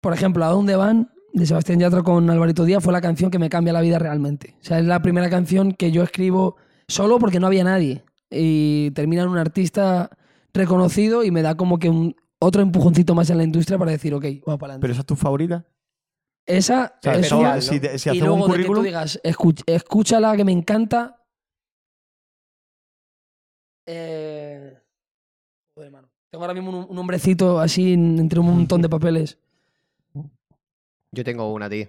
por 0.00 0.12
ejemplo, 0.14 0.44
¿A 0.44 0.48
dónde 0.48 0.74
van? 0.74 1.11
De 1.32 1.46
Sebastián 1.46 1.80
Yatra 1.80 2.02
con 2.02 2.28
Alvarito 2.30 2.64
Díaz 2.64 2.82
fue 2.84 2.92
la 2.92 3.00
canción 3.00 3.30
que 3.30 3.38
me 3.38 3.48
cambia 3.48 3.72
la 3.72 3.80
vida 3.80 3.98
realmente. 3.98 4.56
O 4.60 4.64
sea, 4.64 4.78
es 4.78 4.84
la 4.86 5.00
primera 5.02 5.30
canción 5.30 5.72
que 5.72 5.90
yo 5.90 6.02
escribo 6.02 6.56
solo 6.88 7.18
porque 7.18 7.40
no 7.40 7.46
había 7.46 7.64
nadie. 7.64 8.04
Y 8.30 8.90
termina 8.92 9.22
en 9.22 9.28
un 9.28 9.38
artista 9.38 10.10
reconocido 10.54 11.24
y 11.24 11.30
me 11.30 11.42
da 11.42 11.54
como 11.56 11.78
que 11.78 11.88
un, 11.88 12.14
otro 12.38 12.60
empujoncito 12.62 13.14
más 13.14 13.30
en 13.30 13.38
la 13.38 13.44
industria 13.44 13.78
para 13.78 13.90
decir, 13.92 14.12
ok, 14.14 14.24
vamos 14.46 14.58
para 14.60 14.72
adelante. 14.74 14.80
Pero 14.80 14.92
esa 14.92 15.00
es 15.00 15.06
tu 15.06 15.16
favorita. 15.16 15.64
Esa 16.46 16.94
O 16.96 17.00
sea, 17.02 17.14
es 17.14 17.26
eso, 17.26 17.38
una- 17.38 17.60
si, 17.60 17.78
te- 17.80 17.98
si 17.98 18.10
y 18.10 18.20
un 18.20 18.26
luego 18.26 18.48
de 18.48 18.58
que 18.58 18.64
tú 18.66 18.82
digas, 18.82 19.20
"Escuch- 19.22 19.62
escúchala 19.66 20.36
que 20.36 20.44
me 20.44 20.52
encanta. 20.52 21.22
Eh... 23.86 24.78
Joder, 25.76 25.90
mano. 25.90 26.08
Tengo 26.30 26.44
ahora 26.44 26.54
mismo 26.54 26.70
un, 26.70 26.86
un 26.90 26.98
hombrecito 26.98 27.60
así 27.60 27.92
en- 27.94 28.18
entre 28.18 28.40
un 28.40 28.46
montón 28.46 28.82
de 28.82 28.88
papeles. 28.88 29.38
Yo 31.12 31.24
tengo 31.24 31.52
una, 31.52 31.68
tío. 31.68 31.86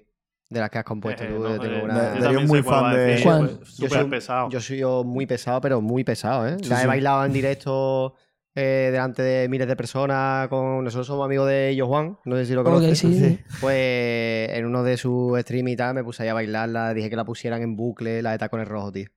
De 0.50 0.60
las 0.60 0.70
que 0.70 0.78
has 0.78 0.84
compuesto 0.84 1.24
Eh, 1.24 1.28
tú. 1.30 1.40
no, 1.40 1.56
yo 1.56 1.60
tengo 1.62 1.78
eh, 1.80 1.84
una. 1.84 1.96
yo 2.14 2.18
yo 2.20 2.24
también 2.26 2.48
muy 2.48 2.62
fan 2.62 2.94
de- 2.94 3.00
decir, 3.00 3.32
pues, 3.40 3.52
Yo 3.60 3.66
Súper 3.88 3.90
soy- 4.02 4.10
pesado. 4.10 4.50
Yo 4.50 4.60
soy 4.62 4.78
yo 4.78 5.04
muy 5.04 5.26
pesado, 5.26 5.62
pero 5.62 5.82
muy 5.82 6.04
pesado, 6.04 6.48
¿eh? 6.48 6.58
Sí, 6.62 6.70
la 6.70 6.80
he 6.80 6.82
sí. 6.82 6.88
bailado 6.88 7.26
en 7.26 7.34
directo 7.34 8.14
eh, 8.56 8.90
delante 8.92 9.24
de 9.24 9.50
miles 9.50 9.68
de 9.68 9.76
personas. 9.76 10.48
Con... 10.50 10.84
Nosotros 10.84 11.08
somos 11.08 11.26
amigos 11.26 11.48
de 11.48 11.70
Ellos 11.70 11.88
Juan, 11.88 12.20
no 12.26 12.36
sé 12.36 12.46
si 12.46 12.54
lo 12.54 12.64
conoces. 12.64 13.00
sí, 13.00 13.14
sí. 13.18 13.40
Pues 13.62 14.50
en 14.50 14.66
uno 14.66 14.84
de 14.84 14.98
sus 14.98 15.40
streams 15.40 15.72
y 15.72 15.76
tal 15.76 15.96
me 15.96 16.04
puse 16.04 16.24
ahí 16.24 16.30
a 16.30 16.34
bailarla, 16.34 16.94
dije 16.94 17.10
que 17.10 17.16
la 17.16 17.26
pusieran 17.26 17.62
en 17.64 17.76
bucle, 17.76 18.22
la 18.22 18.32
de 18.34 18.38
tacones 18.38 18.68
rojos, 18.68 18.92
tío. 18.94 19.08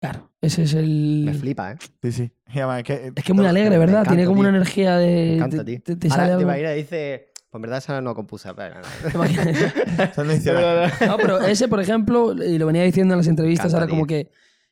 Claro, 0.00 0.30
ese 0.40 0.62
es 0.64 0.74
el... 0.74 1.22
Me 1.24 1.34
flipa, 1.34 1.72
¿eh? 1.72 1.76
Sí, 2.02 2.12
sí. 2.12 2.32
Además 2.46 2.78
es 2.78 2.84
que, 2.84 2.94
Es 3.16 3.24
que 3.24 3.32
es 3.32 3.34
muy 3.34 3.46
alegre, 3.46 3.78
¿verdad? 3.78 3.94
encanta, 4.02 4.10
Tiene 4.10 4.26
como 4.26 4.40
una 4.40 4.50
energía 4.50 4.96
de... 4.96 5.06
Me 5.06 5.34
encanta, 5.36 5.56
te- 5.58 5.64
tío. 5.64 5.82
te- 5.82 5.96
te 5.96 6.06
Ahora 6.08 6.16
sale 6.16 6.28
te 6.28 6.32
algo. 6.34 6.42
imaginas 6.42 6.72
y 6.74 6.76
dice, 6.76 7.27
pues 7.50 7.58
en 7.58 7.62
verdad 7.62 7.78
esa 7.78 8.00
no 8.00 8.14
compuse. 8.14 8.52
pero 8.54 8.76
no. 11.06 11.16
Pero 11.16 11.40
ese, 11.40 11.68
por 11.68 11.80
ejemplo, 11.80 12.32
y 12.34 12.58
lo 12.58 12.66
venía 12.66 12.82
diciendo 12.82 13.14
en 13.14 13.18
las 13.18 13.26
entrevistas, 13.28 13.72
ahora 13.74 13.88
como 13.88 14.06
que 14.06 14.30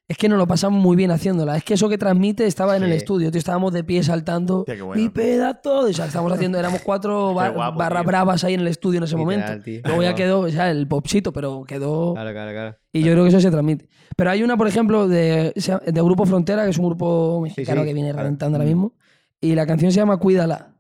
es 0.09 0.17
que 0.17 0.29
nos 0.29 0.39
lo 0.39 0.47
pasamos 0.47 0.81
muy 0.81 0.97
bien 0.97 1.11
haciéndola. 1.11 1.57
Es 1.57 1.65
que 1.65 1.75
eso 1.75 1.89
que 1.89 1.99
transmite 1.99 2.47
estaba 2.47 2.77
en 2.77 2.85
el 2.85 2.93
estudio, 2.93 3.33
tío. 3.33 3.41
Estábamos 3.41 3.73
de 3.73 3.83
pie 3.83 4.05
saltando. 4.05 4.65
Qué 4.65 4.81
bueno. 4.81 5.03
Mi 5.03 5.09
pedazo. 5.09 5.81
O 5.81 5.93
sea, 5.93 6.07
estábamos 6.07 6.33
haciendo, 6.33 6.59
éramos 6.61 6.81
cuatro 6.83 7.35
bar- 7.35 7.53
guapo, 7.55 7.77
barra 7.79 8.01
tío. 8.03 8.07
bravas 8.07 8.45
ahí 8.45 8.55
en 8.55 8.61
el 8.61 8.69
estudio 8.69 8.99
en 8.99 9.05
ese 9.05 9.17
Literal, 9.17 9.41
momento. 9.49 9.65
tío. 9.65 9.81
Luego 9.85 10.03
ya 10.05 10.15
quedó, 10.15 10.41
o 10.41 10.49
sea, 10.49 10.71
el 10.71 10.87
popsito, 10.87 11.33
pero 11.33 11.65
quedó. 11.65 12.15
Claro, 12.15 12.31
claro, 12.33 12.51
claro. 12.53 12.77
Y 12.93 13.03
yo 13.03 13.11
creo 13.13 13.25
que 13.25 13.31
eso 13.31 13.41
se 13.41 13.51
transmite. 13.51 13.89
Pero 14.17 14.31
hay 14.31 14.45
una, 14.45 14.57
por 14.57 14.69
ejemplo, 14.69 15.09
de, 15.09 15.53
de 15.55 16.03
Grupo 16.03 16.25
Frontera, 16.25 16.63
que 16.65 16.71
es 16.71 16.79
un 16.79 16.87
grupo 16.87 17.41
mexicano 17.41 17.81
sí, 17.83 17.89
que 17.89 17.95
viene 17.95 18.11
claro. 18.11 18.23
reventando 18.27 18.59
ahora 18.59 18.69
mismo. 18.69 18.95
Y 19.41 19.57
la 19.57 19.67
canción 19.67 19.91
se 19.91 19.97
llama 19.97 20.19
Cuídala. 20.19 20.77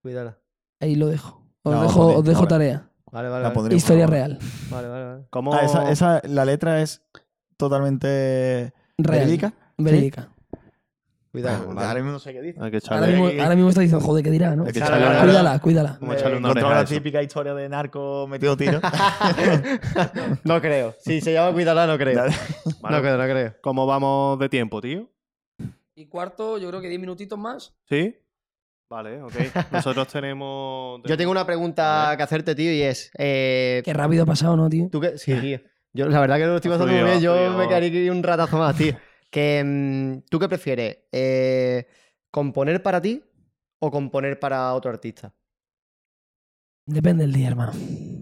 Cuídala. 0.00 0.38
Ahí 0.80 0.94
lo 0.96 1.06
dejo. 1.08 1.46
Os 1.62 1.74
La 1.74 1.82
dejo, 1.82 2.06
os 2.16 2.24
dejo 2.24 2.38
ahora. 2.40 2.48
tarea. 2.48 2.90
Vale, 3.12 3.28
vale. 3.28 3.42
La 3.42 3.48
Vale, 3.48 3.54
pondré. 3.54 3.76
Historia 3.76 4.06
por 4.06 4.14
favor. 4.16 4.28
real. 4.30 4.38
vale, 4.70 4.88
vale. 4.88 5.04
vale. 5.04 5.24
¿Cómo... 5.30 5.54
Ah, 5.54 5.60
esa, 5.64 5.90
esa- 5.90 6.22
la 6.26 6.44
letra 6.44 6.80
es 6.80 7.02
totalmente 7.56 8.72
Real. 8.98 9.20
verídica. 9.20 9.52
Verídica. 9.76 10.28
Cuídala. 11.32 11.58
Ahora 11.58 11.74
vale. 11.74 12.00
mismo 12.00 12.12
no 12.12 12.18
sé 12.18 12.32
qué 12.32 12.40
dice. 12.42 12.58
Hay 12.60 12.70
que 12.72 12.78
Ahora 12.88 13.06
echarle... 13.06 13.20
mismo, 13.20 13.42
ahora 13.42 13.54
mismo 13.54 13.68
está 13.68 13.80
diciendo, 13.82 14.04
joder, 14.04 14.24
¿qué 14.24 14.30
dirá? 14.32 14.56
¿no? 14.56 14.64
Hay 14.64 14.72
que 14.72 14.78
echarle 14.80 15.06
una- 15.06 15.20
Cuídala, 15.22 15.58
cuídala. 15.60 15.98
Vamos 16.00 16.16
a 16.16 16.18
echarle 16.18 16.36
una 16.38 16.48
encontró 16.48 16.66
oreja 16.66 16.80
a 16.80 16.82
la 16.82 16.84
eso. 16.84 16.94
típica 16.94 17.22
historia 17.22 17.54
de 17.54 17.68
narco 17.68 18.26
metido 18.28 18.56
tiro. 18.56 18.80
No 20.44 20.60
creo. 20.60 20.94
Si 20.98 21.20
se 21.20 21.32
llama 21.32 21.52
Cuídala, 21.52 21.86
no 21.86 21.96
creo. 21.98 22.16
Vale. 22.18 22.34
No 22.96 23.00
creo, 23.02 23.16
no 23.18 23.24
creo. 23.24 23.54
¿Cómo 23.62 23.86
vamos 23.86 24.38
de 24.38 24.48
tiempo, 24.48 24.80
tío? 24.80 25.08
Y 25.94 26.06
cuarto, 26.06 26.58
yo 26.58 26.68
creo 26.68 26.80
que 26.80 26.88
10 26.88 27.00
minutitos 27.00 27.38
más. 27.38 27.74
¿Sí? 27.88 28.16
Vale, 28.90 29.22
ok. 29.22 29.32
Nosotros 29.70 30.08
tenemos... 30.08 31.00
Yo 31.04 31.16
tengo 31.16 31.30
una 31.30 31.46
pregunta 31.46 32.12
que 32.16 32.24
hacerte, 32.24 32.56
tío, 32.56 32.72
y 32.72 32.82
es... 32.82 33.12
Eh, 33.16 33.82
Qué 33.84 33.92
rápido 33.94 34.24
ha 34.24 34.26
pasado, 34.26 34.56
¿no, 34.56 34.68
tío? 34.68 34.88
¿Tú 34.90 35.00
qué? 35.00 35.16
Sí, 35.16 35.32
tío. 35.40 35.60
Yo, 35.92 36.08
la 36.08 36.18
verdad 36.18 36.36
que 36.38 36.42
no 36.42 36.50
lo 36.50 36.56
estoy 36.56 36.72
pasando 36.72 36.92
muy 36.92 37.04
bien. 37.04 37.20
Yo 37.20 37.56
me 37.56 37.68
quedaría 37.68 37.88
aquí 37.88 38.10
un 38.10 38.22
ratazo 38.22 38.58
más, 38.58 38.76
tío. 38.76 38.96
Que, 39.30 39.62
mm, 39.64 40.28
¿Tú 40.28 40.40
qué 40.40 40.48
prefieres? 40.48 40.98
Eh, 41.12 41.86
¿Componer 42.32 42.82
para 42.82 43.00
ti 43.00 43.22
o 43.78 43.92
componer 43.92 44.40
para 44.40 44.74
otro 44.74 44.90
artista? 44.90 45.32
Depende 46.84 47.22
del 47.22 47.32
día, 47.32 47.46
hermano. 47.46 47.72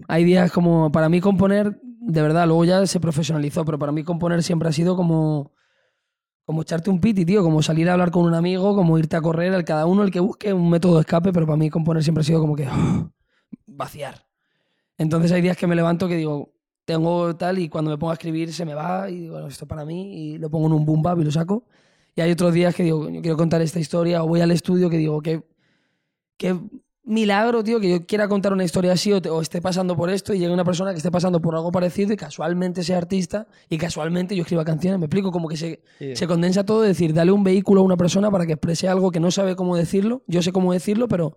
Hay 0.07 0.23
días 0.23 0.51
como, 0.51 0.91
para 0.91 1.09
mí 1.09 1.19
componer, 1.19 1.79
de 1.81 2.21
verdad, 2.21 2.45
luego 2.45 2.65
ya 2.65 2.85
se 2.85 2.99
profesionalizó, 2.99 3.65
pero 3.65 3.79
para 3.79 3.91
mí 3.91 4.03
componer 4.03 4.43
siempre 4.43 4.69
ha 4.69 4.71
sido 4.71 4.95
como, 4.95 5.51
como 6.49 6.63
echarte 6.63 6.89
un 6.89 6.99
piti, 6.99 7.25
tío, 7.25 7.43
como 7.43 7.61
salir 7.61 7.87
a 7.89 7.93
hablar 7.93 8.09
con 8.09 8.25
un 8.25 8.33
amigo, 8.33 8.75
como 8.75 8.97
irte 8.97 9.15
a 9.15 9.21
correr, 9.21 9.53
el 9.53 9.63
cada 9.63 9.85
uno 9.85 10.01
el 10.01 10.09
que 10.09 10.19
busque 10.19 10.51
un 10.51 10.67
método 10.67 10.95
de 10.95 11.01
escape, 11.01 11.31
pero 11.31 11.45
para 11.45 11.57
mí 11.57 11.69
componer 11.69 12.01
siempre 12.01 12.21
ha 12.21 12.25
sido 12.25 12.39
como 12.39 12.55
que 12.55 12.67
vaciar. 13.67 14.25
Entonces 14.97 15.31
hay 15.31 15.43
días 15.43 15.55
que 15.55 15.67
me 15.67 15.75
levanto 15.75 16.07
que 16.07 16.15
digo, 16.15 16.51
tengo 16.85 17.35
tal 17.35 17.59
y 17.59 17.69
cuando 17.69 17.91
me 17.91 17.99
pongo 17.99 18.09
a 18.09 18.13
escribir 18.15 18.51
se 18.51 18.65
me 18.65 18.73
va 18.73 19.11
y 19.11 19.19
digo, 19.19 19.33
bueno, 19.33 19.47
esto 19.47 19.67
para 19.67 19.85
mí 19.85 20.11
y 20.11 20.37
lo 20.39 20.49
pongo 20.49 20.65
en 20.65 20.73
un 20.73 20.85
boom 20.87 21.03
bap 21.03 21.19
y 21.19 21.23
lo 21.23 21.29
saco. 21.29 21.67
Y 22.15 22.21
hay 22.21 22.31
otros 22.31 22.51
días 22.51 22.73
que 22.73 22.81
digo, 22.81 23.07
yo 23.11 23.21
quiero 23.21 23.37
contar 23.37 23.61
esta 23.61 23.79
historia 23.79 24.23
o 24.23 24.27
voy 24.27 24.41
al 24.41 24.49
estudio 24.49 24.89
que 24.89 24.97
digo, 24.97 25.21
que 25.21 25.43
qué 26.35 26.59
milagro, 27.09 27.63
tío, 27.63 27.79
que 27.79 27.89
yo 27.89 28.05
quiera 28.05 28.27
contar 28.27 28.53
una 28.53 28.63
historia 28.63 28.91
así 28.93 29.11
o, 29.11 29.21
te- 29.21 29.29
o 29.29 29.41
esté 29.41 29.61
pasando 29.61 29.95
por 29.95 30.09
esto 30.09 30.33
y 30.33 30.39
llegue 30.39 30.53
una 30.53 30.63
persona 30.63 30.91
que 30.91 30.97
esté 30.97 31.09
pasando 31.11 31.41
por 31.41 31.55
algo 31.55 31.71
parecido 31.71 32.13
y 32.13 32.17
casualmente 32.17 32.83
sea 32.83 32.97
artista 32.97 33.47
y 33.67 33.77
casualmente 33.77 34.35
yo 34.35 34.43
escriba 34.43 34.63
canciones. 34.63 34.99
Me 34.99 35.07
explico, 35.07 35.31
como 35.31 35.47
que 35.47 35.57
se, 35.57 35.81
Sí. 35.97 36.15
se 36.15 36.27
condensa 36.27 36.63
todo, 36.65 36.81
decir, 36.81 37.13
dale 37.13 37.31
un 37.31 37.43
vehículo 37.43 37.81
a 37.81 37.83
una 37.83 37.97
persona 37.97 38.29
para 38.29 38.45
que 38.45 38.53
exprese 38.53 38.87
algo 38.87 39.09
que 39.11 39.19
no 39.19 39.31
sabe 39.31 39.55
cómo 39.55 39.75
decirlo. 39.75 40.21
Yo 40.27 40.41
sé 40.41 40.51
cómo 40.51 40.71
decirlo, 40.71 41.07
pero 41.07 41.35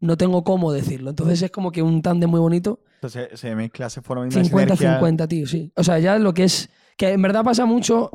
no 0.00 0.16
tengo 0.16 0.42
cómo 0.42 0.72
decirlo. 0.72 1.10
Entonces 1.10 1.42
es 1.42 1.50
como 1.50 1.70
que 1.70 1.82
un 1.82 2.00
tándem 2.00 2.30
muy 2.30 2.40
bonito. 2.40 2.80
Entonces 2.94 3.28
se 3.38 3.54
mezcla, 3.54 3.90
se 3.90 4.00
forma 4.00 4.22
una 4.22 4.30
sinergia. 4.32 4.98
50-50, 5.00 5.28
tío, 5.28 5.46
sí. 5.46 5.70
O 5.76 5.84
sea, 5.84 5.98
ya 5.98 6.18
lo 6.18 6.32
que 6.34 6.44
es. 6.44 6.70
Que 6.96 7.10
en 7.12 7.20
verdad 7.22 7.44
pasa 7.44 7.66
mucho, 7.66 8.10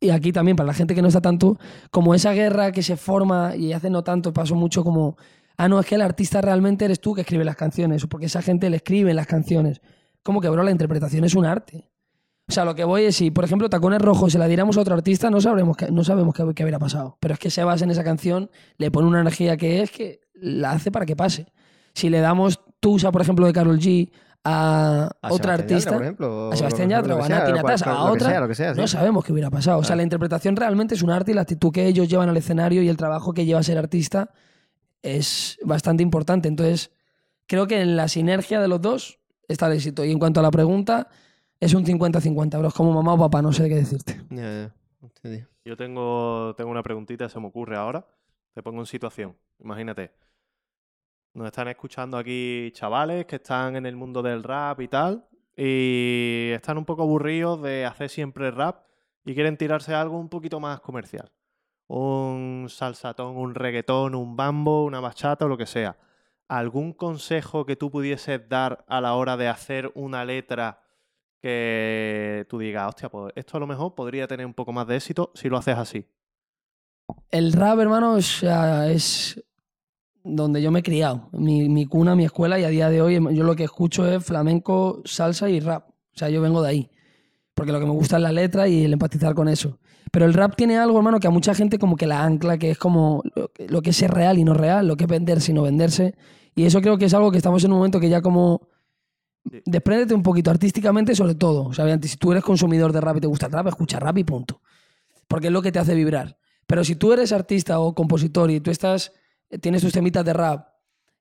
y 0.00 0.08
aquí 0.10 0.32
también 0.32 0.56
para 0.56 0.66
la 0.66 0.74
gente 0.74 0.94
que 0.94 1.02
no 1.02 1.08
está 1.08 1.20
tanto, 1.20 1.58
como 1.90 2.14
esa 2.14 2.32
guerra 2.32 2.72
que 2.72 2.82
se 2.82 2.96
forma 2.96 3.56
y 3.56 3.72
hace 3.74 3.88
no 3.90 4.02
tanto, 4.04 4.32
pasó 4.32 4.54
mucho 4.54 4.82
como. 4.84 5.16
Ah, 5.56 5.68
no, 5.68 5.80
es 5.80 5.86
que 5.86 5.94
el 5.94 6.02
artista 6.02 6.40
realmente 6.40 6.84
eres 6.84 7.00
tú 7.00 7.14
que 7.14 7.22
escribe 7.22 7.44
las 7.44 7.56
canciones, 7.56 8.04
o 8.04 8.08
porque 8.08 8.26
esa 8.26 8.42
gente 8.42 8.68
le 8.68 8.76
escribe 8.76 9.14
las 9.14 9.26
canciones. 9.26 9.80
Como 10.22 10.40
que, 10.40 10.48
bro, 10.48 10.62
la 10.62 10.70
interpretación 10.70 11.24
es 11.24 11.34
un 11.34 11.46
arte. 11.46 11.90
O 12.48 12.52
sea, 12.52 12.64
lo 12.64 12.74
que 12.74 12.84
voy 12.84 13.04
es, 13.04 13.16
si 13.16 13.32
por 13.32 13.44
ejemplo 13.44 13.68
Tacones 13.68 14.00
Rojos 14.00 14.32
se 14.32 14.38
la 14.38 14.46
diéramos 14.46 14.76
a 14.76 14.80
otro 14.80 14.94
artista, 14.94 15.30
no 15.30 15.40
sabremos 15.40 15.76
que, 15.76 15.90
no 15.90 16.04
sabemos 16.04 16.34
qué, 16.34 16.44
qué 16.54 16.62
hubiera 16.62 16.78
pasado. 16.78 17.16
Pero 17.20 17.34
es 17.34 17.40
que 17.40 17.50
Sebas 17.50 17.82
en 17.82 17.90
esa 17.90 18.04
canción 18.04 18.50
le 18.78 18.90
pone 18.90 19.08
una 19.08 19.20
energía 19.20 19.56
que 19.56 19.82
es 19.82 19.90
que 19.90 20.20
la 20.34 20.72
hace 20.72 20.92
para 20.92 21.06
que 21.06 21.16
pase. 21.16 21.52
Si 21.94 22.08
le 22.08 22.20
damos 22.20 22.60
Tusa, 22.78 23.10
por 23.10 23.22
ejemplo, 23.22 23.46
de 23.46 23.52
Carol 23.52 23.80
G 23.80 24.10
a, 24.44 25.10
A 25.22 25.32
otra 25.32 25.54
artista, 25.54 25.90
Yatra, 25.90 25.96
por 25.96 26.02
ejemplo. 26.02 26.52
a 26.52 26.56
Sebastián 26.56 26.88
Yatra 26.90 27.16
o 27.16 27.22
a 27.24 27.28
Nati 27.28 27.52
Natasha, 27.52 27.90
a 27.90 28.12
otra, 28.12 28.30
sea, 28.30 28.40
lo 28.40 28.46
que 28.46 28.54
sea, 28.54 28.74
sí. 28.74 28.80
no 28.80 28.86
sabemos 28.86 29.24
qué 29.24 29.32
hubiera 29.32 29.50
pasado. 29.50 29.78
O 29.78 29.84
sea, 29.84 29.96
la 29.96 30.04
interpretación 30.04 30.54
realmente 30.54 30.94
es 30.94 31.02
un 31.02 31.10
arte 31.10 31.32
y 31.32 31.34
la 31.34 31.40
actitud 31.40 31.72
que 31.72 31.86
ellos 31.86 32.06
llevan 32.06 32.28
al 32.28 32.36
escenario 32.36 32.80
y 32.80 32.88
el 32.88 32.96
trabajo 32.96 33.34
que 33.34 33.44
lleva 33.44 33.58
a 33.58 33.64
ser 33.64 33.76
artista 33.76 34.30
es 35.06 35.58
bastante 35.62 36.02
importante. 36.02 36.48
Entonces, 36.48 36.90
creo 37.46 37.66
que 37.66 37.80
en 37.80 37.96
la 37.96 38.08
sinergia 38.08 38.60
de 38.60 38.68
los 38.68 38.80
dos 38.80 39.18
está 39.48 39.66
el 39.68 39.74
éxito. 39.74 40.04
Y 40.04 40.10
en 40.10 40.18
cuanto 40.18 40.40
a 40.40 40.42
la 40.42 40.50
pregunta, 40.50 41.08
es 41.60 41.74
un 41.74 41.84
50-50, 41.84 42.58
bro. 42.58 42.68
Es 42.68 42.74
como 42.74 42.92
mamá 42.92 43.14
o 43.14 43.18
papá, 43.18 43.40
no 43.42 43.52
sé 43.52 43.68
qué 43.68 43.76
decirte. 43.76 44.20
Yo 45.64 45.76
tengo, 45.76 46.54
tengo 46.56 46.70
una 46.70 46.82
preguntita, 46.82 47.28
se 47.28 47.40
me 47.40 47.46
ocurre 47.46 47.76
ahora. 47.76 48.06
Te 48.52 48.62
pongo 48.62 48.80
en 48.80 48.86
situación. 48.86 49.36
Imagínate. 49.60 50.12
Nos 51.34 51.46
están 51.46 51.68
escuchando 51.68 52.16
aquí 52.16 52.70
chavales 52.72 53.26
que 53.26 53.36
están 53.36 53.76
en 53.76 53.84
el 53.86 53.94
mundo 53.94 54.22
del 54.22 54.42
rap 54.42 54.80
y 54.80 54.88
tal. 54.88 55.26
Y 55.56 56.50
están 56.52 56.78
un 56.78 56.84
poco 56.84 57.02
aburridos 57.02 57.62
de 57.62 57.84
hacer 57.84 58.10
siempre 58.10 58.50
rap 58.50 58.84
y 59.24 59.34
quieren 59.34 59.56
tirarse 59.56 59.94
a 59.94 60.00
algo 60.00 60.18
un 60.18 60.28
poquito 60.28 60.60
más 60.60 60.80
comercial. 60.80 61.30
Un 61.88 62.66
salsatón, 62.68 63.36
un 63.36 63.54
reggaetón, 63.54 64.14
un 64.14 64.36
bambo, 64.36 64.84
una 64.84 65.00
bachata 65.00 65.44
o 65.44 65.48
lo 65.48 65.56
que 65.56 65.66
sea. 65.66 65.96
¿Algún 66.48 66.92
consejo 66.92 67.66
que 67.66 67.76
tú 67.76 67.90
pudieses 67.90 68.48
dar 68.48 68.84
a 68.88 69.00
la 69.00 69.14
hora 69.14 69.36
de 69.36 69.48
hacer 69.48 69.90
una 69.94 70.24
letra 70.24 70.80
que 71.40 72.46
tú 72.48 72.58
digas, 72.58 72.88
hostia, 72.88 73.08
pues 73.08 73.32
esto 73.36 73.56
a 73.56 73.60
lo 73.60 73.66
mejor 73.66 73.94
podría 73.94 74.26
tener 74.26 74.46
un 74.46 74.54
poco 74.54 74.72
más 74.72 74.86
de 74.86 74.96
éxito 74.96 75.30
si 75.34 75.48
lo 75.48 75.58
haces 75.58 75.76
así? 75.76 76.06
El 77.30 77.52
rap, 77.52 77.78
hermano, 77.78 78.14
o 78.14 78.22
sea, 78.22 78.90
es 78.90 79.42
donde 80.24 80.60
yo 80.60 80.70
me 80.70 80.80
he 80.80 80.82
criado. 80.82 81.28
Mi, 81.32 81.68
mi 81.68 81.86
cuna, 81.86 82.16
mi 82.16 82.24
escuela, 82.24 82.58
y 82.58 82.64
a 82.64 82.68
día 82.68 82.90
de 82.90 83.00
hoy 83.00 83.14
yo 83.34 83.44
lo 83.44 83.54
que 83.54 83.64
escucho 83.64 84.10
es 84.10 84.24
flamenco, 84.24 85.02
salsa 85.04 85.48
y 85.48 85.60
rap. 85.60 85.88
O 85.88 86.18
sea, 86.18 86.30
yo 86.30 86.40
vengo 86.40 86.62
de 86.62 86.68
ahí. 86.68 86.90
Porque 87.54 87.72
lo 87.72 87.78
que 87.78 87.86
me 87.86 87.92
gusta 87.92 88.16
es 88.16 88.22
la 88.22 88.32
letra 88.32 88.68
y 88.68 88.84
el 88.84 88.92
empatizar 88.92 89.34
con 89.34 89.48
eso. 89.48 89.78
Pero 90.12 90.26
el 90.26 90.34
rap 90.34 90.56
tiene 90.56 90.78
algo, 90.78 90.98
hermano, 90.98 91.20
que 91.20 91.26
a 91.26 91.30
mucha 91.30 91.54
gente 91.54 91.78
como 91.78 91.96
que 91.96 92.06
la 92.06 92.22
ancla, 92.24 92.58
que 92.58 92.70
es 92.70 92.78
como 92.78 93.22
lo 93.68 93.82
que, 93.82 93.90
es 93.90 93.96
ser 93.96 94.12
real 94.12 94.38
y 94.38 94.44
no 94.44 94.54
real, 94.54 94.86
lo 94.86 94.96
que 94.96 95.04
es 95.04 95.10
venderse 95.10 95.52
y 95.52 95.54
no 95.54 95.62
venderse. 95.62 96.14
Y 96.54 96.64
eso 96.64 96.80
creo 96.80 96.96
que 96.96 97.06
es 97.06 97.14
algo 97.14 97.30
que 97.30 97.36
estamos 97.36 97.62
en 97.64 97.72
un 97.72 97.78
momento 97.78 98.00
que 98.00 98.08
ya 98.08 98.22
como... 98.22 98.68
Sí. 99.50 99.62
Despréndete 99.64 100.14
un 100.14 100.22
poquito 100.22 100.50
artísticamente 100.50 101.14
sobre 101.14 101.36
todo. 101.36 101.66
O 101.66 101.72
sea, 101.72 101.84
obviamente, 101.84 102.08
si 102.08 102.16
tú 102.16 102.32
eres 102.32 102.42
consumidor 102.42 102.92
de 102.92 103.00
rap 103.00 103.18
y 103.18 103.20
te 103.20 103.26
gusta 103.28 103.46
el 103.46 103.52
rap, 103.52 103.68
escucha 103.68 104.00
rap 104.00 104.18
y 104.18 104.24
punto. 104.24 104.60
Porque 105.28 105.48
es 105.48 105.52
lo 105.52 105.62
que 105.62 105.70
te 105.70 105.78
hace 105.78 105.94
vibrar. 105.94 106.36
Pero 106.66 106.82
si 106.84 106.96
tú 106.96 107.12
eres 107.12 107.32
artista 107.32 107.78
o 107.78 107.94
compositor 107.94 108.50
y 108.50 108.60
tú 108.60 108.70
estás, 108.70 109.12
tienes 109.60 109.82
tus 109.82 109.92
temitas 109.92 110.24
de 110.24 110.32
rap 110.32 110.68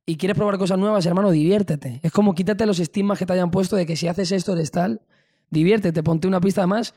y 0.06 0.18
quieres 0.18 0.38
probar 0.38 0.58
cosas 0.58 0.78
nuevas, 0.78 1.06
hermano, 1.06 1.32
diviértete. 1.32 2.00
Es 2.04 2.12
como 2.12 2.34
quítate 2.34 2.66
los 2.66 2.80
estigmas 2.80 3.20
que 3.20 3.26
te 3.26 3.34
hayan 3.34 3.52
puesto 3.52 3.76
de 3.76 3.86
que 3.86 3.96
si 3.96 4.08
haces 4.08 4.32
esto 4.32 4.54
eres 4.54 4.72
tal. 4.72 5.02
Diviértete, 5.50 6.02
ponte 6.04 6.28
una 6.28 6.42
pista 6.42 6.66
más. 6.68 6.94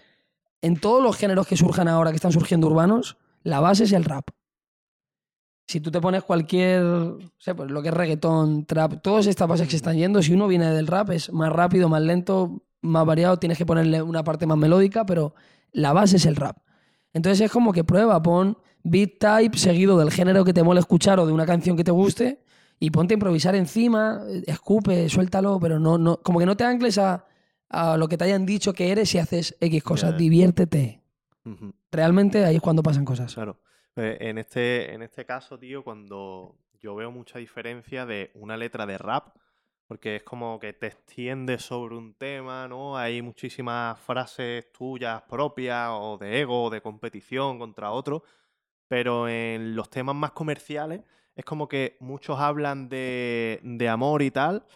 En 0.60 0.76
todos 0.76 1.02
los 1.02 1.16
géneros 1.16 1.46
que 1.46 1.56
surjan 1.56 1.88
ahora, 1.88 2.10
que 2.10 2.16
están 2.16 2.32
surgiendo 2.32 2.66
urbanos, 2.66 3.16
la 3.42 3.60
base 3.60 3.84
es 3.84 3.92
el 3.92 4.04
rap. 4.04 4.28
Si 5.68 5.80
tú 5.80 5.90
te 5.90 6.00
pones 6.00 6.24
cualquier, 6.24 6.82
no 6.82 7.30
sé, 7.38 7.54
pues 7.54 7.70
lo 7.70 7.82
que 7.82 7.88
es 7.88 7.94
reggaetón, 7.94 8.64
trap, 8.64 9.02
todas 9.02 9.26
estas 9.26 9.46
bases 9.46 9.66
que 9.66 9.72
se 9.72 9.76
están 9.76 9.96
yendo, 9.96 10.22
si 10.22 10.32
uno 10.32 10.48
viene 10.48 10.70
del 10.72 10.86
rap 10.86 11.10
es 11.10 11.30
más 11.32 11.52
rápido, 11.52 11.88
más 11.88 12.02
lento, 12.02 12.62
más 12.80 13.04
variado, 13.04 13.38
tienes 13.38 13.58
que 13.58 13.66
ponerle 13.66 14.00
una 14.02 14.24
parte 14.24 14.46
más 14.46 14.56
melódica, 14.56 15.04
pero 15.04 15.34
la 15.72 15.92
base 15.92 16.16
es 16.16 16.26
el 16.26 16.36
rap. 16.36 16.56
Entonces 17.12 17.40
es 17.42 17.52
como 17.52 17.72
que 17.72 17.84
prueba, 17.84 18.22
pon 18.22 18.56
beat 18.82 19.18
type 19.18 19.58
seguido 19.58 19.98
del 19.98 20.10
género 20.10 20.44
que 20.44 20.54
te 20.54 20.62
mole 20.62 20.80
escuchar 20.80 21.20
o 21.20 21.26
de 21.26 21.32
una 21.32 21.44
canción 21.44 21.76
que 21.76 21.84
te 21.84 21.90
guste 21.90 22.42
y 22.80 22.90
ponte 22.90 23.14
a 23.14 23.16
improvisar 23.16 23.54
encima, 23.54 24.22
escupe, 24.46 25.08
suéltalo, 25.08 25.58
pero 25.60 25.78
no, 25.78 25.98
no, 25.98 26.20
como 26.22 26.38
que 26.38 26.46
no 26.46 26.56
te 26.56 26.64
ancles 26.64 26.96
a, 26.96 27.26
a 27.68 27.96
lo 27.96 28.08
que 28.08 28.16
te 28.16 28.24
hayan 28.24 28.46
dicho 28.46 28.72
que 28.72 28.90
eres 28.90 29.14
y 29.14 29.18
haces 29.18 29.56
X 29.60 29.82
cosas, 29.82 30.16
diviértete. 30.16 31.02
Realmente 31.90 32.44
ahí 32.44 32.56
es 32.56 32.62
cuando 32.62 32.82
pasan 32.82 33.04
cosas. 33.04 33.34
Claro. 33.34 33.60
Eh, 33.96 34.16
En 34.20 34.38
este, 34.38 34.92
en 34.92 35.02
este 35.02 35.24
caso, 35.24 35.58
tío, 35.58 35.82
cuando 35.82 36.56
yo 36.80 36.94
veo 36.94 37.10
mucha 37.10 37.38
diferencia 37.38 38.06
de 38.06 38.30
una 38.34 38.56
letra 38.56 38.86
de 38.86 38.98
rap, 38.98 39.36
porque 39.86 40.16
es 40.16 40.22
como 40.22 40.58
que 40.60 40.74
te 40.74 40.88
extiendes 40.88 41.62
sobre 41.62 41.96
un 41.96 42.14
tema, 42.14 42.68
¿no? 42.68 42.98
Hay 42.98 43.22
muchísimas 43.22 43.98
frases 43.98 44.70
tuyas 44.70 45.22
propias 45.22 45.88
o 45.92 46.18
de 46.18 46.40
ego 46.40 46.64
o 46.64 46.70
de 46.70 46.82
competición 46.82 47.58
contra 47.58 47.90
otro, 47.90 48.22
pero 48.86 49.28
en 49.28 49.74
los 49.74 49.88
temas 49.88 50.14
más 50.14 50.32
comerciales 50.32 51.00
es 51.34 51.44
como 51.44 51.68
que 51.68 51.96
muchos 52.00 52.38
hablan 52.38 52.88
de, 52.90 53.60
de 53.62 53.88
amor 53.88 54.20
y 54.22 54.30
tal, 54.30 54.66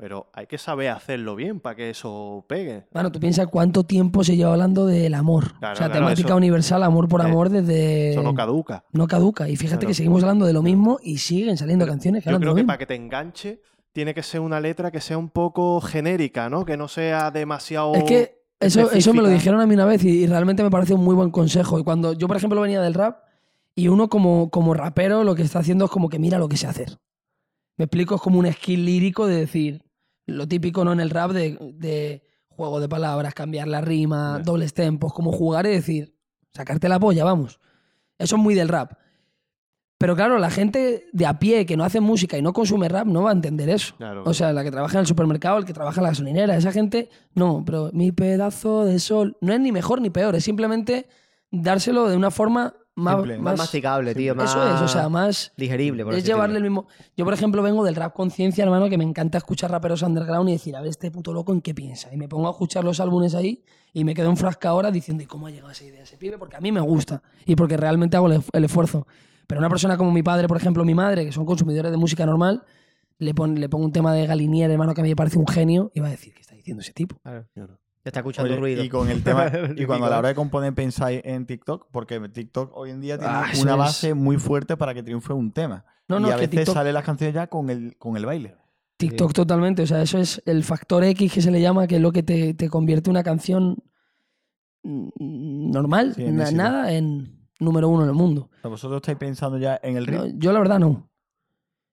pero 0.00 0.30
hay 0.32 0.46
que 0.46 0.56
saber 0.56 0.88
hacerlo 0.88 1.36
bien 1.36 1.60
para 1.60 1.76
que 1.76 1.90
eso 1.90 2.44
pegue. 2.48 2.86
Bueno, 2.90 3.12
tú 3.12 3.20
piensas 3.20 3.46
cuánto 3.48 3.84
tiempo 3.84 4.24
se 4.24 4.34
lleva 4.34 4.52
hablando 4.52 4.86
del 4.86 5.12
amor. 5.14 5.52
Claro, 5.58 5.74
o 5.74 5.76
sea, 5.76 5.86
claro, 5.88 6.06
temática 6.06 6.28
eso- 6.28 6.36
universal, 6.36 6.82
amor 6.82 7.06
por 7.06 7.20
eh, 7.20 7.24
amor, 7.24 7.50
desde. 7.50 8.12
Eso 8.12 8.22
no 8.22 8.34
caduca. 8.34 8.84
no 8.92 9.06
caduca. 9.06 9.48
Y 9.48 9.56
fíjate 9.56 9.80
Claro. 9.80 9.88
que 9.88 9.94
seguimos 9.94 10.22
hablando 10.22 10.46
de 10.46 10.54
lo 10.54 10.62
mismo 10.62 10.98
y 11.02 11.18
siguen 11.18 11.58
saliendo 11.58 11.86
canciones 11.86 12.24
que 12.24 12.30
Yo 12.30 12.38
creo 12.40 12.54
que 12.54 12.60
mismo. 12.62 12.68
para 12.68 12.78
que 12.78 12.86
te 12.86 12.94
enganche 12.94 13.60
tiene 13.92 14.14
que 14.14 14.22
ser 14.22 14.40
una 14.40 14.58
letra 14.60 14.90
que 14.90 15.00
sea 15.02 15.18
un 15.18 15.28
poco 15.28 15.80
genérica, 15.82 16.48
¿no? 16.48 16.64
Que 16.64 16.76
no 16.78 16.88
sea 16.88 17.30
demasiado. 17.30 17.94
Es 17.94 18.04
que 18.04 18.40
eso, 18.58 18.90
eso 18.92 19.12
me 19.12 19.20
lo 19.20 19.28
dijeron 19.28 19.60
a 19.60 19.66
mí 19.66 19.74
una 19.74 19.84
vez 19.84 20.02
y, 20.04 20.08
y 20.22 20.26
realmente 20.26 20.62
me 20.62 20.70
parece 20.70 20.94
un 20.94 21.04
muy 21.04 21.14
buen 21.14 21.30
consejo. 21.30 21.78
Y 21.78 21.84
cuando 21.84 22.14
yo, 22.14 22.26
por 22.26 22.36
ejemplo, 22.36 22.60
venía 22.60 22.80
del 22.80 22.94
rap 22.94 23.18
y 23.74 23.88
uno 23.88 24.08
como, 24.08 24.48
como 24.50 24.74
rapero 24.74 25.24
lo 25.24 25.34
que 25.34 25.42
está 25.42 25.58
haciendo 25.58 25.84
es 25.86 25.90
como 25.90 26.08
que 26.08 26.18
mira 26.18 26.38
lo 26.38 26.48
que 26.48 26.56
sé 26.56 26.66
hacer. 26.66 26.98
Me 27.76 27.84
explico, 27.86 28.14
es 28.16 28.20
como 28.20 28.38
un 28.38 28.52
skill 28.52 28.84
lírico 28.84 29.26
de 29.26 29.36
decir 29.36 29.82
lo 30.30 30.48
típico 30.48 30.84
no 30.84 30.92
en 30.92 31.00
el 31.00 31.10
rap 31.10 31.32
de, 31.32 31.58
de 31.74 32.22
juego 32.48 32.80
de 32.80 32.88
palabras, 32.88 33.34
cambiar 33.34 33.68
la 33.68 33.80
rima, 33.80 34.40
dobles 34.40 34.74
tempos, 34.74 35.12
como 35.12 35.32
jugar 35.32 35.66
y 35.66 35.70
decir, 35.70 36.14
sacarte 36.52 36.88
la 36.88 37.00
polla, 37.00 37.24
vamos. 37.24 37.60
Eso 38.18 38.36
es 38.36 38.42
muy 38.42 38.54
del 38.54 38.68
rap. 38.68 38.92
Pero 40.00 40.16
claro, 40.16 40.38
la 40.38 40.50
gente 40.50 41.08
de 41.12 41.26
a 41.26 41.38
pie 41.38 41.66
que 41.66 41.76
no 41.76 41.84
hace 41.84 42.00
música 42.00 42.38
y 42.38 42.42
no 42.42 42.54
consume 42.54 42.88
rap 42.88 43.06
no 43.06 43.24
va 43.24 43.30
a 43.30 43.32
entender 43.34 43.68
eso. 43.68 43.94
Claro, 43.98 44.22
O 44.24 44.32
sea, 44.32 44.50
la 44.52 44.64
que 44.64 44.70
trabaja 44.70 44.94
en 44.94 45.00
el 45.00 45.06
supermercado, 45.06 45.58
el 45.58 45.66
que 45.66 45.74
trabaja 45.74 46.00
en 46.00 46.04
la 46.04 46.08
gasolinera, 46.08 46.56
esa 46.56 46.72
gente, 46.72 47.10
no, 47.34 47.62
pero 47.66 47.90
mi 47.92 48.10
pedazo 48.10 48.86
de 48.86 48.98
sol 48.98 49.36
no 49.42 49.52
es 49.52 49.60
ni 49.60 49.72
mejor 49.72 50.00
ni 50.00 50.08
peor, 50.08 50.34
es 50.34 50.44
simplemente 50.44 51.06
dárselo 51.50 52.08
de 52.08 52.16
una 52.16 52.30
forma 52.30 52.74
más, 53.00 53.14
Simple. 53.16 53.38
Más 53.38 53.58
masticable, 53.58 54.14
tío. 54.14 54.34
Más 54.34 54.50
Eso 54.50 54.74
es, 54.76 54.80
o 54.82 54.88
sea, 54.88 55.08
más 55.08 55.52
digerible. 55.56 56.04
Por 56.04 56.14
es 56.14 56.18
así 56.20 56.26
llevarle 56.28 56.56
el 56.58 56.62
mismo. 56.62 56.86
Yo, 57.16 57.24
por 57.24 57.34
ejemplo, 57.34 57.62
vengo 57.62 57.82
del 57.84 57.96
rap 57.96 58.14
conciencia, 58.14 58.62
hermano, 58.64 58.88
que 58.88 58.96
me 58.98 59.04
encanta 59.04 59.38
escuchar 59.38 59.70
raperos 59.70 60.02
underground 60.02 60.48
y 60.48 60.52
decir, 60.52 60.76
a 60.76 60.80
ver, 60.80 60.90
este 60.90 61.10
puto 61.10 61.32
loco 61.32 61.52
en 61.52 61.60
qué 61.60 61.74
piensa. 61.74 62.12
Y 62.12 62.16
me 62.16 62.28
pongo 62.28 62.48
a 62.48 62.50
escuchar 62.52 62.84
los 62.84 63.00
álbumes 63.00 63.34
ahí 63.34 63.62
y 63.92 64.04
me 64.04 64.14
quedo 64.14 64.30
enfrascado 64.30 64.74
ahora 64.76 64.90
diciendo, 64.90 65.22
¿y 65.22 65.26
cómo 65.26 65.46
ha 65.46 65.50
llegado 65.50 65.68
a 65.68 65.72
esa 65.72 65.84
idea 65.84 66.02
ese 66.02 66.16
pibe? 66.16 66.38
Porque 66.38 66.56
a 66.56 66.60
mí 66.60 66.70
me 66.72 66.80
gusta 66.80 67.22
y 67.44 67.56
porque 67.56 67.76
realmente 67.76 68.16
hago 68.16 68.28
el, 68.30 68.42
el 68.52 68.64
esfuerzo. 68.64 69.06
Pero 69.46 69.58
una 69.58 69.68
persona 69.68 69.96
como 69.96 70.12
mi 70.12 70.22
padre, 70.22 70.46
por 70.46 70.56
ejemplo, 70.56 70.84
mi 70.84 70.94
madre, 70.94 71.24
que 71.24 71.32
son 71.32 71.44
consumidores 71.44 71.90
de 71.90 71.96
música 71.96 72.24
normal, 72.24 72.62
le, 73.18 73.34
pon- 73.34 73.58
le 73.58 73.68
pongo 73.68 73.84
un 73.84 73.92
tema 73.92 74.14
de 74.14 74.24
Galinier, 74.26 74.70
hermano, 74.70 74.94
que 74.94 75.00
a 75.00 75.04
mí 75.04 75.10
me 75.10 75.16
parece 75.16 75.38
un 75.38 75.46
genio, 75.48 75.90
y 75.94 76.00
va 76.00 76.06
a 76.06 76.10
decir, 76.10 76.32
¿qué 76.32 76.40
está 76.40 76.54
diciendo 76.54 76.82
ese 76.82 76.92
tipo? 76.92 77.16
Claro. 78.02 78.08
Está 78.08 78.20
escuchando 78.20 78.50
Oye, 78.52 78.60
ruido. 78.60 78.82
Y 78.84 78.88
con 78.88 79.08
el 79.10 79.22
tema, 79.22 79.50
y 79.76 79.84
cuando 79.84 80.06
a 80.06 80.10
la 80.10 80.18
hora 80.18 80.28
de 80.28 80.34
componer 80.34 80.74
pensáis 80.74 81.20
en 81.24 81.44
TikTok, 81.46 81.88
porque 81.92 82.18
TikTok 82.28 82.74
hoy 82.74 82.90
en 82.90 83.00
día 83.00 83.18
tiene 83.18 83.32
Ah, 83.32 83.46
una 83.60 83.72
es- 83.72 83.78
base 83.78 84.14
muy 84.14 84.38
fuerte 84.38 84.76
para 84.76 84.94
que 84.94 85.02
triunfe 85.02 85.32
un 85.32 85.52
tema. 85.52 85.84
No, 86.08 86.18
no, 86.18 86.28
y 86.28 86.32
a 86.32 86.36
veces 86.36 86.50
TikTok- 86.66 86.72
salen 86.74 86.94
las 86.94 87.04
canciones 87.04 87.34
ya 87.34 87.46
con 87.46 87.68
el, 87.70 87.96
con 87.98 88.16
el 88.16 88.24
baile. 88.26 88.56
TikTok 88.96 89.32
totalmente, 89.32 89.82
o 89.82 89.86
sea, 89.86 90.02
eso 90.02 90.18
es 90.18 90.42
el 90.46 90.62
factor 90.64 91.04
X 91.04 91.32
que 91.32 91.40
se 91.40 91.50
le 91.50 91.60
llama, 91.60 91.86
que 91.86 91.96
es 91.96 92.02
lo 92.02 92.12
que 92.12 92.22
te, 92.22 92.52
te 92.54 92.68
convierte 92.68 93.08
una 93.10 93.22
canción 93.22 93.76
normal, 94.82 96.14
Sí, 96.14 96.24
en 96.24 96.36
nada, 96.56 96.92
en 96.92 97.46
número 97.58 97.88
uno 97.88 98.02
en 98.04 98.08
el 98.08 98.14
mundo. 98.14 98.50
Vosotros 98.62 98.98
estáis 99.02 99.18
pensando 99.18 99.58
ya 99.58 99.78
en 99.82 99.96
el 99.96 100.06
No, 100.06 100.24
ritmo. 100.24 100.38
yo 100.38 100.52
la 100.52 100.58
verdad 100.58 100.78
no. 100.78 101.09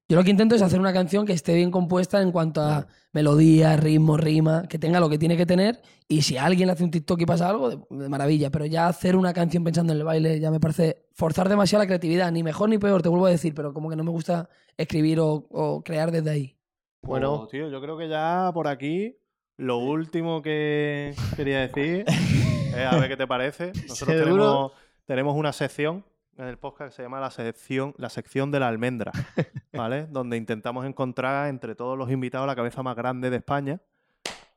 Yo 0.09 0.15
lo 0.15 0.23
que 0.23 0.31
intento 0.31 0.55
es 0.55 0.61
hacer 0.61 0.79
una 0.79 0.93
canción 0.93 1.25
que 1.25 1.33
esté 1.33 1.53
bien 1.53 1.69
compuesta 1.69 2.21
en 2.21 2.31
cuanto 2.31 2.61
a 2.61 2.87
melodía, 3.11 3.75
ritmo, 3.75 4.15
rima, 4.15 4.65
que 4.69 4.79
tenga 4.79 5.01
lo 5.01 5.09
que 5.09 5.17
tiene 5.17 5.35
que 5.35 5.45
tener. 5.45 5.81
Y 6.07 6.21
si 6.21 6.37
alguien 6.37 6.67
le 6.67 6.73
hace 6.73 6.85
un 6.85 6.91
TikTok 6.91 7.19
y 7.19 7.25
pasa 7.25 7.49
algo, 7.49 7.69
de, 7.69 7.79
de 7.89 8.07
maravilla. 8.07 8.49
Pero 8.49 8.65
ya 8.65 8.87
hacer 8.87 9.17
una 9.17 9.33
canción 9.33 9.65
pensando 9.65 9.91
en 9.91 9.99
el 9.99 10.05
baile 10.05 10.39
ya 10.39 10.49
me 10.49 10.61
parece 10.61 11.07
forzar 11.11 11.49
demasiado 11.49 11.83
la 11.83 11.87
creatividad. 11.87 12.31
Ni 12.31 12.41
mejor 12.41 12.69
ni 12.69 12.77
peor, 12.77 13.01
te 13.01 13.09
vuelvo 13.09 13.25
a 13.25 13.31
decir, 13.31 13.53
pero 13.53 13.73
como 13.73 13.89
que 13.89 13.97
no 13.97 14.05
me 14.05 14.11
gusta 14.11 14.47
escribir 14.77 15.19
o, 15.19 15.45
o 15.49 15.83
crear 15.83 16.11
desde 16.11 16.29
ahí. 16.29 16.57
Bueno. 17.01 17.45
Tío, 17.51 17.69
yo 17.69 17.81
creo 17.81 17.97
que 17.97 18.07
ya 18.07 18.49
por 18.53 18.69
aquí 18.69 19.17
lo 19.57 19.79
último 19.79 20.41
que 20.41 21.15
quería 21.35 21.67
decir 21.67 22.05
es 22.07 22.75
a 22.75 22.97
ver 22.97 23.09
qué 23.09 23.17
te 23.17 23.27
parece. 23.27 23.73
Nosotros 23.89 24.17
tenemos, 24.17 24.71
tenemos 25.05 25.35
una 25.35 25.51
sección 25.51 26.05
en 26.37 26.45
el 26.45 26.57
podcast 26.57 26.91
que 26.91 26.95
se 26.97 27.03
llama 27.03 27.19
la 27.19 27.31
sección, 27.31 27.93
la 27.97 28.09
sección 28.09 28.51
de 28.51 28.59
la 28.59 28.67
almendra, 28.67 29.11
¿vale? 29.73 30.05
Donde 30.07 30.37
intentamos 30.37 30.85
encontrar 30.85 31.47
entre 31.49 31.75
todos 31.75 31.97
los 31.97 32.11
invitados 32.11 32.45
la 32.47 32.55
cabeza 32.55 32.83
más 32.83 32.95
grande 32.95 33.29
de 33.29 33.37
España. 33.37 33.79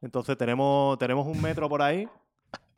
Entonces 0.02 0.36
tenemos, 0.36 0.98
tenemos 0.98 1.26
un 1.26 1.40
metro 1.40 1.68
por 1.68 1.82
ahí. 1.82 2.08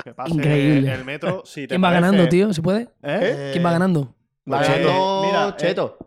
Que 0.02 0.12
pase 0.14 0.34
Increíble. 0.34 0.92
el 0.92 1.04
metro. 1.04 1.42
Si 1.44 1.62
te 1.62 1.68
¿Quién 1.68 1.82
va 1.82 1.88
parece- 1.88 2.00
ganando, 2.02 2.28
tío? 2.28 2.52
¿Se 2.52 2.60
puede? 2.62 2.88
¿Eh? 3.02 3.50
¿Quién 3.52 3.64
va 3.64 3.72
ganando? 3.72 4.14
Va 4.50 4.58
Pues, 4.58 4.68
ganando 4.68 5.22
mira, 5.26 5.48
eh, 5.48 5.54
Cheto. 5.56 5.98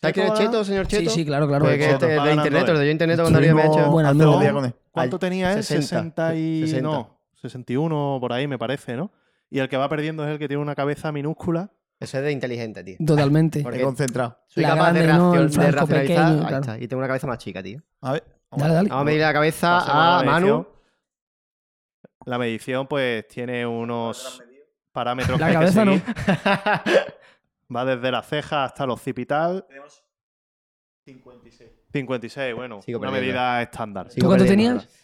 ¿Sabes 0.00 0.14
quién 0.14 0.26
es 0.28 0.34
Cheto, 0.34 0.64
señor 0.64 0.86
Sí, 0.86 0.96
Cheto? 0.98 1.10
sí, 1.10 1.24
claro, 1.24 1.46
claro. 1.48 1.64
Pues 1.64 1.76
que 1.78 1.84
Cheto, 1.84 1.94
este 1.94 2.06
va 2.06 2.10
de 2.10 2.16
ganando 2.16 2.42
internet, 2.46 2.68
él. 2.68 2.78
de 2.78 2.84
yo 2.86 2.90
internet 2.92 3.16
cuando 3.20 3.38
Darío 3.38 3.54
me 3.54 3.60
ha 3.62 3.64
Estuvimos 3.64 3.84
hecho. 3.86 3.92
Bueno, 3.92 4.08
hace 4.10 4.18
no. 4.18 4.24
dos 4.32 4.40
días 4.40 4.52
con 4.52 4.64
él. 4.64 4.74
¿Cuánto 4.92 5.18
tenía 5.18 5.52
él? 5.52 5.62
60, 5.64 5.82
60 5.86 6.34
y... 6.36 6.60
60. 6.62 6.82
No, 6.88 7.18
61 7.40 8.18
por 8.20 8.32
ahí 8.32 8.46
me 8.46 8.58
parece, 8.58 8.96
¿no? 8.96 9.10
Y 9.50 9.58
el 9.58 9.68
que 9.68 9.76
va 9.76 9.88
perdiendo 9.88 10.24
es 10.24 10.30
el 10.30 10.38
que 10.38 10.48
tiene 10.48 10.62
una 10.62 10.74
cabeza 10.74 11.10
minúscula. 11.12 11.70
Eso 12.02 12.18
es 12.18 12.24
de 12.24 12.32
inteligente, 12.32 12.82
tío. 12.84 12.96
Totalmente. 13.06 13.62
Porque 13.62 13.80
He 13.80 13.84
concentrado. 13.84 14.38
soy 14.48 14.62
La 14.62 14.70
capaz 14.70 14.92
de, 14.92 15.06
¿no? 15.06 15.34
El 15.34 15.50
de 15.50 15.70
racionalizar. 15.70 15.88
pequeño, 15.88 16.22
Ahí 16.42 16.46
claro. 16.48 16.60
está. 16.60 16.78
Y 16.78 16.88
tengo 16.88 16.98
una 17.00 17.06
cabeza 17.08 17.26
más 17.26 17.38
chica, 17.38 17.62
tío. 17.62 17.80
A 18.00 18.12
ver. 18.12 18.24
Dale, 18.50 18.74
dale. 18.74 18.88
Vamos 18.88 19.02
a 19.02 19.04
medir 19.04 19.20
la 19.20 19.32
cabeza 19.32 19.78
a 20.18 20.22
la 20.24 20.30
Manu. 20.30 20.66
La 22.26 22.38
medición, 22.38 22.86
pues, 22.86 23.26
tiene 23.28 23.66
unos 23.66 24.42
parámetros 24.92 25.40
La 25.40 25.46
que 25.46 25.56
hay 25.56 25.66
que 25.66 25.72
cabeza 25.74 25.84
no. 25.84 26.02
Va 27.74 27.84
desde 27.84 28.10
la 28.10 28.22
ceja 28.22 28.64
hasta 28.64 28.86
los 28.86 28.94
occipital. 28.96 29.64
Tenemos 29.66 30.04
56. 31.06 31.70
56, 31.92 32.54
bueno, 32.54 32.80
Sigo 32.82 32.98
una 33.00 33.10
perdiendo. 33.10 33.32
medida 33.34 33.62
estándar. 33.62 34.10
Sigo 34.10 34.26
cuánto 34.28 34.44
perdiendo. 34.44 34.80
tenías? 34.80 34.98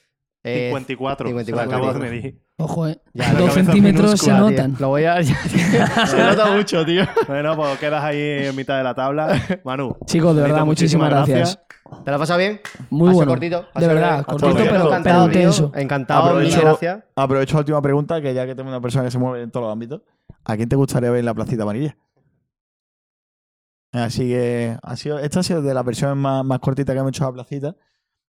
Eh, 0.45 0.69
54. 0.69 1.29
54, 1.29 1.45
se 1.45 1.53
lo 1.53 1.61
acabo 1.61 1.87
de 1.93 2.01
tío. 2.01 2.11
medir. 2.11 2.43
Ojo, 2.59 2.87
eh. 2.89 3.01
Ya, 3.13 3.33
la 3.33 3.41
Dos 3.41 3.53
centímetros 3.53 4.21
se 4.21 4.33
notan. 4.33 4.77
Lo 4.79 4.89
voy 4.89 5.05
a. 5.05 5.23
se 5.23 6.17
nota 6.17 6.53
mucho, 6.53 6.85
tío. 6.87 7.03
Bueno, 7.27 7.57
pues 7.57 7.79
quedas 7.79 8.03
ahí 8.05 8.19
en 8.47 8.57
mitad 8.57 8.79
de 8.79 8.85
la 8.85 8.95
tabla. 8.95 9.41
Manu. 9.65 9.97
Chicos, 10.07 10.35
de 10.37 10.43
verdad, 10.43 10.65
muchísimas 10.65 11.11
gracias. 11.11 11.59
¿Te 12.05 12.11
lo 12.11 12.17
has 12.17 12.21
pasado 12.21 12.39
bien? 12.39 12.61
Muy 12.91 13.11
Ha 13.11 13.13
bueno. 13.15 13.33
cortito. 13.33 13.65
Ha 13.75 13.81
De 13.81 13.87
verdad, 13.87 14.25
cortito, 14.27 14.55
pero, 14.55 14.87
Encantado, 14.87 15.29
pero 15.33 15.51
tío. 15.53 15.73
Encantado, 15.75 16.23
Aprovecho- 16.29 16.45
muchas 16.45 16.61
gracias. 16.63 17.05
Aprovecho 17.17 17.55
la 17.55 17.59
última 17.61 17.83
pregunta, 17.83 18.21
que 18.21 18.35
ya 18.35 18.47
que 18.47 18.55
tengo 18.55 18.69
una 18.69 18.81
persona 18.81 19.05
que 19.07 19.11
se 19.11 19.19
mueve 19.19 19.43
en 19.43 19.51
todos 19.51 19.65
los 19.65 19.73
ámbitos, 19.73 20.03
¿a 20.45 20.57
quién 20.57 20.69
te 20.69 20.77
gustaría 20.77 21.11
ver 21.11 21.21
en 21.21 21.25
la 21.27 21.35
placita 21.35 21.63
amarilla? 21.63 21.97
Así 23.93 24.29
que 24.29 24.77
ha 24.83 24.97
sido, 24.97 25.19
esta 25.19 25.41
ha 25.41 25.43
sido 25.43 25.63
de 25.63 25.73
las 25.73 25.85
versiones 25.85 26.17
más, 26.17 26.45
más 26.45 26.59
cortitas 26.59 26.93
que 26.95 27.01
hemos 27.01 27.11
hecho 27.11 27.25
a 27.25 27.29
la 27.29 27.33
placita, 27.33 27.75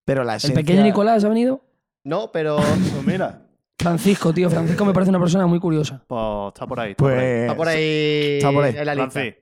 pero 0.06 0.24
la 0.24 0.34
¿El 0.34 0.38
esencia... 0.38 0.56
pequeño 0.62 0.84
Nicolás 0.84 1.24
ha 1.24 1.30
venido? 1.30 1.62
No, 2.08 2.32
pero 2.32 2.56
Pues 2.58 3.06
mira, 3.06 3.42
Francisco, 3.78 4.34
tío. 4.34 4.50
Francisco 4.50 4.86
me 4.86 4.94
parece 4.94 5.10
una 5.10 5.20
persona 5.20 5.46
muy 5.46 5.60
curiosa. 5.60 6.02
pues 6.08 6.48
está 6.54 6.66
por 6.66 6.80
ahí. 6.80 6.92
Está 6.92 7.04
por 7.04 7.12
ahí. 7.12 7.18
Pues. 7.18 7.42
está 7.42 7.56
por 7.58 7.68
ahí, 7.68 8.38
Está 8.38 8.52
por 8.52 8.64
ahí. 8.64 8.76
en 8.78 8.86
la 8.86 8.96
lista. 8.96 9.12
Francis, 9.12 9.36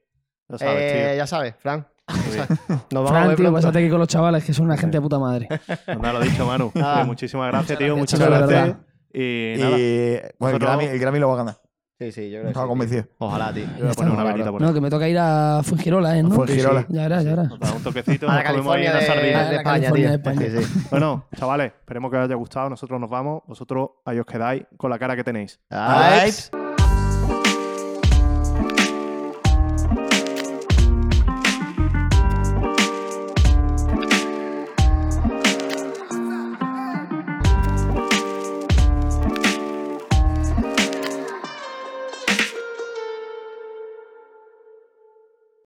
ya 0.49 0.57
sabes, 0.57 0.81
Eh, 0.81 1.05
tío. 1.09 1.15
ya 1.17 1.27
sabes, 1.27 1.55
Fran. 1.59 1.87
Muy 2.07 2.17
bien. 2.35 2.47
Nos 2.69 2.89
vamos 2.91 3.11
a 3.11 3.13
Fran, 3.13 3.27
ver 3.27 3.35
tío, 3.37 3.43
pronto. 3.45 3.53
pásate 3.57 3.79
aquí 3.79 3.89
con 3.89 3.99
los 3.99 4.07
chavales, 4.07 4.43
que 4.43 4.53
son 4.53 4.65
una 4.65 4.77
gente 4.77 4.97
de 4.97 5.01
puta 5.01 5.19
madre. 5.19 5.47
Pues 5.85 5.99
nada, 5.99 6.13
lo 6.13 6.19
dicho, 6.21 6.45
Manu. 6.45 6.71
Ah. 6.75 7.01
Eh, 7.01 7.05
muchísimas 7.05 7.47
gracias, 7.51 7.77
tío. 7.77 7.95
Muchas 7.97 8.19
gracias. 8.19 8.47
verdad. 8.49 8.77
Y 9.13 9.53
Y 9.53 9.57
nada, 9.59 9.69
bueno, 9.77 9.85
el 9.87 10.31
Nosotros- 10.39 10.59
Grammy, 10.61 10.85
el 10.85 10.99
Grammy 10.99 11.19
lo 11.19 11.27
va 11.29 11.33
a 11.33 11.37
ganar. 11.37 11.57
Sí, 11.97 12.11
sí, 12.11 12.23
yo 12.29 12.39
creo 12.39 12.43
que 12.43 12.47
Estaba 12.49 12.65
sí, 12.65 12.69
convencido. 12.69 13.03
tío. 13.03 13.11
Ojalá, 13.19 13.53
tío. 13.53 13.63
yo 13.63 13.69
voy 13.77 13.87
a 13.87 13.89
está, 13.91 13.95
poner 13.95 14.11
una 14.11 14.21
ojalá, 14.23 14.31
velita 14.33 14.51
por 14.51 14.61
No, 14.61 14.73
que 14.73 14.81
me 14.81 14.89
toca 14.89 15.07
ir 15.07 15.17
a 15.17 15.61
Fuengirola, 15.63 16.17
¿eh? 16.17 16.23
¿no? 16.23 16.31
Fuengirola. 16.31 16.85
Ya 16.89 17.05
era, 17.05 17.21
ya 17.21 17.31
era. 17.31 17.43
Nos 17.43 17.59
da 17.59 17.71
un 17.73 17.83
toquecito, 17.83 18.27
A 18.29 18.33
nos 18.35 18.43
la 18.43 18.49
comemos 18.49 18.75
ahí 18.75 18.83
California 18.85 18.91
una 18.91 18.99
de, 18.99 19.05
sardina. 19.05 19.49
De 19.49 19.55
España, 19.55 19.73
California 19.87 20.11
de 20.11 20.17
tío. 20.19 20.31
España. 20.31 20.61
Sí, 20.61 20.65
sí. 20.81 20.87
Bueno, 20.91 21.25
chavales, 21.37 21.71
esperemos 21.79 22.11
que 22.11 22.17
os 22.17 22.23
haya 22.25 22.35
gustado. 22.35 22.69
Nosotros 22.69 22.99
nos 22.99 23.09
vamos. 23.09 23.43
Vosotros 23.47 23.89
ahí 24.03 24.19
os 24.19 24.25
quedáis 24.25 24.63
con 24.75 24.89
la 24.89 24.99
cara 24.99 25.15
que 25.15 25.23
tenéis. 25.23 25.57
Aips. 25.69 26.51